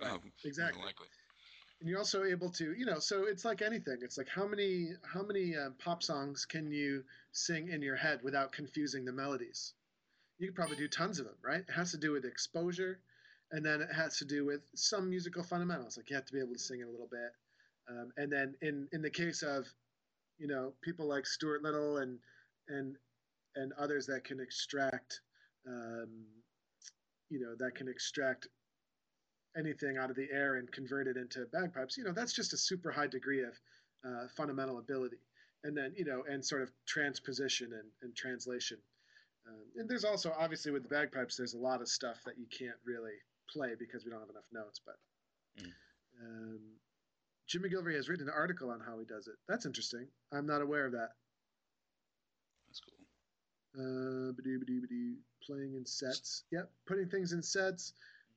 right. 0.00 0.12
um, 0.12 0.32
exactly. 0.44 0.82
Likely 0.82 1.08
and 1.80 1.88
you're 1.88 1.98
also 1.98 2.24
able 2.24 2.50
to 2.50 2.72
you 2.74 2.86
know 2.86 2.98
so 2.98 3.24
it's 3.24 3.44
like 3.44 3.62
anything 3.62 3.98
it's 4.02 4.18
like 4.18 4.28
how 4.28 4.46
many 4.46 4.90
how 5.02 5.22
many 5.22 5.56
uh, 5.56 5.70
pop 5.78 6.02
songs 6.02 6.44
can 6.44 6.70
you 6.70 7.04
sing 7.32 7.68
in 7.68 7.82
your 7.82 7.96
head 7.96 8.20
without 8.22 8.52
confusing 8.52 9.04
the 9.04 9.12
melodies 9.12 9.74
you 10.38 10.48
could 10.48 10.56
probably 10.56 10.76
do 10.76 10.88
tons 10.88 11.18
of 11.18 11.26
them 11.26 11.36
right 11.42 11.60
it 11.68 11.72
has 11.72 11.92
to 11.92 11.98
do 11.98 12.12
with 12.12 12.24
exposure 12.24 12.98
and 13.52 13.64
then 13.64 13.80
it 13.80 13.92
has 13.94 14.18
to 14.18 14.24
do 14.24 14.44
with 14.44 14.60
some 14.74 15.08
musical 15.08 15.42
fundamentals 15.42 15.96
like 15.96 16.10
you 16.10 16.16
have 16.16 16.26
to 16.26 16.32
be 16.32 16.40
able 16.40 16.52
to 16.52 16.58
sing 16.58 16.80
it 16.80 16.88
a 16.88 16.90
little 16.90 17.08
bit 17.10 17.30
um, 17.90 18.10
and 18.16 18.30
then 18.30 18.54
in 18.62 18.88
in 18.92 19.02
the 19.02 19.10
case 19.10 19.42
of 19.42 19.66
you 20.38 20.46
know 20.46 20.72
people 20.82 21.06
like 21.06 21.26
Stuart 21.26 21.62
Liddell 21.62 21.98
and 21.98 22.18
and 22.68 22.96
and 23.56 23.72
others 23.78 24.06
that 24.06 24.24
can 24.24 24.40
extract 24.40 25.20
um, 25.66 26.08
you 27.30 27.40
know 27.40 27.54
that 27.58 27.74
can 27.74 27.88
extract 27.88 28.48
anything 29.56 29.96
out 29.98 30.10
of 30.10 30.16
the 30.16 30.28
air 30.32 30.56
and 30.56 30.70
convert 30.72 31.06
it 31.06 31.16
into 31.16 31.46
bagpipes, 31.52 31.96
you 31.96 32.04
know, 32.04 32.12
that's 32.12 32.32
just 32.32 32.52
a 32.52 32.56
super 32.56 32.90
high 32.90 33.06
degree 33.06 33.42
of 33.42 33.58
uh, 34.06 34.26
fundamental 34.36 34.78
ability. 34.78 35.18
And 35.64 35.76
then, 35.76 35.92
you 35.96 36.04
know, 36.04 36.22
and 36.30 36.44
sort 36.44 36.62
of 36.62 36.70
transposition 36.86 37.72
and, 37.72 37.88
and 38.02 38.14
translation. 38.14 38.78
Um, 39.48 39.64
and 39.76 39.88
there's 39.88 40.04
also, 40.04 40.32
obviously, 40.38 40.70
with 40.70 40.84
the 40.84 40.88
bagpipes, 40.88 41.36
there's 41.36 41.54
a 41.54 41.58
lot 41.58 41.80
of 41.80 41.88
stuff 41.88 42.18
that 42.24 42.38
you 42.38 42.46
can't 42.46 42.78
really 42.86 43.16
play 43.52 43.70
because 43.78 44.04
we 44.04 44.10
don't 44.10 44.20
have 44.20 44.30
enough 44.30 44.48
notes. 44.52 44.80
But 44.84 44.96
mm. 45.60 45.72
um, 46.22 46.60
Jim 47.46 47.62
McGillivray 47.62 47.96
has 47.96 48.08
written 48.08 48.28
an 48.28 48.34
article 48.34 48.70
on 48.70 48.80
how 48.80 48.98
he 48.98 49.04
does 49.04 49.26
it. 49.26 49.36
That's 49.48 49.66
interesting. 49.66 50.06
I'm 50.32 50.46
not 50.46 50.62
aware 50.62 50.86
of 50.86 50.92
that. 50.92 51.10
That's 52.68 52.80
cool. 52.80 52.94
Uh, 53.78 54.32
playing 55.46 55.74
in 55.74 55.86
sets. 55.86 56.44
Yep, 56.50 56.70
putting 56.86 57.08
things 57.08 57.32
in 57.32 57.42
sets. 57.42 57.92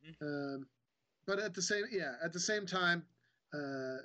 Mm-hmm. 0.05 0.25
Um, 0.25 0.65
but 1.25 1.39
at 1.39 1.53
the 1.53 1.61
same 1.61 1.85
yeah 1.91 2.13
at 2.23 2.33
the 2.33 2.39
same 2.39 2.65
time 2.65 3.03
uh, 3.53 3.97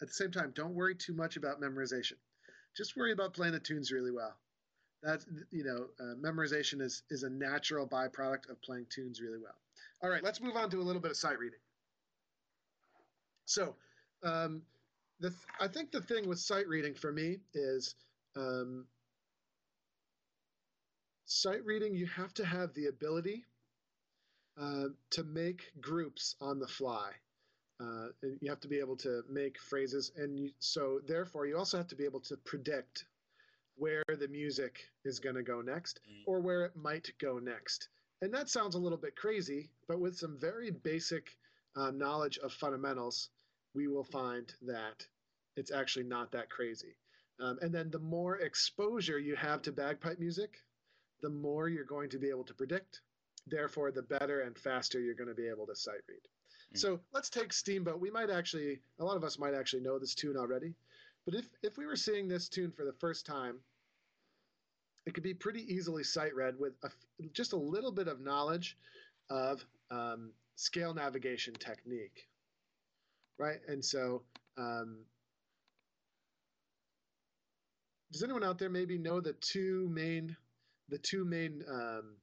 at 0.00 0.08
the 0.08 0.14
same 0.14 0.30
time 0.30 0.52
don't 0.54 0.74
worry 0.74 0.94
too 0.94 1.12
much 1.12 1.36
about 1.36 1.60
memorization 1.60 2.14
just 2.76 2.96
worry 2.96 3.12
about 3.12 3.34
playing 3.34 3.52
the 3.52 3.60
tunes 3.60 3.90
really 3.90 4.10
well 4.10 4.36
that's 5.02 5.26
you 5.50 5.64
know 5.64 5.86
uh, 6.00 6.14
memorization 6.16 6.80
is 6.80 7.02
is 7.10 7.22
a 7.22 7.30
natural 7.30 7.86
byproduct 7.86 8.48
of 8.50 8.60
playing 8.62 8.86
tunes 8.90 9.20
really 9.20 9.38
well 9.38 9.56
all 10.02 10.10
right 10.10 10.22
let's 10.22 10.40
move 10.40 10.56
on 10.56 10.70
to 10.70 10.78
a 10.78 10.82
little 10.82 11.02
bit 11.02 11.10
of 11.10 11.16
sight 11.16 11.38
reading 11.38 11.58
so 13.44 13.74
um, 14.22 14.62
the 15.20 15.30
th- 15.30 15.40
i 15.60 15.68
think 15.68 15.90
the 15.90 16.00
thing 16.00 16.28
with 16.28 16.38
sight 16.38 16.68
reading 16.68 16.94
for 16.94 17.12
me 17.12 17.38
is 17.54 17.94
um, 18.36 18.86
sight 21.24 21.64
reading 21.64 21.94
you 21.94 22.06
have 22.06 22.32
to 22.34 22.44
have 22.44 22.72
the 22.74 22.86
ability 22.86 23.44
uh, 24.60 24.88
to 25.10 25.22
make 25.24 25.72
groups 25.80 26.34
on 26.40 26.58
the 26.58 26.66
fly. 26.66 27.10
Uh, 27.80 28.08
you 28.40 28.50
have 28.50 28.58
to 28.58 28.66
be 28.66 28.80
able 28.80 28.96
to 28.96 29.22
make 29.30 29.56
phrases, 29.60 30.10
and 30.16 30.36
you, 30.36 30.50
so 30.58 31.00
therefore 31.06 31.46
you 31.46 31.56
also 31.56 31.76
have 31.76 31.86
to 31.86 31.94
be 31.94 32.04
able 32.04 32.18
to 32.18 32.36
predict 32.38 33.04
where 33.76 34.02
the 34.18 34.26
music 34.26 34.80
is 35.04 35.20
going 35.20 35.36
to 35.36 35.44
go 35.44 35.60
next 35.60 36.00
mm. 36.10 36.22
or 36.26 36.40
where 36.40 36.64
it 36.64 36.72
might 36.74 37.08
go 37.20 37.38
next. 37.38 37.88
And 38.20 38.34
that 38.34 38.48
sounds 38.48 38.74
a 38.74 38.78
little 38.78 38.98
bit 38.98 39.14
crazy, 39.16 39.70
but 39.86 40.00
with 40.00 40.16
some 40.16 40.38
very 40.38 40.70
basic 40.70 41.36
uh, 41.76 41.90
knowledge 41.92 42.38
of 42.38 42.52
fundamentals, 42.52 43.30
we 43.74 43.86
will 43.86 44.04
find 44.04 44.52
that 44.62 45.06
it's 45.56 45.70
actually 45.70 46.04
not 46.04 46.32
that 46.32 46.50
crazy. 46.50 46.96
Um, 47.40 47.58
and 47.62 47.72
then 47.72 47.90
the 47.90 48.00
more 48.00 48.38
exposure 48.38 49.18
you 49.18 49.36
have 49.36 49.62
to 49.62 49.72
bagpipe 49.72 50.18
music, 50.18 50.64
the 51.20 51.30
more 51.30 51.68
you're 51.68 51.84
going 51.84 52.10
to 52.10 52.18
be 52.18 52.28
able 52.28 52.44
to 52.44 52.54
predict. 52.54 53.02
Therefore, 53.46 53.92
the 53.92 54.02
better 54.02 54.40
and 54.40 54.58
faster 54.58 55.00
you're 55.00 55.14
going 55.14 55.28
to 55.28 55.34
be 55.34 55.48
able 55.48 55.66
to 55.66 55.76
sight 55.76 56.00
read. 56.08 56.20
Mm. 56.74 56.78
So 56.78 57.00
let's 57.12 57.30
take 57.30 57.52
Steamboat. 57.52 58.00
We 58.00 58.10
might 58.10 58.30
actually, 58.30 58.80
a 58.98 59.04
lot 59.04 59.16
of 59.16 59.24
us 59.24 59.38
might 59.38 59.54
actually 59.54 59.82
know 59.82 59.98
this 59.98 60.14
tune 60.14 60.36
already. 60.36 60.74
But 61.24 61.34
if, 61.34 61.48
if 61.62 61.78
we 61.78 61.86
were 61.86 61.96
seeing 61.96 62.26
this 62.26 62.48
tune 62.48 62.72
for 62.72 62.84
the 62.84 62.92
first 62.94 63.26
time, 63.26 63.60
it 65.08 65.14
could 65.14 65.22
be 65.22 65.32
pretty 65.32 65.62
easily 65.74 66.04
sight 66.04 66.36
read 66.36 66.58
with 66.58 66.74
a, 66.84 66.90
just 67.32 67.54
a 67.54 67.56
little 67.56 67.90
bit 67.90 68.08
of 68.08 68.20
knowledge 68.20 68.76
of 69.30 69.64
um, 69.90 70.32
scale 70.54 70.92
navigation 70.92 71.54
technique, 71.54 72.28
right? 73.38 73.56
And 73.68 73.82
so, 73.82 74.20
um, 74.58 74.98
does 78.12 78.22
anyone 78.22 78.44
out 78.44 78.58
there 78.58 78.68
maybe 78.68 78.98
know 78.98 79.18
the 79.18 79.32
two 79.32 79.88
main, 79.90 80.36
the 80.90 80.98
two 80.98 81.24
main 81.24 81.64
um, 81.72 82.16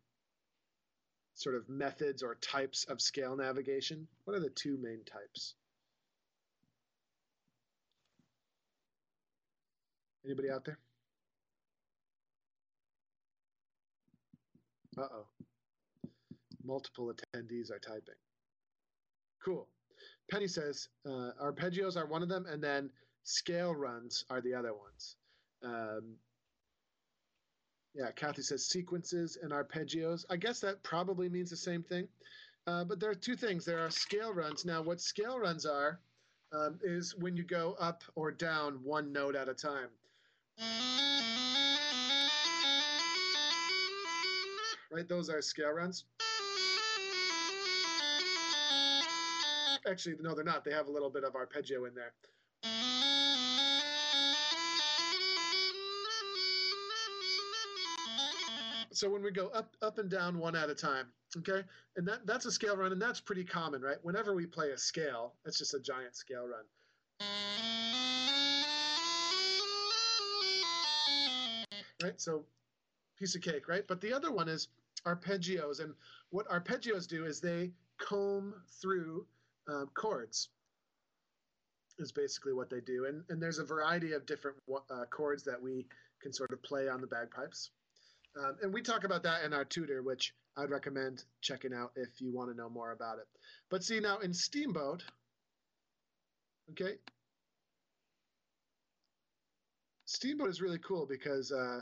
sort 1.34 1.56
of 1.56 1.68
methods 1.68 2.22
or 2.22 2.36
types 2.36 2.84
of 2.84 3.02
scale 3.02 3.36
navigation? 3.36 4.08
What 4.26 4.38
are 4.38 4.42
the 4.42 4.52
two 4.52 4.78
main 4.80 5.00
types? 5.06 5.56
Anybody 10.24 10.52
out 10.52 10.66
there? 10.66 10.78
Uh 14.98 15.08
oh. 15.14 15.26
Multiple 16.64 17.14
attendees 17.14 17.72
are 17.72 17.80
typing. 17.80 18.16
Cool. 19.44 19.68
Penny 20.32 20.48
says 20.48 20.88
uh, 21.06 21.32
arpeggios 21.42 21.96
are 21.98 22.08
one 22.08 22.24
of 22.24 22.30
them, 22.30 22.46
and 22.48 22.64
then 22.64 22.90
scale 23.24 23.76
runs 23.76 24.26
are 24.30 24.42
the 24.42 24.54
other 24.54 24.74
ones. 24.74 25.16
Um, 25.64 26.16
yeah, 27.94 28.12
Kathy 28.12 28.42
says 28.42 28.66
sequences 28.66 29.38
and 29.42 29.52
arpeggios. 29.52 30.26
I 30.30 30.38
guess 30.38 30.60
that 30.62 30.84
probably 30.84 31.30
means 31.30 31.50
the 31.50 31.56
same 31.56 31.84
thing. 31.84 32.08
Uh, 32.68 32.84
but 32.84 33.00
there 33.00 33.10
are 33.10 33.16
two 33.16 33.36
things. 33.36 33.64
There 33.64 33.80
are 33.80 33.92
scale 33.92 34.34
runs. 34.34 34.66
Now, 34.66 34.82
what 34.82 35.00
scale 35.00 35.40
runs 35.40 35.66
are 35.66 36.00
um, 36.52 36.80
is 36.84 37.16
when 37.16 37.38
you 37.38 37.44
go 37.44 37.76
up 37.80 38.04
or 38.16 38.32
down 38.32 38.80
one 38.84 39.14
note 39.14 39.36
at 39.36 39.48
a 39.48 39.54
time. 39.54 39.90
Right, 44.92 45.08
those 45.08 45.30
are 45.30 45.42
scale 45.42 45.72
runs. 45.72 46.06
Actually, 49.88 50.16
no, 50.22 50.34
they're 50.34 50.44
not. 50.44 50.64
They 50.64 50.72
have 50.72 50.88
a 50.88 50.92
little 50.92 51.10
bit 51.10 51.24
of 51.24 51.36
arpeggio 51.36 51.86
in 51.86 51.94
there. 51.94 52.14
So 58.92 59.10
when 59.10 59.22
we 59.22 59.32
go 59.32 59.48
up, 59.50 59.76
up 59.82 59.98
and 59.98 60.10
down 60.10 60.40
one 60.40 60.56
at 60.56 60.70
a 60.70 60.76
time, 60.76 61.08
okay, 61.38 61.64
and 61.98 62.08
that 62.08 62.26
that's 62.26 62.46
a 62.46 62.52
scale 62.52 62.78
run, 62.78 62.94
and 62.94 63.02
that's 63.02 63.20
pretty 63.20 63.44
common, 63.44 63.82
right? 63.82 63.98
Whenever 64.04 64.34
we 64.34 64.46
play 64.46 64.72
a 64.72 64.78
scale, 64.78 65.34
it's 65.46 65.58
just 65.58 65.74
a 65.74 65.80
giant 65.80 66.16
scale 66.16 66.48
run. 66.48 66.64
Right, 72.02 72.22
so 72.22 72.46
piece 73.18 73.36
of 73.36 73.42
cake, 73.42 73.68
right? 73.68 73.84
But 73.88 74.02
the 74.02 74.14
other 74.14 74.32
one 74.32 74.48
is 74.48 74.68
arpeggios, 75.06 75.80
and 75.80 75.94
what 76.30 76.48
arpeggios 76.50 77.08
do 77.08 77.26
is 77.26 77.40
they 77.40 77.72
comb 77.98 78.54
through 78.82 79.26
um, 79.68 79.90
chords 79.94 80.50
is 81.98 82.12
basically 82.12 82.54
what 82.54 82.70
they 82.70 82.82
do. 82.82 83.06
And, 83.06 83.24
and 83.30 83.42
there's 83.42 83.60
a 83.60 83.64
variety 83.64 84.14
of 84.14 84.26
different 84.26 84.58
uh, 84.70 85.06
chords 85.10 85.44
that 85.44 85.62
we 85.62 85.86
can 86.22 86.34
sort 86.34 86.52
of 86.52 86.62
play 86.64 86.90
on 86.90 87.02
the 87.02 87.08
bagpipes. 87.08 87.72
Um, 88.38 88.58
and 88.62 88.74
we 88.74 88.82
talk 88.82 89.06
about 89.06 89.24
that 89.24 89.44
in 89.46 89.54
our 89.54 89.64
tutor, 89.64 90.04
which 90.04 90.34
I'd 90.58 90.70
recommend 90.70 91.24
checking 91.42 91.74
out 91.74 91.92
if 91.96 92.20
you 92.20 92.34
want 92.34 92.50
to 92.52 92.58
know 92.58 92.70
more 92.70 92.92
about 92.92 93.18
it. 93.20 93.28
But 93.70 93.84
see, 93.84 94.00
now 94.00 94.18
in 94.20 94.34
Steamboat, 94.34 95.04
okay, 96.72 96.96
Steamboat 100.06 100.50
is 100.50 100.62
really 100.62 100.80
cool 100.80 101.06
because 101.06 101.52
uh, 101.52 101.80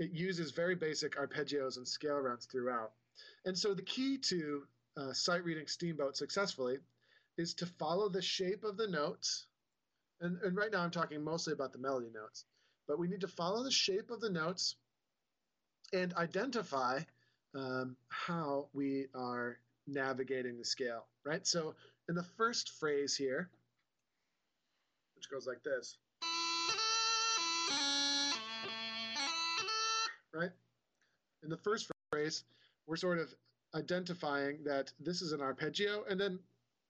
it, 0.00 0.10
uses 0.12 0.50
very 0.50 0.74
basic 0.74 1.16
arpeggios 1.16 1.76
and 1.76 1.86
scale 1.86 2.18
runs 2.18 2.46
throughout. 2.46 2.90
And 3.44 3.56
so 3.56 3.74
the 3.74 3.82
key 3.82 4.18
to 4.18 4.62
uh, 4.96 5.12
sight 5.12 5.44
reading 5.44 5.66
Steamboat 5.66 6.16
successfully 6.16 6.78
is 7.38 7.54
to 7.54 7.66
follow 7.66 8.08
the 8.08 8.22
shape 8.22 8.64
of 8.64 8.76
the 8.76 8.88
notes. 8.88 9.46
And, 10.20 10.38
and 10.42 10.56
right 10.56 10.72
now 10.72 10.80
I'm 10.80 10.90
talking 10.90 11.22
mostly 11.22 11.52
about 11.52 11.72
the 11.72 11.78
melody 11.78 12.10
notes, 12.12 12.44
but 12.88 12.98
we 12.98 13.08
need 13.08 13.20
to 13.20 13.28
follow 13.28 13.62
the 13.62 13.70
shape 13.70 14.10
of 14.10 14.20
the 14.20 14.30
notes 14.30 14.74
and 15.92 16.12
identify 16.14 17.00
um, 17.54 17.96
how 18.08 18.68
we 18.72 19.06
are 19.14 19.58
navigating 19.86 20.58
the 20.58 20.64
scale, 20.64 21.06
right? 21.24 21.46
So 21.46 21.74
in 22.08 22.14
the 22.14 22.22
first 22.22 22.70
phrase 22.78 23.16
here, 23.16 23.48
which 25.16 25.30
goes 25.30 25.46
like 25.46 25.62
this, 25.62 25.98
right? 30.34 30.50
In 31.42 31.48
the 31.48 31.56
first 31.56 31.90
phrase, 32.12 32.44
we're 32.86 32.96
sort 32.96 33.18
of 33.18 33.32
identifying 33.74 34.62
that 34.64 34.92
this 35.00 35.22
is 35.22 35.32
an 35.32 35.40
arpeggio, 35.40 36.04
and 36.08 36.20
then 36.20 36.38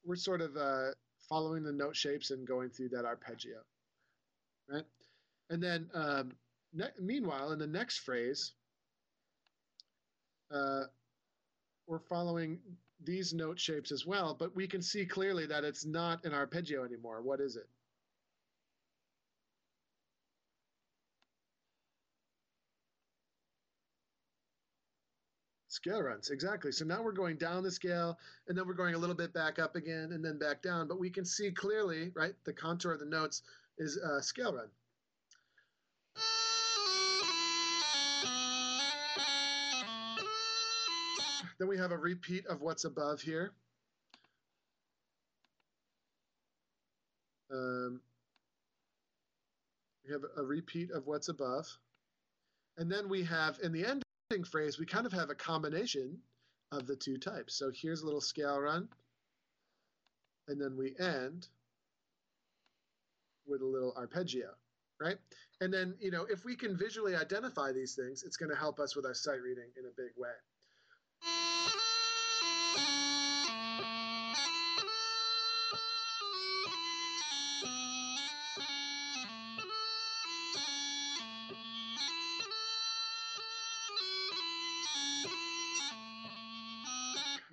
we're 0.04 0.16
sort 0.16 0.40
of 0.40 0.56
uh, 0.56 0.90
following 1.28 1.62
the 1.62 1.72
note 1.72 1.94
shapes 1.96 2.30
and 2.30 2.46
going 2.46 2.70
through 2.70 2.88
that 2.90 3.04
arpeggio, 3.04 3.58
right? 4.68 4.84
And 5.50 5.62
then, 5.62 5.90
um, 5.94 6.32
ne- 6.72 6.92
meanwhile, 6.98 7.52
in 7.52 7.58
the 7.58 7.66
next 7.66 7.98
phrase, 7.98 8.52
uh, 10.52 10.84
we're 11.86 11.98
following 11.98 12.58
these 13.04 13.32
note 13.32 13.58
shapes 13.58 13.92
as 13.92 14.06
well, 14.06 14.36
but 14.38 14.54
we 14.54 14.66
can 14.66 14.82
see 14.82 15.04
clearly 15.06 15.46
that 15.46 15.64
it's 15.64 15.84
not 15.84 16.24
an 16.24 16.34
arpeggio 16.34 16.84
anymore. 16.84 17.22
What 17.22 17.40
is 17.40 17.56
it? 17.56 17.68
Scale 25.70 26.02
runs, 26.02 26.30
exactly. 26.30 26.72
So 26.72 26.84
now 26.84 27.00
we're 27.00 27.12
going 27.12 27.36
down 27.36 27.62
the 27.62 27.70
scale, 27.70 28.18
and 28.48 28.58
then 28.58 28.66
we're 28.66 28.74
going 28.74 28.96
a 28.96 28.98
little 28.98 29.14
bit 29.14 29.32
back 29.32 29.60
up 29.60 29.76
again, 29.76 30.10
and 30.10 30.24
then 30.24 30.36
back 30.36 30.62
down. 30.62 30.88
But 30.88 30.98
we 30.98 31.10
can 31.10 31.24
see 31.24 31.52
clearly, 31.52 32.10
right, 32.16 32.34
the 32.44 32.52
contour 32.52 32.92
of 32.92 32.98
the 32.98 33.06
notes 33.06 33.42
is 33.78 33.96
a 33.96 34.20
scale 34.20 34.52
run. 34.52 34.66
Then 41.60 41.68
we 41.68 41.78
have 41.78 41.92
a 41.92 41.96
repeat 41.96 42.46
of 42.46 42.62
what's 42.62 42.84
above 42.84 43.20
here. 43.20 43.52
Um, 47.52 48.00
we 50.04 50.12
have 50.12 50.22
a 50.36 50.42
repeat 50.42 50.90
of 50.90 51.06
what's 51.06 51.28
above. 51.28 51.66
And 52.76 52.90
then 52.90 53.08
we 53.08 53.22
have, 53.22 53.60
in 53.62 53.70
the 53.70 53.86
end 53.86 54.02
phrase, 54.50 54.78
we 54.78 54.86
kind 54.86 55.06
of 55.06 55.12
have 55.12 55.28
a 55.30 55.34
combination 55.34 56.16
of 56.70 56.86
the 56.86 56.94
two 56.94 57.18
types. 57.18 57.54
So 57.54 57.70
here's 57.74 58.02
a 58.02 58.04
little 58.04 58.20
scale 58.20 58.60
run, 58.60 58.88
and 60.46 60.60
then 60.60 60.76
we 60.76 60.94
end 61.00 61.48
with 63.46 63.60
a 63.60 63.66
little 63.66 63.92
arpeggio, 63.96 64.50
right? 65.00 65.16
And 65.60 65.74
then, 65.74 65.94
you 66.00 66.12
know, 66.12 66.26
if 66.30 66.44
we 66.44 66.54
can 66.54 66.76
visually 66.76 67.16
identify 67.16 67.72
these 67.72 67.94
things, 67.94 68.22
it's 68.22 68.36
going 68.36 68.50
to 68.50 68.56
help 68.56 68.78
us 68.78 68.94
with 68.94 69.04
our 69.04 69.14
sight 69.14 69.42
reading 69.42 69.70
in 69.76 69.84
a 69.84 69.94
big 69.96 70.12
way. 70.16 71.49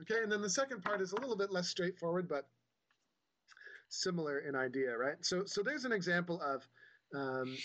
Okay, 0.10 0.24
and 0.24 0.32
then 0.32 0.42
the 0.42 0.50
second 0.50 0.84
part 0.84 1.02
is 1.02 1.14
a 1.14 1.20
little 1.22 1.38
bit 1.38 1.52
less 1.52 1.70
straightforward, 1.70 2.30
but 2.30 2.48
similar 3.90 4.40
in 4.40 4.56
idea, 4.56 4.98
right? 4.98 5.18
So, 5.26 5.46
so 5.46 5.64
there's 5.64 5.86
an 5.86 5.94
example 5.94 6.42
of, 6.42 6.68
um, 7.16 7.58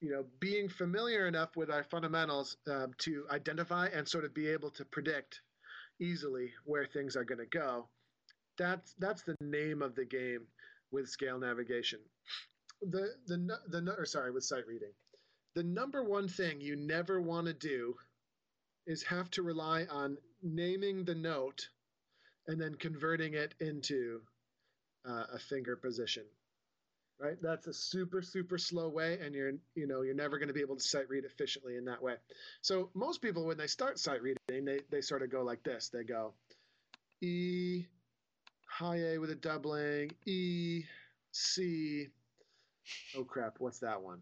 you 0.00 0.10
know, 0.12 0.26
being 0.40 0.68
familiar 0.68 1.26
enough 1.26 1.56
with 1.56 1.70
our 1.70 1.84
fundamentals 1.84 2.56
um, 2.68 2.92
to 3.00 3.26
identify 3.30 3.88
and 3.88 4.08
sort 4.08 4.24
of 4.24 4.34
be 4.34 4.48
able 4.48 4.70
to 4.72 4.84
predict 4.86 5.40
easily 6.00 6.52
where 6.64 6.86
things 6.86 7.16
are 7.16 7.24
going 7.24 7.40
to 7.40 7.46
go. 7.46 7.88
That's 8.58 8.94
that's 8.98 9.22
the 9.24 9.36
name 9.40 9.82
of 9.82 9.94
the 9.94 10.04
game 10.06 10.46
with 10.92 11.08
scale 11.08 11.38
navigation. 11.38 12.00
The 12.82 13.08
the 13.26 13.58
the 13.68 13.94
or 13.98 14.06
sorry 14.06 14.32
with 14.32 14.44
sight 14.44 14.66
reading. 14.68 14.92
the 15.54 15.64
number 15.64 16.04
one 16.04 16.28
thing 16.28 16.60
you 16.60 16.76
never 16.76 17.20
want 17.20 17.46
to 17.48 17.54
do 17.54 17.96
is 18.86 19.02
have 19.04 19.30
to 19.32 19.42
rely 19.42 19.86
on 19.90 20.18
naming 20.42 21.04
the 21.04 21.14
note 21.14 21.68
and 22.48 22.60
then 22.60 22.74
converting 22.74 23.34
it 23.34 23.54
into 23.60 24.20
uh, 25.08 25.24
a 25.32 25.38
finger 25.38 25.76
position 25.76 26.24
right? 27.18 27.36
That's 27.42 27.66
a 27.66 27.72
super 27.72 28.22
super 28.22 28.58
slow 28.58 28.88
way 28.88 29.18
and 29.22 29.34
you're 29.34 29.52
you 29.74 29.86
know 29.86 30.02
you're 30.02 30.14
never 30.14 30.38
going 30.38 30.48
to 30.48 30.54
be 30.54 30.60
able 30.60 30.76
to 30.76 30.82
sight 30.82 31.08
read 31.08 31.24
efficiently 31.24 31.76
in 31.76 31.84
that 31.86 32.02
way. 32.02 32.14
So 32.62 32.90
most 32.94 33.22
people 33.22 33.46
when 33.46 33.56
they 33.56 33.66
start 33.66 33.98
sight 33.98 34.22
reading 34.22 34.64
they, 34.64 34.80
they 34.90 35.00
sort 35.00 35.22
of 35.22 35.30
go 35.30 35.42
like 35.42 35.62
this. 35.62 35.88
They 35.88 36.04
go 36.04 36.34
e 37.22 37.84
high 38.68 39.14
a 39.14 39.18
with 39.18 39.30
a 39.30 39.34
doubling 39.34 40.12
e 40.26 40.84
c. 41.32 42.08
Oh 43.16 43.24
crap 43.24 43.56
what's 43.58 43.78
that 43.80 44.00
one? 44.00 44.20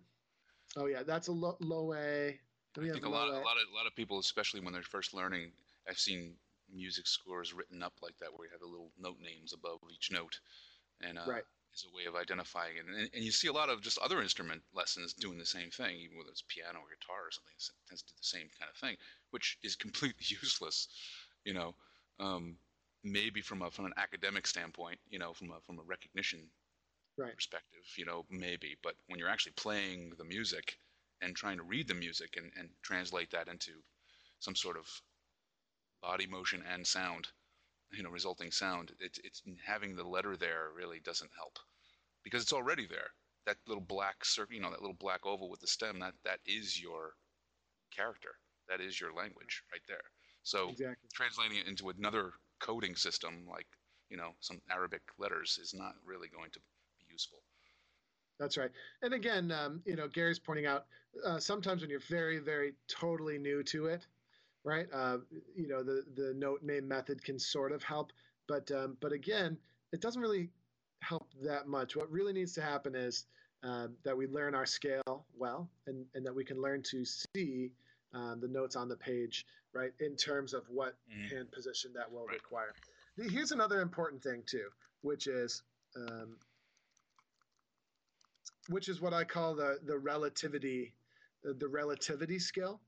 Oh 0.77 0.87
yeah 0.87 1.03
that's 1.03 1.29
a 1.29 1.33
low, 1.33 1.57
low 1.61 1.95
a. 1.95 2.39
I 2.77 2.81
think 2.81 3.07
a 3.07 3.09
lot, 3.09 3.29
a? 3.29 3.31
lot 3.31 3.39
of 3.39 3.71
a 3.73 3.77
lot 3.77 3.87
of 3.87 3.95
people, 3.95 4.19
especially 4.19 4.61
when 4.61 4.73
they're 4.73 4.83
first 4.83 5.15
learning, 5.15 5.53
I've 5.89 5.99
seen 5.99 6.35
music 6.73 7.07
scores 7.07 7.53
written 7.53 7.83
up 7.83 7.95
like 8.03 8.17
that, 8.19 8.33
where 8.33 8.47
you 8.47 8.53
have 8.53 8.61
the 8.61 8.67
little 8.67 8.91
note 8.99 9.19
names 9.21 9.53
above 9.53 9.81
each 9.93 10.11
note, 10.11 10.39
and 11.01 11.19
uh, 11.19 11.25
right. 11.27 11.45
as 11.73 11.85
a 11.85 11.97
way 11.97 12.05
of 12.07 12.17
identifying 12.17 12.77
it. 12.77 12.87
And, 12.87 13.11
and, 13.15 13.25
you 13.25 13.31
see 13.31 13.49
a 13.49 13.53
lot 13.53 13.69
of 13.69 13.83
just 13.83 13.99
other 13.99 14.23
instrument 14.23 14.63
lessons 14.75 15.13
doing 15.13 15.39
the 15.39 15.47
same 15.47 15.71
thing, 15.71 15.97
even 15.97 16.19
whether 16.19 16.31
it's 16.31 16.45
piano 16.49 16.79
or 16.79 16.91
guitar 16.91 17.27
or 17.27 17.31
something. 17.31 17.55
It 17.57 17.89
tends 17.89 18.03
to 18.03 18.09
do 18.09 18.19
the 18.19 18.27
same 18.27 18.49
kind 18.59 18.71
of 18.71 18.79
thing, 18.79 18.97
which 19.31 19.59
is 19.63 19.77
completely 19.85 20.25
useless. 20.27 20.89
You 21.45 21.55
know, 21.55 21.75
um, 22.21 22.57
maybe 23.03 23.41
from 23.43 23.63
a 23.63 23.71
from 23.71 23.87
an 23.87 23.95
academic 23.97 24.47
standpoint, 24.47 24.99
you 25.11 25.19
know, 25.19 25.33
from 25.33 25.51
a 25.51 25.61
from 25.67 25.79
a 25.79 25.83
recognition 25.83 26.49
right. 27.19 27.35
perspective, 27.35 27.85
you 27.97 28.05
know, 28.05 28.25
maybe. 28.31 28.77
But 28.83 28.95
when 29.09 29.19
you're 29.19 29.29
actually 29.29 29.53
playing 29.53 30.13
the 30.19 30.25
music 30.25 30.79
and 31.21 31.37
trying 31.37 31.59
to 31.59 31.63
read 31.63 31.89
the 31.89 31.95
music 31.95 32.35
and, 32.37 32.51
and 32.59 32.69
translate 32.83 33.31
that 33.31 33.49
into 33.49 33.73
some 34.41 34.55
sort 34.55 34.77
of 34.77 34.89
body 36.05 36.27
motion 36.27 36.63
and 36.73 36.87
sound, 36.87 37.29
you 37.93 38.03
know, 38.03 38.11
resulting 38.11 38.51
sound, 38.51 38.93
it's 39.01 39.19
it's 39.25 39.43
having 39.65 39.97
the 39.97 40.05
letter 40.05 40.37
there 40.37 40.69
really 40.77 41.01
doesn't 41.01 41.31
help 41.37 41.59
because 42.23 42.43
it's 42.43 42.53
already 42.53 42.87
there. 42.87 43.11
That 43.47 43.57
little 43.67 43.83
black 43.83 44.25
circle, 44.25 44.55
you 44.55 44.63
know, 44.63 44.71
that 44.71 44.81
little 44.81 44.97
black 44.99 45.27
oval 45.27 45.51
with 45.51 45.61
the 45.61 45.67
stem, 45.67 46.01
that 46.01 46.15
that 46.25 46.41
is 46.47 46.81
your 46.81 47.13
character. 47.95 48.31
That 48.69 48.81
is 48.81 49.01
your 49.01 49.13
language 49.13 49.63
right 49.73 49.83
there. 49.89 50.05
So 50.43 50.71
exactly. 50.71 51.09
translating 51.13 51.59
it 51.59 51.67
into 51.67 51.91
another 51.91 52.33
coding 52.61 52.97
system 52.97 53.47
like, 53.51 53.67
you 54.09 54.17
know, 54.17 54.31
some 54.41 54.61
Arabic 54.71 55.03
letters 55.19 55.59
is 55.61 55.75
not 55.75 55.95
really 56.05 56.29
going 56.29 56.51
to 56.53 56.61
be 56.61 57.13
useful. 57.13 57.39
That's 58.39 58.57
right. 58.57 58.71
And 59.03 59.15
again, 59.15 59.53
um, 59.53 59.83
you 59.85 59.97
know, 59.97 60.09
Gary's 60.09 60.39
pointing 60.39 60.67
out 60.67 60.87
uh, 61.25 61.39
sometimes 61.39 61.83
when 61.83 61.91
you're 61.91 62.01
very, 62.09 62.39
very 62.39 62.75
totally 62.89 63.39
new 63.39 63.63
to 63.65 63.87
it, 63.87 64.07
right? 64.65 64.87
Uh, 64.93 65.19
you 65.55 65.69
know, 65.69 65.83
the 65.83 66.05
the 66.17 66.35
note 66.35 66.63
name 66.63 66.89
method 66.89 67.23
can 67.23 67.39
sort 67.39 67.73
of 67.73 67.83
help, 67.83 68.13
but 68.49 68.71
um, 68.73 68.97
but 69.01 69.13
again, 69.13 69.57
it 69.93 70.01
doesn't 70.01 70.21
really 70.21 70.49
help 71.01 71.29
that 71.43 71.69
much. 71.69 71.95
What 71.95 72.11
really 72.11 72.33
needs 72.33 72.55
to 72.55 72.63
happen 72.63 72.95
is 72.95 73.27
um, 73.63 73.95
that 74.05 74.17
we 74.17 74.27
learn 74.27 74.55
our 74.55 74.67
scale 74.67 75.27
well, 75.37 75.69
and 75.87 76.05
and 76.15 76.25
that 76.27 76.35
we 76.35 76.45
can 76.45 76.61
learn 76.61 76.83
to 76.91 77.05
see 77.05 77.71
um, 78.15 78.41
the 78.41 78.49
notes 78.49 78.75
on 78.75 78.89
the 78.89 78.97
page, 78.97 79.47
right, 79.73 79.93
in 80.01 80.17
terms 80.17 80.55
of 80.55 80.65
what 80.69 80.95
mm-hmm. 81.11 81.35
hand 81.35 81.53
position 81.53 81.93
that 81.95 82.11
will 82.11 82.27
right. 82.27 82.35
require. 82.35 82.75
Here's 83.17 83.53
another 83.53 83.81
important 83.81 84.23
thing 84.23 84.43
too, 84.47 84.69
which 85.03 85.27
is 85.27 85.63
um, 85.97 86.37
which 88.69 88.89
is 88.89 89.01
what 89.01 89.13
I 89.13 89.25
call 89.25 89.55
the 89.55 89.79
the 89.85 89.99
relativity 89.99 90.95
the 91.43 91.69
relativity 91.69 92.39
skill. 92.39 92.81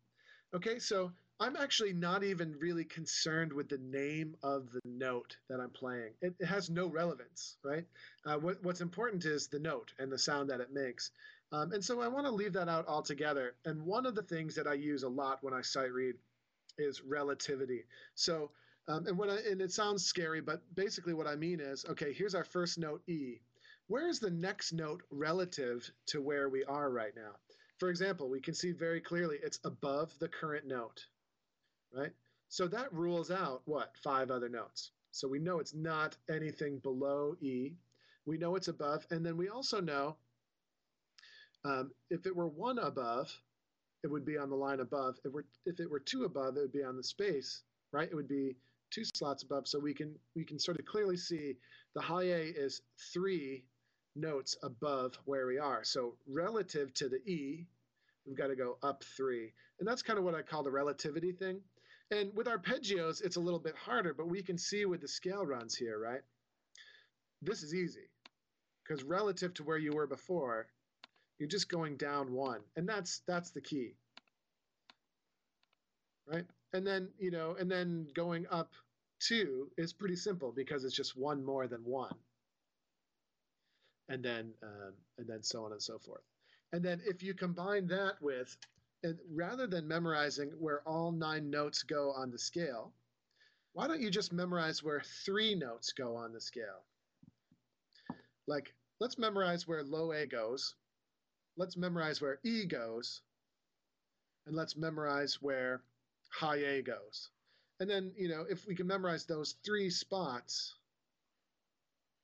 Okay, 0.54 0.78
so 0.78 1.12
I'm 1.38 1.56
actually 1.56 1.92
not 1.92 2.24
even 2.24 2.56
really 2.58 2.84
concerned 2.84 3.52
with 3.52 3.68
the 3.68 3.78
name 3.78 4.36
of 4.42 4.72
the 4.72 4.80
note 4.84 5.36
that 5.50 5.60
I'm 5.60 5.70
playing. 5.70 6.12
It, 6.22 6.34
it 6.40 6.46
has 6.46 6.70
no 6.70 6.86
relevance, 6.86 7.58
right? 7.62 7.84
Uh, 8.24 8.38
what, 8.38 8.62
what's 8.62 8.80
important 8.80 9.24
is 9.26 9.46
the 9.46 9.58
note 9.58 9.92
and 9.98 10.10
the 10.10 10.18
sound 10.18 10.48
that 10.48 10.60
it 10.60 10.72
makes. 10.72 11.10
Um, 11.52 11.72
and 11.72 11.84
so 11.84 12.00
I 12.00 12.08
want 12.08 12.24
to 12.26 12.32
leave 12.32 12.54
that 12.54 12.70
out 12.70 12.88
altogether. 12.88 13.54
And 13.66 13.84
one 13.84 14.06
of 14.06 14.14
the 14.14 14.22
things 14.22 14.54
that 14.54 14.66
I 14.66 14.74
use 14.74 15.02
a 15.02 15.08
lot 15.08 15.42
when 15.42 15.52
I 15.52 15.60
sight 15.60 15.92
read 15.92 16.14
is 16.78 17.02
relativity. 17.02 17.84
So, 18.14 18.50
um, 18.88 19.06
and 19.06 19.18
when 19.18 19.28
I, 19.28 19.38
and 19.50 19.60
it 19.60 19.72
sounds 19.72 20.06
scary, 20.06 20.40
but 20.40 20.62
basically 20.74 21.12
what 21.12 21.26
I 21.26 21.36
mean 21.36 21.60
is, 21.60 21.84
okay, 21.90 22.14
here's 22.14 22.34
our 22.34 22.44
first 22.44 22.78
note 22.78 23.02
E 23.08 23.40
where 23.88 24.08
is 24.08 24.18
the 24.18 24.30
next 24.30 24.72
note 24.72 25.02
relative 25.10 25.88
to 26.06 26.20
where 26.20 26.48
we 26.48 26.64
are 26.64 26.90
right 26.90 27.14
now? 27.14 27.36
For 27.78 27.88
example, 27.88 28.28
we 28.28 28.40
can 28.40 28.54
see 28.54 28.72
very 28.72 29.00
clearly 29.00 29.38
it's 29.42 29.60
above 29.64 30.18
the 30.18 30.28
current 30.28 30.66
note, 30.66 31.06
right? 31.96 32.12
So 32.48 32.68
that 32.68 32.92
rules 32.92 33.30
out 33.30 33.62
what? 33.64 33.92
Five 34.02 34.30
other 34.30 34.48
notes. 34.48 34.92
So 35.10 35.26
we 35.28 35.38
know 35.38 35.58
it's 35.58 35.74
not 35.74 36.16
anything 36.30 36.78
below 36.78 37.34
E. 37.40 37.72
We 38.26 38.38
know 38.38 38.56
it's 38.56 38.68
above. 38.68 39.06
And 39.10 39.24
then 39.24 39.36
we 39.36 39.48
also 39.48 39.80
know 39.80 40.16
um, 41.64 41.90
if 42.10 42.26
it 42.26 42.36
were 42.36 42.48
one 42.48 42.78
above, 42.78 43.32
it 44.04 44.08
would 44.08 44.24
be 44.24 44.38
on 44.38 44.50
the 44.50 44.56
line 44.56 44.80
above. 44.80 45.16
If, 45.24 45.32
we're, 45.32 45.44
if 45.64 45.80
it 45.80 45.90
were 45.90 46.00
two 46.00 46.24
above, 46.24 46.56
it 46.56 46.60
would 46.60 46.72
be 46.72 46.84
on 46.84 46.96
the 46.96 47.02
space, 47.02 47.62
right? 47.92 48.08
It 48.10 48.14
would 48.14 48.28
be 48.28 48.56
two 48.90 49.04
slots 49.04 49.42
above. 49.42 49.66
So 49.66 49.78
we 49.78 49.94
can 49.94 50.14
we 50.36 50.44
can 50.44 50.58
sort 50.58 50.78
of 50.78 50.86
clearly 50.86 51.16
see 51.16 51.56
the 51.94 52.00
high 52.00 52.24
A 52.24 52.42
is 52.56 52.82
three 53.12 53.64
notes 54.14 54.56
above 54.62 55.18
where 55.24 55.46
we 55.46 55.58
are. 55.58 55.82
So 55.82 56.14
relative 56.28 56.94
to 56.94 57.08
the 57.08 57.18
E, 57.30 57.66
we've 58.26 58.36
got 58.36 58.48
to 58.48 58.56
go 58.56 58.78
up 58.82 59.02
three. 59.16 59.52
And 59.80 59.88
that's 59.88 60.02
kind 60.02 60.18
of 60.18 60.24
what 60.24 60.34
I 60.34 60.42
call 60.42 60.62
the 60.62 60.70
relativity 60.70 61.32
thing. 61.32 61.60
And 62.10 62.34
with 62.34 62.46
arpeggios, 62.46 63.22
it's 63.24 63.36
a 63.36 63.40
little 63.40 63.58
bit 63.58 63.74
harder, 63.76 64.14
but 64.14 64.28
we 64.28 64.42
can 64.42 64.58
see 64.58 64.84
with 64.84 65.00
the 65.00 65.08
scale 65.08 65.44
runs 65.44 65.74
here, 65.74 65.98
right? 65.98 66.20
This 67.42 67.62
is 67.62 67.74
easy 67.74 68.08
because 68.82 69.02
relative 69.02 69.54
to 69.54 69.64
where 69.64 69.78
you 69.78 69.92
were 69.92 70.06
before, 70.06 70.68
you're 71.38 71.48
just 71.48 71.68
going 71.68 71.96
down 71.96 72.32
one. 72.32 72.60
And 72.76 72.88
that's 72.88 73.22
that's 73.26 73.50
the 73.50 73.60
key. 73.60 73.94
Right? 76.26 76.44
And 76.72 76.86
then, 76.86 77.08
you 77.18 77.30
know, 77.30 77.56
and 77.58 77.70
then 77.70 78.06
going 78.14 78.46
up 78.50 78.72
two 79.20 79.70
is 79.76 79.92
pretty 79.92 80.16
simple 80.16 80.52
because 80.52 80.84
it's 80.84 80.94
just 80.96 81.16
one 81.16 81.44
more 81.44 81.66
than 81.66 81.80
one 81.84 82.14
and 84.08 84.22
then 84.22 84.52
um, 84.62 84.92
and 85.18 85.26
then 85.26 85.42
so 85.42 85.64
on 85.64 85.72
and 85.72 85.82
so 85.82 85.98
forth. 85.98 86.22
And 86.72 86.82
then 86.82 87.00
if 87.06 87.22
you 87.22 87.34
combine 87.34 87.86
that 87.88 88.14
with, 88.20 88.56
and 89.02 89.18
rather 89.30 89.66
than 89.66 89.86
memorizing 89.86 90.50
where 90.58 90.82
all 90.86 91.12
nine 91.12 91.50
notes 91.50 91.82
go 91.82 92.12
on 92.12 92.30
the 92.30 92.38
scale, 92.38 92.92
why 93.72 93.86
don't 93.86 94.00
you 94.00 94.10
just 94.10 94.32
memorize 94.32 94.82
where 94.82 95.02
three 95.24 95.54
notes 95.54 95.92
go 95.92 96.16
on 96.16 96.32
the 96.32 96.40
scale? 96.40 96.84
Like, 98.46 98.72
let's 99.00 99.18
memorize 99.18 99.68
where 99.68 99.82
low 99.82 100.12
A 100.12 100.26
goes. 100.26 100.74
Let's 101.56 101.76
memorize 101.76 102.20
where 102.20 102.38
E 102.44 102.64
goes. 102.64 103.20
And 104.46 104.56
let's 104.56 104.76
memorize 104.76 105.42
where 105.42 105.82
high 106.30 106.64
A 106.64 106.82
goes. 106.82 107.30
And 107.80 107.90
then, 107.90 108.12
you 108.16 108.28
know, 108.28 108.46
if 108.48 108.66
we 108.66 108.74
can 108.74 108.86
memorize 108.86 109.26
those 109.26 109.56
three 109.64 109.90
spots, 109.90 110.74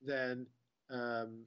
then 0.00 0.46
um, 0.90 1.44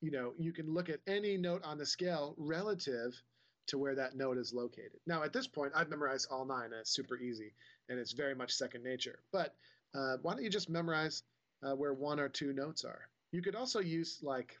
you 0.00 0.10
know, 0.10 0.32
you 0.38 0.52
can 0.52 0.72
look 0.72 0.88
at 0.88 1.00
any 1.06 1.36
note 1.36 1.62
on 1.64 1.78
the 1.78 1.86
scale 1.86 2.34
relative 2.38 3.20
to 3.68 3.78
where 3.78 3.94
that 3.94 4.16
note 4.16 4.38
is 4.38 4.52
located. 4.52 4.98
Now, 5.06 5.22
at 5.22 5.32
this 5.32 5.46
point, 5.46 5.72
I've 5.74 5.90
memorized 5.90 6.28
all 6.30 6.44
nine, 6.44 6.66
and 6.66 6.74
it's 6.74 6.90
super 6.90 7.18
easy, 7.18 7.52
and 7.88 7.98
it's 7.98 8.12
very 8.12 8.34
much 8.34 8.52
second 8.52 8.82
nature. 8.82 9.20
But 9.32 9.54
uh, 9.94 10.16
why 10.22 10.34
don't 10.34 10.42
you 10.42 10.50
just 10.50 10.70
memorize 10.70 11.22
uh, 11.62 11.74
where 11.74 11.94
one 11.94 12.18
or 12.18 12.28
two 12.28 12.52
notes 12.52 12.84
are? 12.84 13.08
You 13.32 13.42
could 13.42 13.54
also 13.54 13.80
use 13.80 14.18
like, 14.22 14.58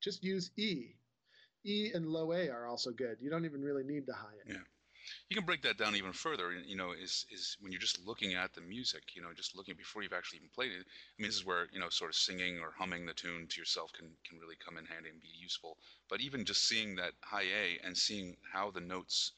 just 0.00 0.24
use 0.24 0.50
E. 0.56 0.94
E 1.64 1.90
and 1.94 2.06
low 2.06 2.32
A 2.32 2.48
are 2.48 2.66
also 2.66 2.90
good. 2.90 3.18
You 3.20 3.30
don't 3.30 3.44
even 3.44 3.62
really 3.62 3.84
need 3.84 4.06
the 4.06 4.14
high 4.14 4.34
A. 4.48 4.52
Yeah 4.52 4.58
you 5.28 5.36
can 5.36 5.44
break 5.44 5.62
that 5.62 5.78
down 5.78 5.96
even 5.96 6.12
further. 6.12 6.52
You 6.52 6.76
know, 6.76 6.92
is 6.92 7.26
is 7.30 7.56
when 7.60 7.72
you're 7.72 7.80
just 7.80 8.04
looking 8.06 8.34
at 8.34 8.54
the 8.54 8.60
music. 8.60 9.14
You 9.14 9.22
know, 9.22 9.32
just 9.34 9.56
looking 9.56 9.74
before 9.76 10.02
you've 10.02 10.12
actually 10.12 10.38
even 10.38 10.50
played 10.54 10.72
it. 10.72 10.86
I 10.86 11.22
mean, 11.22 11.28
this 11.28 11.36
is 11.36 11.46
where 11.46 11.68
you 11.72 11.80
know, 11.80 11.88
sort 11.90 12.10
of 12.10 12.16
singing 12.16 12.58
or 12.58 12.72
humming 12.76 13.06
the 13.06 13.14
tune 13.14 13.46
to 13.48 13.60
yourself 13.60 13.92
can 13.92 14.10
can 14.28 14.38
really 14.38 14.56
come 14.64 14.78
in 14.78 14.86
handy 14.86 15.10
and 15.10 15.20
be 15.20 15.28
useful. 15.38 15.78
But 16.08 16.20
even 16.20 16.44
just 16.44 16.64
seeing 16.68 16.96
that 16.96 17.12
high 17.22 17.42
A 17.42 17.78
and 17.84 17.96
seeing 17.96 18.36
how 18.52 18.70
the 18.70 18.80
notes 18.80 19.32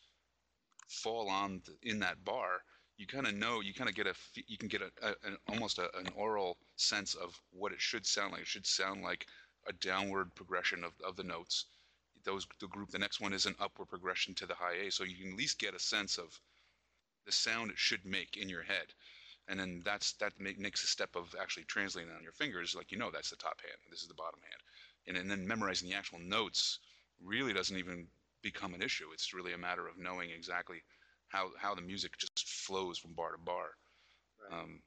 fall 0.88 1.28
on 1.28 1.62
the, 1.64 1.90
in 1.90 1.98
that 2.00 2.24
bar, 2.24 2.62
you 2.96 3.06
kind 3.06 3.26
of 3.26 3.34
know. 3.34 3.60
You 3.60 3.74
kind 3.74 3.88
of 3.88 3.94
get 3.96 4.06
a 4.06 4.14
you 4.34 4.58
can 4.58 4.68
get 4.68 4.82
a, 4.82 4.90
a 5.02 5.14
an, 5.26 5.36
almost 5.48 5.78
a, 5.78 5.94
an 5.96 6.08
oral 6.14 6.56
sense 6.76 7.14
of 7.14 7.40
what 7.50 7.72
it 7.72 7.80
should 7.80 8.06
sound 8.06 8.32
like. 8.32 8.42
It 8.42 8.48
should 8.48 8.66
sound 8.66 9.02
like 9.02 9.26
a 9.66 9.72
downward 9.72 10.34
progression 10.34 10.82
of, 10.84 10.92
of 11.04 11.16
the 11.16 11.24
notes 11.24 11.66
those 12.28 12.46
the 12.60 12.68
group. 12.68 12.90
The 12.90 12.98
next 12.98 13.20
one 13.20 13.32
is 13.32 13.46
an 13.46 13.56
upward 13.58 13.88
progression 13.88 14.34
to 14.34 14.46
the 14.46 14.54
high 14.54 14.86
A, 14.86 14.90
so 14.90 15.04
you 15.04 15.16
can 15.16 15.32
at 15.32 15.38
least 15.38 15.58
get 15.58 15.74
a 15.74 15.78
sense 15.78 16.18
of 16.18 16.38
the 17.24 17.32
sound 17.32 17.70
it 17.70 17.78
should 17.78 18.04
make 18.04 18.36
in 18.36 18.48
your 18.48 18.62
head, 18.62 18.92
and 19.48 19.58
then 19.58 19.82
that's 19.84 20.12
that 20.14 20.38
make, 20.38 20.58
makes 20.58 20.84
a 20.84 20.86
step 20.86 21.16
of 21.16 21.34
actually 21.40 21.64
translating 21.64 22.12
on 22.12 22.22
your 22.22 22.32
fingers. 22.32 22.74
Like 22.74 22.92
you 22.92 22.98
know, 22.98 23.10
that's 23.10 23.30
the 23.30 23.36
top 23.36 23.60
hand, 23.62 23.78
this 23.90 24.02
is 24.02 24.08
the 24.08 24.14
bottom 24.14 24.40
hand, 24.42 24.62
and, 25.06 25.16
and 25.16 25.30
then 25.30 25.48
memorizing 25.48 25.88
the 25.88 25.96
actual 25.96 26.18
notes 26.18 26.80
really 27.24 27.52
doesn't 27.52 27.76
even 27.76 28.06
become 28.42 28.74
an 28.74 28.82
issue. 28.82 29.06
It's 29.12 29.34
really 29.34 29.54
a 29.54 29.58
matter 29.58 29.88
of 29.88 29.98
knowing 29.98 30.30
exactly 30.30 30.82
how 31.28 31.50
how 31.58 31.74
the 31.74 31.82
music 31.82 32.18
just 32.18 32.46
flows 32.46 32.98
from 32.98 33.14
bar 33.14 33.32
to 33.32 33.38
bar. 33.38 33.70
Right. 34.42 34.60
Um, 34.60 34.80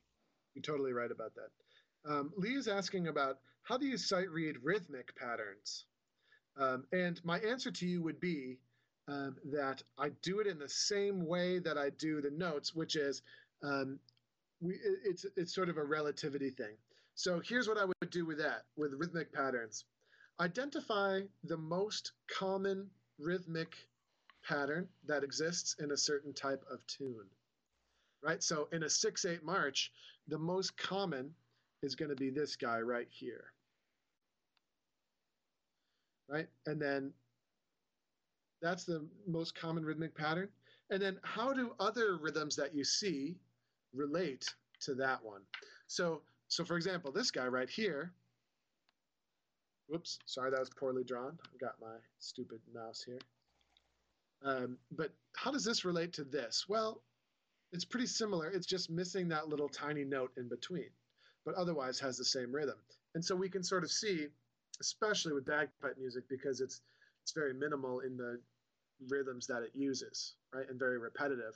You're 0.54 0.62
totally 0.62 0.94
right 0.94 1.12
about 1.12 1.34
that. 1.36 2.12
Um, 2.12 2.32
Lee 2.38 2.56
is 2.56 2.68
asking 2.68 3.08
about 3.08 3.38
how 3.64 3.78
do 3.78 3.86
you 3.86 3.98
sight 3.98 4.30
read 4.30 4.58
rhythmic 4.64 5.16
patterns, 5.16 5.86
um, 6.62 6.86
and 6.92 7.20
my 7.26 7.40
answer 7.40 7.72
to 7.72 7.88
you 7.88 8.04
would 8.04 8.20
be 8.20 8.58
um, 9.08 9.36
that 9.52 9.82
I 9.98 10.10
do 10.22 10.40
it 10.40 10.48
in 10.48 10.60
the 10.60 10.70
same 10.70 11.26
way 11.26 11.58
that 11.60 11.78
I 11.78 11.90
do 11.90 12.22
the 12.22 12.30
notes, 12.30 12.76
which 12.76 12.96
is 12.96 13.24
um, 13.64 14.00
we, 14.62 14.78
it's 15.04 15.26
it's 15.36 15.56
sort 15.56 15.70
of 15.70 15.78
a 15.78 15.84
relativity 15.84 16.52
thing. 16.52 16.76
So 17.16 17.42
here's 17.44 17.68
what 17.68 17.78
I 17.78 17.86
would 17.86 18.12
do 18.12 18.26
with 18.26 18.38
that 18.38 18.64
with 18.78 18.94
rhythmic 18.94 19.34
patterns. 19.34 19.86
Identify 20.40 21.22
the 21.44 21.58
most 21.58 22.12
common 22.32 22.90
rhythmic 23.20 23.76
pattern 24.48 24.88
that 25.08 25.24
exists 25.24 25.76
in 25.80 25.92
a 25.92 25.98
certain 25.98 26.34
type 26.34 26.64
of 26.72 26.86
tune. 26.88 27.28
Right? 28.24 28.42
So 28.44 28.68
in 28.72 28.84
a 28.84 28.90
6 28.90 29.26
8 29.26 29.44
march, 29.44 29.92
the 30.28 30.38
most 30.38 30.78
common 30.78 31.34
is 31.82 31.96
going 31.96 32.10
to 32.10 32.16
be 32.16 32.30
this 32.30 32.56
guy 32.56 32.80
right 32.82 33.08
here. 33.10 33.46
Right? 36.32 36.48
And 36.66 36.82
then 36.82 37.12
that's 38.62 38.86
the 38.86 39.06
most 39.28 39.54
common 39.54 39.84
rhythmic 39.84 40.16
pattern. 40.16 40.48
And 40.90 41.02
then 41.02 41.20
how 41.24 41.52
do 41.54 41.74
other 41.80 42.18
rhythms 42.18 42.56
that 42.56 42.74
you 42.74 42.84
see 42.84 43.36
relate 43.94 44.46
to 44.82 44.94
that 44.96 45.24
one? 45.24 45.42
So, 45.88 46.22
so 46.48 46.64
for 46.64 46.78
example, 46.78 47.12
this 47.12 47.32
guy 47.32 47.48
right 47.48 47.70
here. 47.70 48.14
Whoops, 49.88 50.20
sorry, 50.26 50.52
that 50.52 50.60
was 50.60 50.70
poorly 50.70 51.04
drawn. 51.04 51.38
I've 51.54 51.60
got 51.60 51.76
my 51.82 51.96
stupid 52.20 52.60
mouse 52.74 53.04
here. 53.06 53.20
Um, 54.44 54.78
but 54.92 55.12
how 55.36 55.52
does 55.52 55.66
this 55.66 55.84
relate 55.84 56.14
to 56.14 56.24
this? 56.24 56.66
Well, 56.70 57.02
it's 57.74 57.86
pretty 57.86 58.08
similar. 58.08 58.50
It's 58.50 58.66
just 58.66 58.90
missing 58.90 59.28
that 59.30 59.50
little 59.50 59.70
tiny 59.70 60.04
note 60.04 60.32
in 60.38 60.50
between, 60.50 60.90
but 61.46 61.56
otherwise 61.56 62.00
has 62.00 62.18
the 62.18 62.26
same 62.26 62.54
rhythm. 62.54 62.78
And 63.16 63.24
so 63.24 63.36
we 63.36 63.50
can 63.50 63.64
sort 63.64 63.84
of 63.84 63.92
see, 63.92 64.28
especially 64.82 65.34
with 65.34 65.46
bagpipe 65.46 65.98
music, 65.98 66.26
because 66.30 66.60
it's 66.60 66.82
it's 67.24 67.32
very 67.32 67.54
minimal 67.54 68.02
in 68.02 68.18
the 68.18 68.42
rhythms 69.08 69.48
that 69.48 69.64
it 69.64 69.72
uses, 69.74 70.34
right, 70.54 70.68
and 70.70 70.78
very 70.80 70.98
repetitive. 70.98 71.54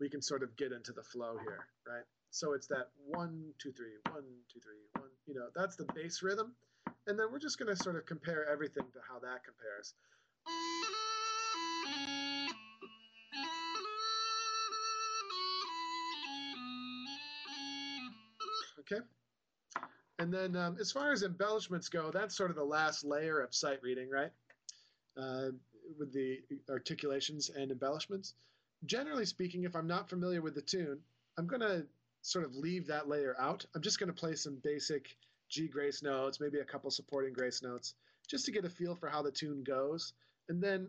We 0.00 0.08
can 0.08 0.22
sort 0.22 0.42
of 0.42 0.56
get 0.56 0.72
into 0.72 0.92
the 0.92 1.02
flow 1.02 1.36
here, 1.38 1.66
right? 1.86 2.04
So 2.30 2.52
it's 2.52 2.68
that 2.68 2.88
one, 3.04 3.52
two, 3.60 3.72
three, 3.72 3.98
one, 4.10 4.22
two, 4.52 4.60
three, 4.60 5.02
one. 5.02 5.10
You 5.26 5.34
know, 5.34 5.48
that's 5.54 5.76
the 5.76 5.86
bass 5.94 6.22
rhythm, 6.22 6.54
and 7.06 7.18
then 7.18 7.26
we're 7.32 7.40
just 7.40 7.58
going 7.58 7.74
to 7.74 7.82
sort 7.82 7.96
of 7.96 8.06
compare 8.06 8.48
everything 8.48 8.84
to 8.92 9.00
how 9.08 9.18
that 9.18 9.42
compares. 9.44 9.94
Okay. 18.80 19.02
And 20.18 20.32
then 20.32 20.56
um, 20.56 20.76
as 20.80 20.90
far 20.90 21.12
as 21.12 21.22
embellishments 21.22 21.88
go, 21.88 22.10
that's 22.10 22.36
sort 22.36 22.50
of 22.50 22.56
the 22.56 22.64
last 22.64 23.04
layer 23.04 23.40
of 23.40 23.54
sight 23.54 23.80
reading, 23.82 24.10
right? 24.10 24.32
Uh, 25.16 25.50
with 25.98 26.12
the 26.12 26.40
articulations 26.68 27.50
and 27.50 27.70
embellishments. 27.70 28.34
Generally 28.84 29.26
speaking, 29.26 29.64
if 29.64 29.74
I'm 29.74 29.86
not 29.86 30.08
familiar 30.08 30.42
with 30.42 30.54
the 30.54 30.62
tune, 30.62 30.98
I'm 31.36 31.46
going 31.46 31.60
to 31.60 31.86
sort 32.22 32.44
of 32.44 32.54
leave 32.54 32.86
that 32.88 33.08
layer 33.08 33.36
out. 33.38 33.64
I'm 33.74 33.82
just 33.82 33.98
going 33.98 34.08
to 34.08 34.12
play 34.12 34.34
some 34.34 34.58
basic 34.62 35.16
G 35.48 35.66
grace 35.66 36.02
notes, 36.02 36.40
maybe 36.40 36.58
a 36.58 36.64
couple 36.64 36.90
supporting 36.90 37.32
grace 37.32 37.62
notes, 37.62 37.94
just 38.28 38.44
to 38.46 38.52
get 38.52 38.64
a 38.64 38.68
feel 38.68 38.94
for 38.94 39.08
how 39.08 39.22
the 39.22 39.30
tune 39.30 39.62
goes. 39.64 40.12
And 40.48 40.62
then, 40.62 40.88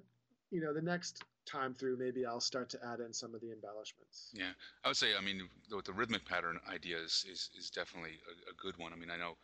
you 0.51 0.61
know, 0.61 0.73
the 0.73 0.81
next 0.81 1.23
time 1.49 1.73
through, 1.73 1.97
maybe 1.97 2.25
I'll 2.25 2.39
start 2.39 2.69
to 2.69 2.85
add 2.85 2.99
in 2.99 3.13
some 3.13 3.33
of 3.33 3.41
the 3.41 3.51
embellishments. 3.51 4.29
Yeah, 4.33 4.51
I 4.83 4.89
would 4.89 4.97
say, 4.97 5.15
I 5.17 5.21
mean, 5.21 5.49
the, 5.69 5.81
the 5.83 5.93
rhythmic 5.93 6.25
pattern 6.25 6.59
idea 6.71 6.97
is, 6.97 7.25
is, 7.29 7.49
is 7.57 7.69
definitely 7.69 8.19
a, 8.27 8.51
a, 8.51 8.53
good 8.55 8.77
one. 8.77 8.93
I 8.93 8.95
mean, 8.95 9.09
I 9.09 9.17
know 9.17 9.37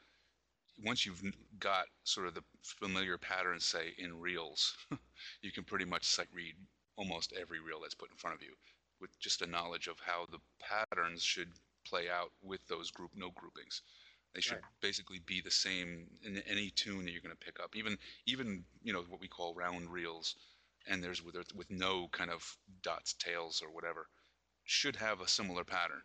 once 0.83 1.05
you've 1.05 1.21
got 1.59 1.85
sort 2.03 2.27
of 2.27 2.33
the 2.33 2.43
familiar 2.63 3.17
patterns, 3.17 3.65
say 3.65 3.93
in 3.97 4.19
reels, 4.19 4.75
you 5.41 5.51
can 5.51 5.63
pretty 5.63 5.85
much 5.85 6.05
sight 6.05 6.27
read 6.33 6.55
almost 6.97 7.33
every 7.39 7.59
reel 7.59 7.79
that's 7.81 7.95
put 7.95 8.11
in 8.11 8.17
front 8.17 8.35
of 8.35 8.41
you 8.41 8.53
with 9.01 9.17
just 9.19 9.41
a 9.41 9.47
knowledge 9.47 9.87
of 9.87 9.97
how 9.99 10.25
the 10.31 10.39
patterns 10.59 11.21
should 11.21 11.49
play 11.85 12.09
out 12.09 12.31
with 12.41 12.65
those 12.67 12.91
group 12.91 13.11
note 13.15 13.35
groupings. 13.35 13.81
They 14.33 14.41
should 14.41 14.55
right. 14.55 14.81
basically 14.81 15.19
be 15.25 15.39
the 15.41 15.51
same 15.51 16.07
in 16.23 16.37
any 16.39 16.69
tune 16.69 17.05
that 17.05 17.11
you're 17.11 17.21
going 17.21 17.35
to 17.35 17.45
pick 17.45 17.59
up. 17.63 17.75
Even 17.75 17.97
even 18.25 18.65
you 18.83 18.91
know 18.91 19.03
what 19.07 19.21
we 19.21 19.29
call 19.29 19.53
round 19.55 19.89
reels 19.89 20.35
and 20.87 21.03
there's 21.03 21.23
with 21.23 21.35
with 21.55 21.69
no 21.71 22.07
kind 22.11 22.29
of 22.31 22.57
dots, 22.81 23.13
tails, 23.13 23.61
or 23.61 23.71
whatever, 23.71 24.07
should 24.63 24.95
have 24.95 25.21
a 25.21 25.27
similar 25.27 25.63
pattern, 25.63 26.01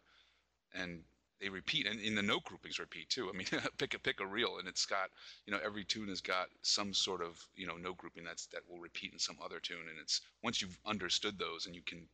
and 0.75 1.03
they 1.41 1.49
repeat, 1.49 1.87
and 1.87 1.99
in 2.01 2.15
the 2.15 2.23
note 2.23 2.45
groupings 2.45 2.79
repeat 2.79 3.09
too. 3.09 3.31
I 3.31 3.37
mean, 3.37 3.47
pick 3.79 3.95
a 3.95 3.99
pick 3.99 4.21
a 4.21 4.27
reel, 4.27 4.59
and 4.59 4.69
it's 4.69 4.87
got 4.87 5.11
you 5.47 5.53
know 5.53 5.61
every 5.65 5.85
tune 5.85 6.09
has 6.09 6.21
got 6.21 6.49
some 6.63 6.93
sort 6.93 7.23
of 7.23 7.43
you 7.55 7.67
know 7.67 7.77
note 7.77 7.97
grouping 7.99 8.25
that's 8.25 8.47
that 8.47 8.63
will 8.69 8.79
repeat 8.79 9.13
in 9.13 9.19
some 9.19 9.39
other 9.43 9.61
tune, 9.61 9.89
and 9.89 9.99
it's 10.01 10.21
once 10.43 10.61
you've 10.61 10.79
understood 10.87 11.39
those 11.39 11.67
and 11.67 11.75
you 11.75 11.83
can 11.83 12.07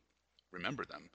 remember 0.51 0.85
them, 0.85 1.09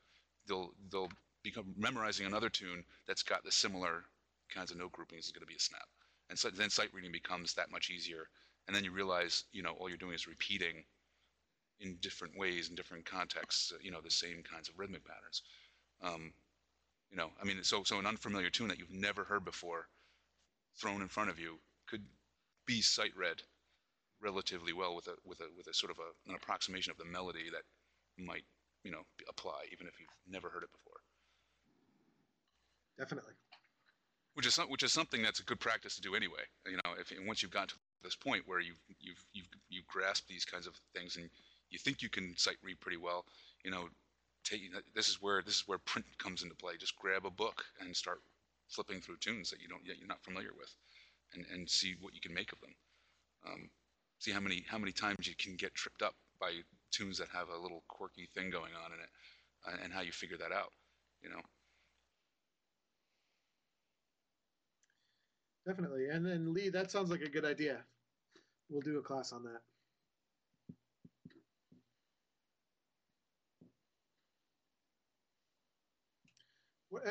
they'll 0.47 0.73
they'll 0.91 1.11
become 1.43 1.75
memorizing 1.77 2.27
another 2.27 2.51
tune 2.51 2.85
that's 3.07 3.23
got 3.23 3.43
the 3.45 3.51
similar 3.51 4.05
kinds 4.51 4.71
of 4.71 4.77
note 4.77 4.93
groupings 4.93 5.27
is 5.27 5.33
going 5.33 5.41
to 5.41 5.47
be 5.47 5.57
a 5.57 5.61
snap, 5.61 5.89
and 6.29 6.39
so 6.39 6.51
then 6.51 6.71
sight 6.71 6.93
reading 6.93 7.13
becomes 7.13 7.55
that 7.55 7.71
much 7.71 7.91
easier, 7.91 8.29
and 8.67 8.77
then 8.77 8.85
you 8.85 8.93
realize 8.93 9.45
you 9.53 9.63
know 9.63 9.73
all 9.73 9.89
you're 9.89 9.97
doing 9.99 10.15
is 10.15 10.29
repeating 10.29 10.85
in 11.83 11.97
different 12.01 12.39
ways 12.39 12.68
in 12.68 12.74
different 12.74 13.05
contexts. 13.05 13.72
You 13.83 13.91
know, 13.91 14.01
the 14.01 14.11
same 14.11 14.43
kinds 14.43 14.68
of 14.68 14.78
rhythmic 14.78 15.05
patterns. 15.05 15.43
Um, 16.03 16.33
you 17.11 17.16
know, 17.16 17.30
I 17.41 17.45
mean, 17.45 17.62
so 17.62 17.83
so 17.85 17.99
an 17.99 18.07
unfamiliar 18.07 18.49
tune 18.49 18.68
that 18.68 18.78
you've 18.78 18.91
never 18.91 19.24
heard 19.24 19.45
before, 19.45 19.89
thrown 20.80 21.03
in 21.03 21.09
front 21.09 21.30
of 21.30 21.39
you, 21.39 21.59
could 21.87 22.05
be 22.66 22.80
sight 22.80 23.12
read 23.16 23.43
relatively 24.22 24.72
well 24.72 24.95
with 24.95 25.09
a 25.09 25.14
with 25.24 25.41
a 25.41 25.47
with 25.57 25.66
a 25.66 25.74
sort 25.74 25.91
of 25.93 25.99
a, 25.99 26.30
an 26.30 26.37
approximation 26.37 26.91
of 26.91 26.97
the 26.97 27.05
melody 27.05 27.51
that 27.53 27.62
might 28.22 28.45
you 28.85 28.91
know 28.91 29.03
apply 29.28 29.64
even 29.72 29.87
if 29.87 29.99
you've 29.99 30.09
never 30.26 30.49
heard 30.49 30.62
it 30.62 30.72
before. 30.72 31.01
Definitely. 32.99 33.35
Which 34.35 34.47
is 34.47 34.57
which 34.68 34.83
is 34.83 34.93
something 34.93 35.22
that's 35.22 35.41
a 35.41 35.45
good 35.45 35.61
practice 35.61 35.97
to 35.97 36.03
do 36.03 36.14
anyway. 36.14 36.45
You 36.66 36.76
know, 36.76 36.95
if 36.99 37.12
once 37.26 37.43
you've 37.43 37.51
gotten 37.51 37.68
to 37.68 37.74
this 38.03 38.16
point 38.16 38.45
where 38.47 38.61
you've 38.61 38.80
you've 39.01 39.24
you've 39.33 39.49
you 39.68 39.83
grasp 39.89 40.26
these 40.28 40.45
kinds 40.45 40.66
of 40.66 40.80
things 40.95 41.16
and 41.16 41.28
you 41.73 41.79
think 41.79 42.03
you 42.03 42.11
can 42.11 42.37
sight 42.37 42.57
read 42.62 42.81
pretty 42.81 42.99
well, 42.99 43.25
you 43.64 43.70
know, 43.70 43.89
take, 44.45 44.61
this 44.95 45.09
is 45.09 45.20
where 45.20 45.43
this 45.43 45.57
is 45.57 45.64
where 45.66 45.79
print 45.87 46.07
comes 46.18 46.43
into 46.43 46.55
play. 46.55 46.75
Just 46.79 46.97
grab 46.97 47.25
a 47.27 47.31
book 47.31 47.64
and 47.81 47.97
start 47.97 48.20
flipping 48.68 49.01
through 49.01 49.16
tunes 49.16 49.51
that 49.51 49.61
you 49.61 49.68
don't 49.68 49.85
yet 49.85 49.99
you're 49.99 50.09
not 50.09 50.23
familiar 50.23 50.51
with, 50.57 50.75
and, 51.35 51.45
and 51.53 51.68
see 51.68 51.97
what 52.01 52.14
you 52.14 52.20
can 52.20 52.35
make 52.35 52.53
of 52.53 52.61
them. 52.61 52.75
Um, 53.47 53.70
see 54.18 54.31
how 54.31 54.41
many 54.41 54.64
how 54.68 54.79
many 54.79 54.93
times 54.93 55.27
you 55.27 55.35
can 55.37 55.57
get 55.57 55.75
tripped 55.75 56.03
up 56.03 56.14
by 56.41 56.53
tunes 56.91 57.18
that 57.18 57.29
have 57.33 57.49
a 57.49 57.59
little 57.59 57.83
quirky 57.89 58.29
thing 58.35 58.51
going 58.51 58.73
on 58.85 58.93
in 58.93 59.01
it, 59.01 59.11
uh, 59.66 59.83
and 59.83 59.93
how 59.93 60.03
you 60.03 60.12
figure 60.12 60.39
that 60.39 60.53
out. 60.53 60.73
You 61.23 61.31
know. 61.31 61.41
Definitely, 65.66 66.09
and 66.09 66.27
then 66.27 66.53
Lee, 66.53 66.70
that 66.70 66.91
sounds 66.91 67.09
like 67.09 67.20
a 67.20 67.29
good 67.29 67.45
idea. 67.45 67.85
We'll 68.68 68.81
do 68.81 68.99
a 68.99 69.03
class 69.03 69.33
on 69.33 69.45
that. 69.45 69.61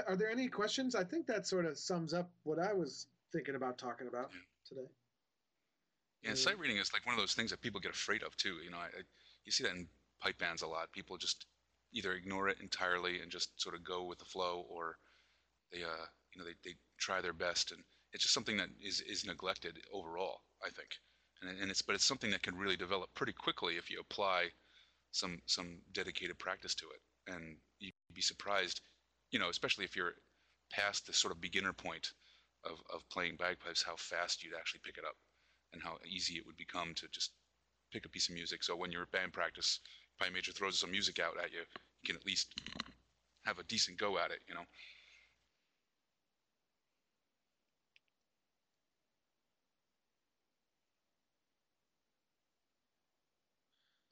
Are 0.08 0.16
there 0.16 0.30
any 0.30 0.48
questions? 0.48 0.96
I 0.96 1.04
think 1.04 1.26
that 1.28 1.48
sort 1.48 1.66
of 1.66 1.78
sums 1.78 2.14
up 2.14 2.30
what 2.44 2.60
I 2.60 2.74
was 2.74 3.08
thinking 3.32 3.56
about 3.56 3.78
talking 3.78 4.08
about 4.08 4.30
yeah. 4.32 4.40
today. 4.68 4.90
Yeah, 6.24 6.36
sight 6.36 6.60
reading 6.60 6.78
is 6.78 6.94
like 6.94 7.06
one 7.06 7.16
of 7.16 7.20
those 7.20 7.34
things 7.34 7.50
that 7.50 7.62
people 7.62 7.80
get 7.80 7.92
afraid 7.92 8.22
of 8.22 8.38
too. 8.38 8.58
You 8.64 8.70
know, 8.70 8.78
I, 8.78 8.86
I, 8.86 9.02
you 9.44 9.52
see 9.52 9.64
that 9.64 9.74
in 9.74 9.88
pipe 10.22 10.38
bands 10.38 10.62
a 10.62 10.68
lot. 10.68 10.92
People 10.92 11.18
just 11.18 11.48
either 11.94 12.14
ignore 12.14 12.48
it 12.48 12.62
entirely 12.62 13.22
and 13.22 13.32
just 13.32 13.60
sort 13.60 13.76
of 13.76 13.84
go 13.84 14.04
with 14.04 14.20
the 14.20 14.26
flow, 14.26 14.66
or 14.70 14.98
they, 15.72 15.84
uh, 15.84 16.06
you 16.34 16.40
know, 16.40 16.46
they, 16.46 16.54
they 16.64 16.76
try 17.00 17.22
their 17.22 17.34
best, 17.34 17.72
and 17.72 17.82
it's 18.14 18.24
just 18.24 18.36
something 18.36 18.58
that 18.58 18.70
is 18.84 19.02
is 19.02 19.26
neglected 19.26 19.80
overall. 19.92 20.42
I 20.64 20.70
think, 20.70 20.90
and, 21.42 21.60
and 21.60 21.72
it's 21.72 21.82
but 21.82 21.96
it's 21.96 22.06
something 22.06 22.30
that 22.32 22.44
can 22.44 22.56
really 22.56 22.78
develop 22.78 23.10
pretty 23.16 23.34
quickly 23.34 23.78
if 23.78 23.90
you 23.90 24.00
apply 24.00 24.50
some 25.12 25.40
some 25.48 25.80
dedicated 25.92 26.38
practice 26.38 26.76
to 26.76 26.86
it, 26.86 27.34
and 27.34 27.58
you'd 27.80 27.94
be 28.14 28.22
surprised 28.22 28.82
you 29.32 29.40
know, 29.40 29.50
especially 29.50 29.86
if 29.86 29.96
you're 29.96 30.16
past 30.72 31.08
the 31.08 31.14
sort 31.14 31.34
of 31.34 31.42
beginner 31.42 31.74
point 31.74 32.14
of, 32.66 32.82
of 32.94 33.08
playing 33.10 33.38
bagpipes, 33.38 33.84
how 33.84 33.96
fast 33.98 34.44
you'd 34.44 34.56
actually 34.58 34.82
pick 34.84 34.98
it 34.98 35.06
up 35.06 35.16
and 35.74 35.82
how 35.82 35.98
easy 36.06 36.36
it 36.36 36.46
would 36.46 36.58
become 36.58 36.94
to 36.96 37.08
just 37.10 37.32
pick 37.92 38.06
a 38.06 38.10
piece 38.10 38.30
of 38.30 38.36
music. 38.36 38.64
So 38.64 38.76
when 38.76 38.92
you're 38.92 39.04
at 39.04 39.12
band 39.12 39.34
practice, 39.34 39.80
pipe 40.20 40.34
major 40.34 40.52
throws 40.52 40.80
some 40.80 40.92
music 40.92 41.20
out 41.20 41.38
at 41.44 41.52
you, 41.52 41.60
you 41.60 42.08
can 42.08 42.16
at 42.16 42.26
least 42.26 42.54
have 43.46 43.60
a 43.60 43.64
decent 43.64 43.98
go 43.98 44.18
at 44.18 44.32
it, 44.32 44.40
you 44.48 44.56
know. 44.56 44.66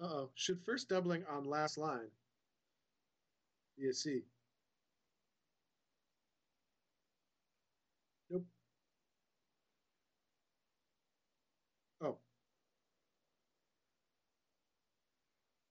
Uh 0.01 0.03
oh. 0.07 0.31
Should 0.35 0.61
first 0.65 0.89
doubling 0.89 1.25
on 1.25 1.45
last 1.45 1.77
line 1.77 2.11
be 3.77 3.87
a 3.89 3.93
C? 3.93 4.25
Nope. 8.29 8.45
Oh. 12.01 12.19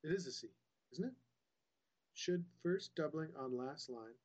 It 0.09 0.15
is 0.15 0.27
a 0.27 0.33
C, 0.33 0.49
isn't 0.93 1.05
it? 1.05 1.13
Should 2.15 2.43
first 2.63 2.95
doubling 2.95 3.29
on 3.39 3.55
last 3.55 3.91
line 3.91 4.17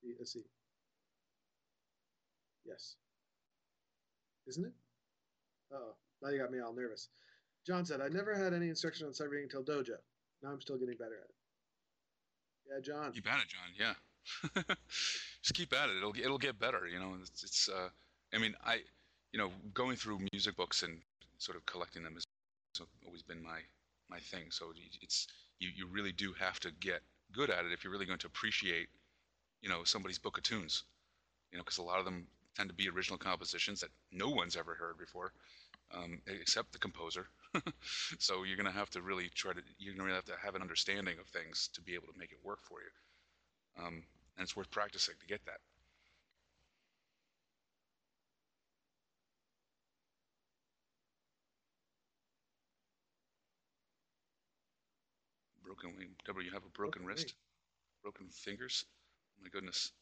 be 0.00 0.14
a 0.22 0.24
C? 0.24 0.44
Yes. 2.64 2.94
Isn't 4.46 4.66
it? 4.66 4.72
oh. 5.74 5.96
Now 6.22 6.28
you 6.28 6.38
got 6.38 6.52
me 6.52 6.60
all 6.60 6.72
nervous. 6.72 7.08
John 7.66 7.84
said, 7.84 8.00
I 8.00 8.06
never 8.06 8.32
had 8.32 8.54
any 8.54 8.68
instruction 8.68 9.08
on 9.08 9.14
sight 9.14 9.28
reading 9.30 9.48
until 9.52 9.64
Dojo. 9.64 9.96
Now 10.40 10.50
I'm 10.50 10.60
still 10.60 10.78
getting 10.78 10.96
better 10.96 11.16
at 11.16 11.28
it. 11.28 11.34
Yeah, 12.70 12.80
John. 12.80 13.12
Keep 13.12 13.32
at 13.32 13.40
it, 13.40 13.48
John. 13.48 13.74
Yeah. 13.76 14.74
Just 15.42 15.54
keep 15.54 15.72
at 15.72 15.88
it. 15.90 15.96
It'll 15.96 16.14
it'll 16.16 16.38
get 16.38 16.60
better. 16.60 16.86
You 16.86 17.00
know, 17.00 17.16
it's, 17.20 17.42
it's 17.42 17.68
uh, 17.68 17.88
I 18.32 18.38
mean, 18.38 18.54
I, 18.64 18.82
you 19.32 19.40
know, 19.40 19.50
going 19.74 19.96
through 19.96 20.20
music 20.32 20.56
books 20.56 20.84
and 20.84 21.00
sort 21.38 21.56
of 21.56 21.66
collecting 21.66 22.04
them 22.04 22.14
has 22.14 22.24
always 23.04 23.22
been 23.22 23.42
my 23.42 23.58
my 24.10 24.18
thing. 24.18 24.50
So 24.50 24.72
it's 25.02 25.26
you 25.58 25.70
you 25.74 25.86
really 25.86 26.12
do 26.12 26.32
have 26.38 26.60
to 26.60 26.70
get 26.80 27.00
good 27.32 27.50
at 27.50 27.64
it 27.64 27.72
if 27.72 27.84
you're 27.84 27.92
really 27.92 28.06
going 28.06 28.18
to 28.20 28.26
appreciate, 28.26 28.88
you 29.62 29.68
know, 29.68 29.84
somebody's 29.84 30.18
book 30.18 30.38
of 30.38 30.44
tunes. 30.44 30.84
You 31.52 31.58
know, 31.58 31.64
because 31.64 31.78
a 31.78 31.82
lot 31.82 31.98
of 31.98 32.04
them 32.04 32.26
tend 32.54 32.68
to 32.68 32.74
be 32.74 32.88
original 32.88 33.18
compositions 33.18 33.80
that 33.80 33.90
no 34.12 34.28
one's 34.28 34.56
ever 34.56 34.74
heard 34.74 34.98
before, 34.98 35.32
um, 35.94 36.20
except 36.26 36.72
the 36.72 36.78
composer. 36.78 37.28
so 38.18 38.44
you're 38.44 38.56
going 38.56 38.66
to 38.66 38.78
have 38.78 38.90
to 38.90 39.00
really 39.02 39.30
try 39.34 39.52
to 39.52 39.60
you're 39.78 39.94
going 39.94 40.08
to 40.08 40.14
have 40.14 40.24
to 40.26 40.34
have 40.42 40.54
an 40.54 40.62
understanding 40.62 41.18
of 41.18 41.26
things 41.28 41.68
to 41.74 41.80
be 41.80 41.94
able 41.94 42.08
to 42.08 42.18
make 42.18 42.32
it 42.32 42.38
work 42.44 42.60
for 42.62 42.78
you. 42.80 43.84
Um, 43.84 44.02
and 44.36 44.44
it's 44.44 44.56
worth 44.56 44.70
practicing 44.70 45.14
to 45.20 45.26
get 45.26 45.44
that. 45.46 45.58
Broken 55.80 55.98
wing. 55.98 56.08
W, 56.26 56.44
you 56.44 56.52
have 56.52 56.64
a 56.64 56.70
broken, 56.70 57.02
broken 57.02 57.06
wrist? 57.06 57.34
Broken 58.02 58.28
fingers? 58.30 58.84
Oh 59.38 59.42
my 59.42 59.48
goodness. 59.50 59.92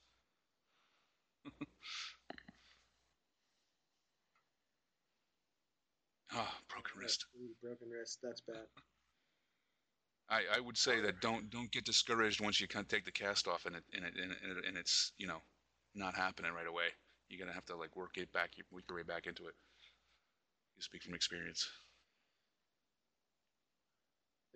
Ah, 6.33 6.43
oh, 6.53 6.59
broken 6.69 7.01
wrist. 7.01 7.25
broken 7.63 7.89
wrist. 7.89 8.19
That's 8.23 8.41
bad. 8.41 8.67
I, 10.29 10.43
I 10.57 10.61
would 10.61 10.77
say 10.77 11.01
that 11.01 11.21
don't 11.23 11.49
don't 11.51 11.71
get 11.71 11.85
discouraged 11.85 12.43
once 12.43 12.61
you 12.61 12.67
kind 12.69 12.83
of 12.83 12.89
take 12.89 13.05
the 13.05 13.13
cast 13.13 13.47
off 13.47 13.65
and 13.65 13.77
it 13.77 13.85
and 13.95 14.05
it 14.05 14.15
and, 14.21 14.33
it, 14.33 14.65
and 14.67 14.77
it's 14.77 15.13
you 15.19 15.27
know 15.27 15.41
not 15.95 16.17
happening 16.17 16.53
right 16.53 16.67
away. 16.67 16.89
You're 17.29 17.39
gonna 17.39 17.55
have 17.55 17.65
to 17.67 17.77
like 17.77 17.97
work 17.97 18.19
it 18.19 18.31
back, 18.33 18.51
work 18.71 18.85
your 18.89 18.99
way 18.99 19.05
back 19.05 19.27
into 19.27 19.47
it. 19.47 19.55
You 20.77 20.83
speak 20.83 21.05
from 21.05 21.15
experience. 21.15 21.69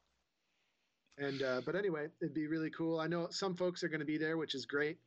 And 1.19 1.43
uh, 1.43 1.61
but 1.65 1.75
anyway, 1.75 2.07
it'd 2.21 2.33
be 2.33 2.47
really 2.47 2.71
cool. 2.71 2.99
I 2.99 3.07
know 3.07 3.27
some 3.29 3.55
folks 3.55 3.83
are 3.83 3.89
going 3.89 3.99
to 3.99 4.05
be 4.05 4.17
there, 4.17 4.37
which 4.37 4.55
is 4.55 4.65
great. 4.65 4.97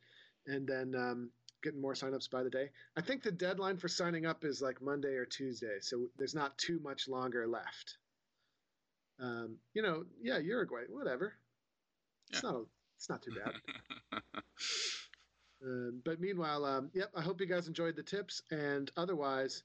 And 0.47 0.67
then 0.67 0.95
um, 0.97 1.29
getting 1.61 1.81
more 1.81 1.93
signups 1.93 2.29
by 2.29 2.43
the 2.43 2.49
day. 2.49 2.69
I 2.97 3.01
think 3.01 3.23
the 3.23 3.31
deadline 3.31 3.77
for 3.77 3.87
signing 3.87 4.25
up 4.25 4.43
is 4.43 4.61
like 4.61 4.81
Monday 4.81 5.15
or 5.15 5.25
Tuesday, 5.25 5.77
so 5.81 6.07
there's 6.17 6.35
not 6.35 6.57
too 6.57 6.79
much 6.83 7.07
longer 7.07 7.47
left. 7.47 7.97
Um, 9.21 9.57
you 9.73 9.81
know, 9.81 10.03
yeah, 10.21 10.39
Uruguay, 10.39 10.83
whatever. 10.89 11.33
It's 12.31 12.41
yeah. 12.43 12.49
not. 12.49 12.59
A, 12.59 12.63
it's 12.97 13.09
not 13.09 13.21
too 13.21 13.31
bad. 13.31 13.53
Uh, 15.63 15.91
but 16.05 16.19
meanwhile, 16.19 16.65
um, 16.65 16.89
yep, 16.93 17.09
I 17.15 17.21
hope 17.21 17.39
you 17.39 17.47
guys 17.47 17.67
enjoyed 17.67 17.95
the 17.95 18.03
tips. 18.03 18.41
And 18.51 18.91
otherwise, 18.97 19.63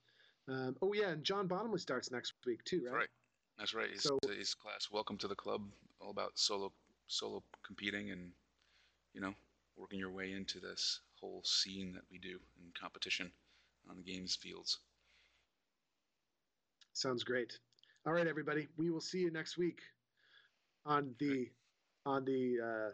um, 0.49 0.77
oh 0.83 0.93
yeah, 0.93 1.09
and 1.09 1.25
John 1.25 1.47
Bottomley 1.47 1.79
starts 1.79 2.11
next 2.11 2.35
week 2.47 2.65
too, 2.65 2.87
right? 2.91 3.09
That's 3.59 3.75
right. 3.75 3.89
That's 3.89 3.91
right. 3.91 3.91
His, 3.93 4.03
so, 4.03 4.19
his 4.39 4.55
class, 4.55 4.89
Welcome 4.91 5.17
to 5.19 5.29
the 5.29 5.35
Club, 5.35 5.63
all 6.01 6.11
about 6.11 6.39
solo 6.39 6.73
solo 7.09 7.43
competing 7.65 8.11
and 8.11 8.33
you 9.15 9.21
know 9.21 9.33
working 9.77 9.99
your 9.99 10.11
way 10.11 10.33
into 10.33 10.59
this 10.59 11.01
whole 11.21 11.43
scene 11.45 11.93
that 11.95 12.03
we 12.11 12.19
do 12.19 12.39
in 12.59 12.73
competition 12.79 13.31
on 13.89 13.97
the 13.97 14.03
games 14.03 14.35
fields. 14.35 14.79
Sounds 16.93 17.25
great. 17.25 17.59
All 18.07 18.13
right, 18.13 18.29
everybody. 18.29 18.69
We 18.77 18.91
will 18.91 19.01
see 19.01 19.19
you 19.19 19.33
next 19.33 19.59
week 19.59 19.81
on 20.85 21.13
the 21.19 21.49
on 22.05 22.25
the 22.25 22.59
uh, 22.63 22.91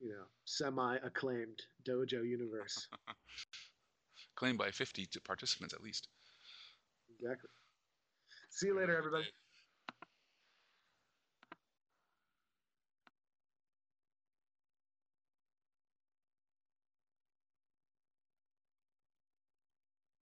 you 0.00 0.08
know, 0.08 0.24
semi-acclaimed 0.46 1.60
dojo 1.86 2.26
universe. 2.26 2.88
Claimed 4.36 4.56
by 4.56 4.70
50 4.70 5.06
participants 5.22 5.74
at 5.74 5.82
least. 5.82 6.08
Exactly. 7.20 7.50
See 8.48 8.68
you 8.68 8.78
later, 8.80 8.96
everybody. 8.96 9.24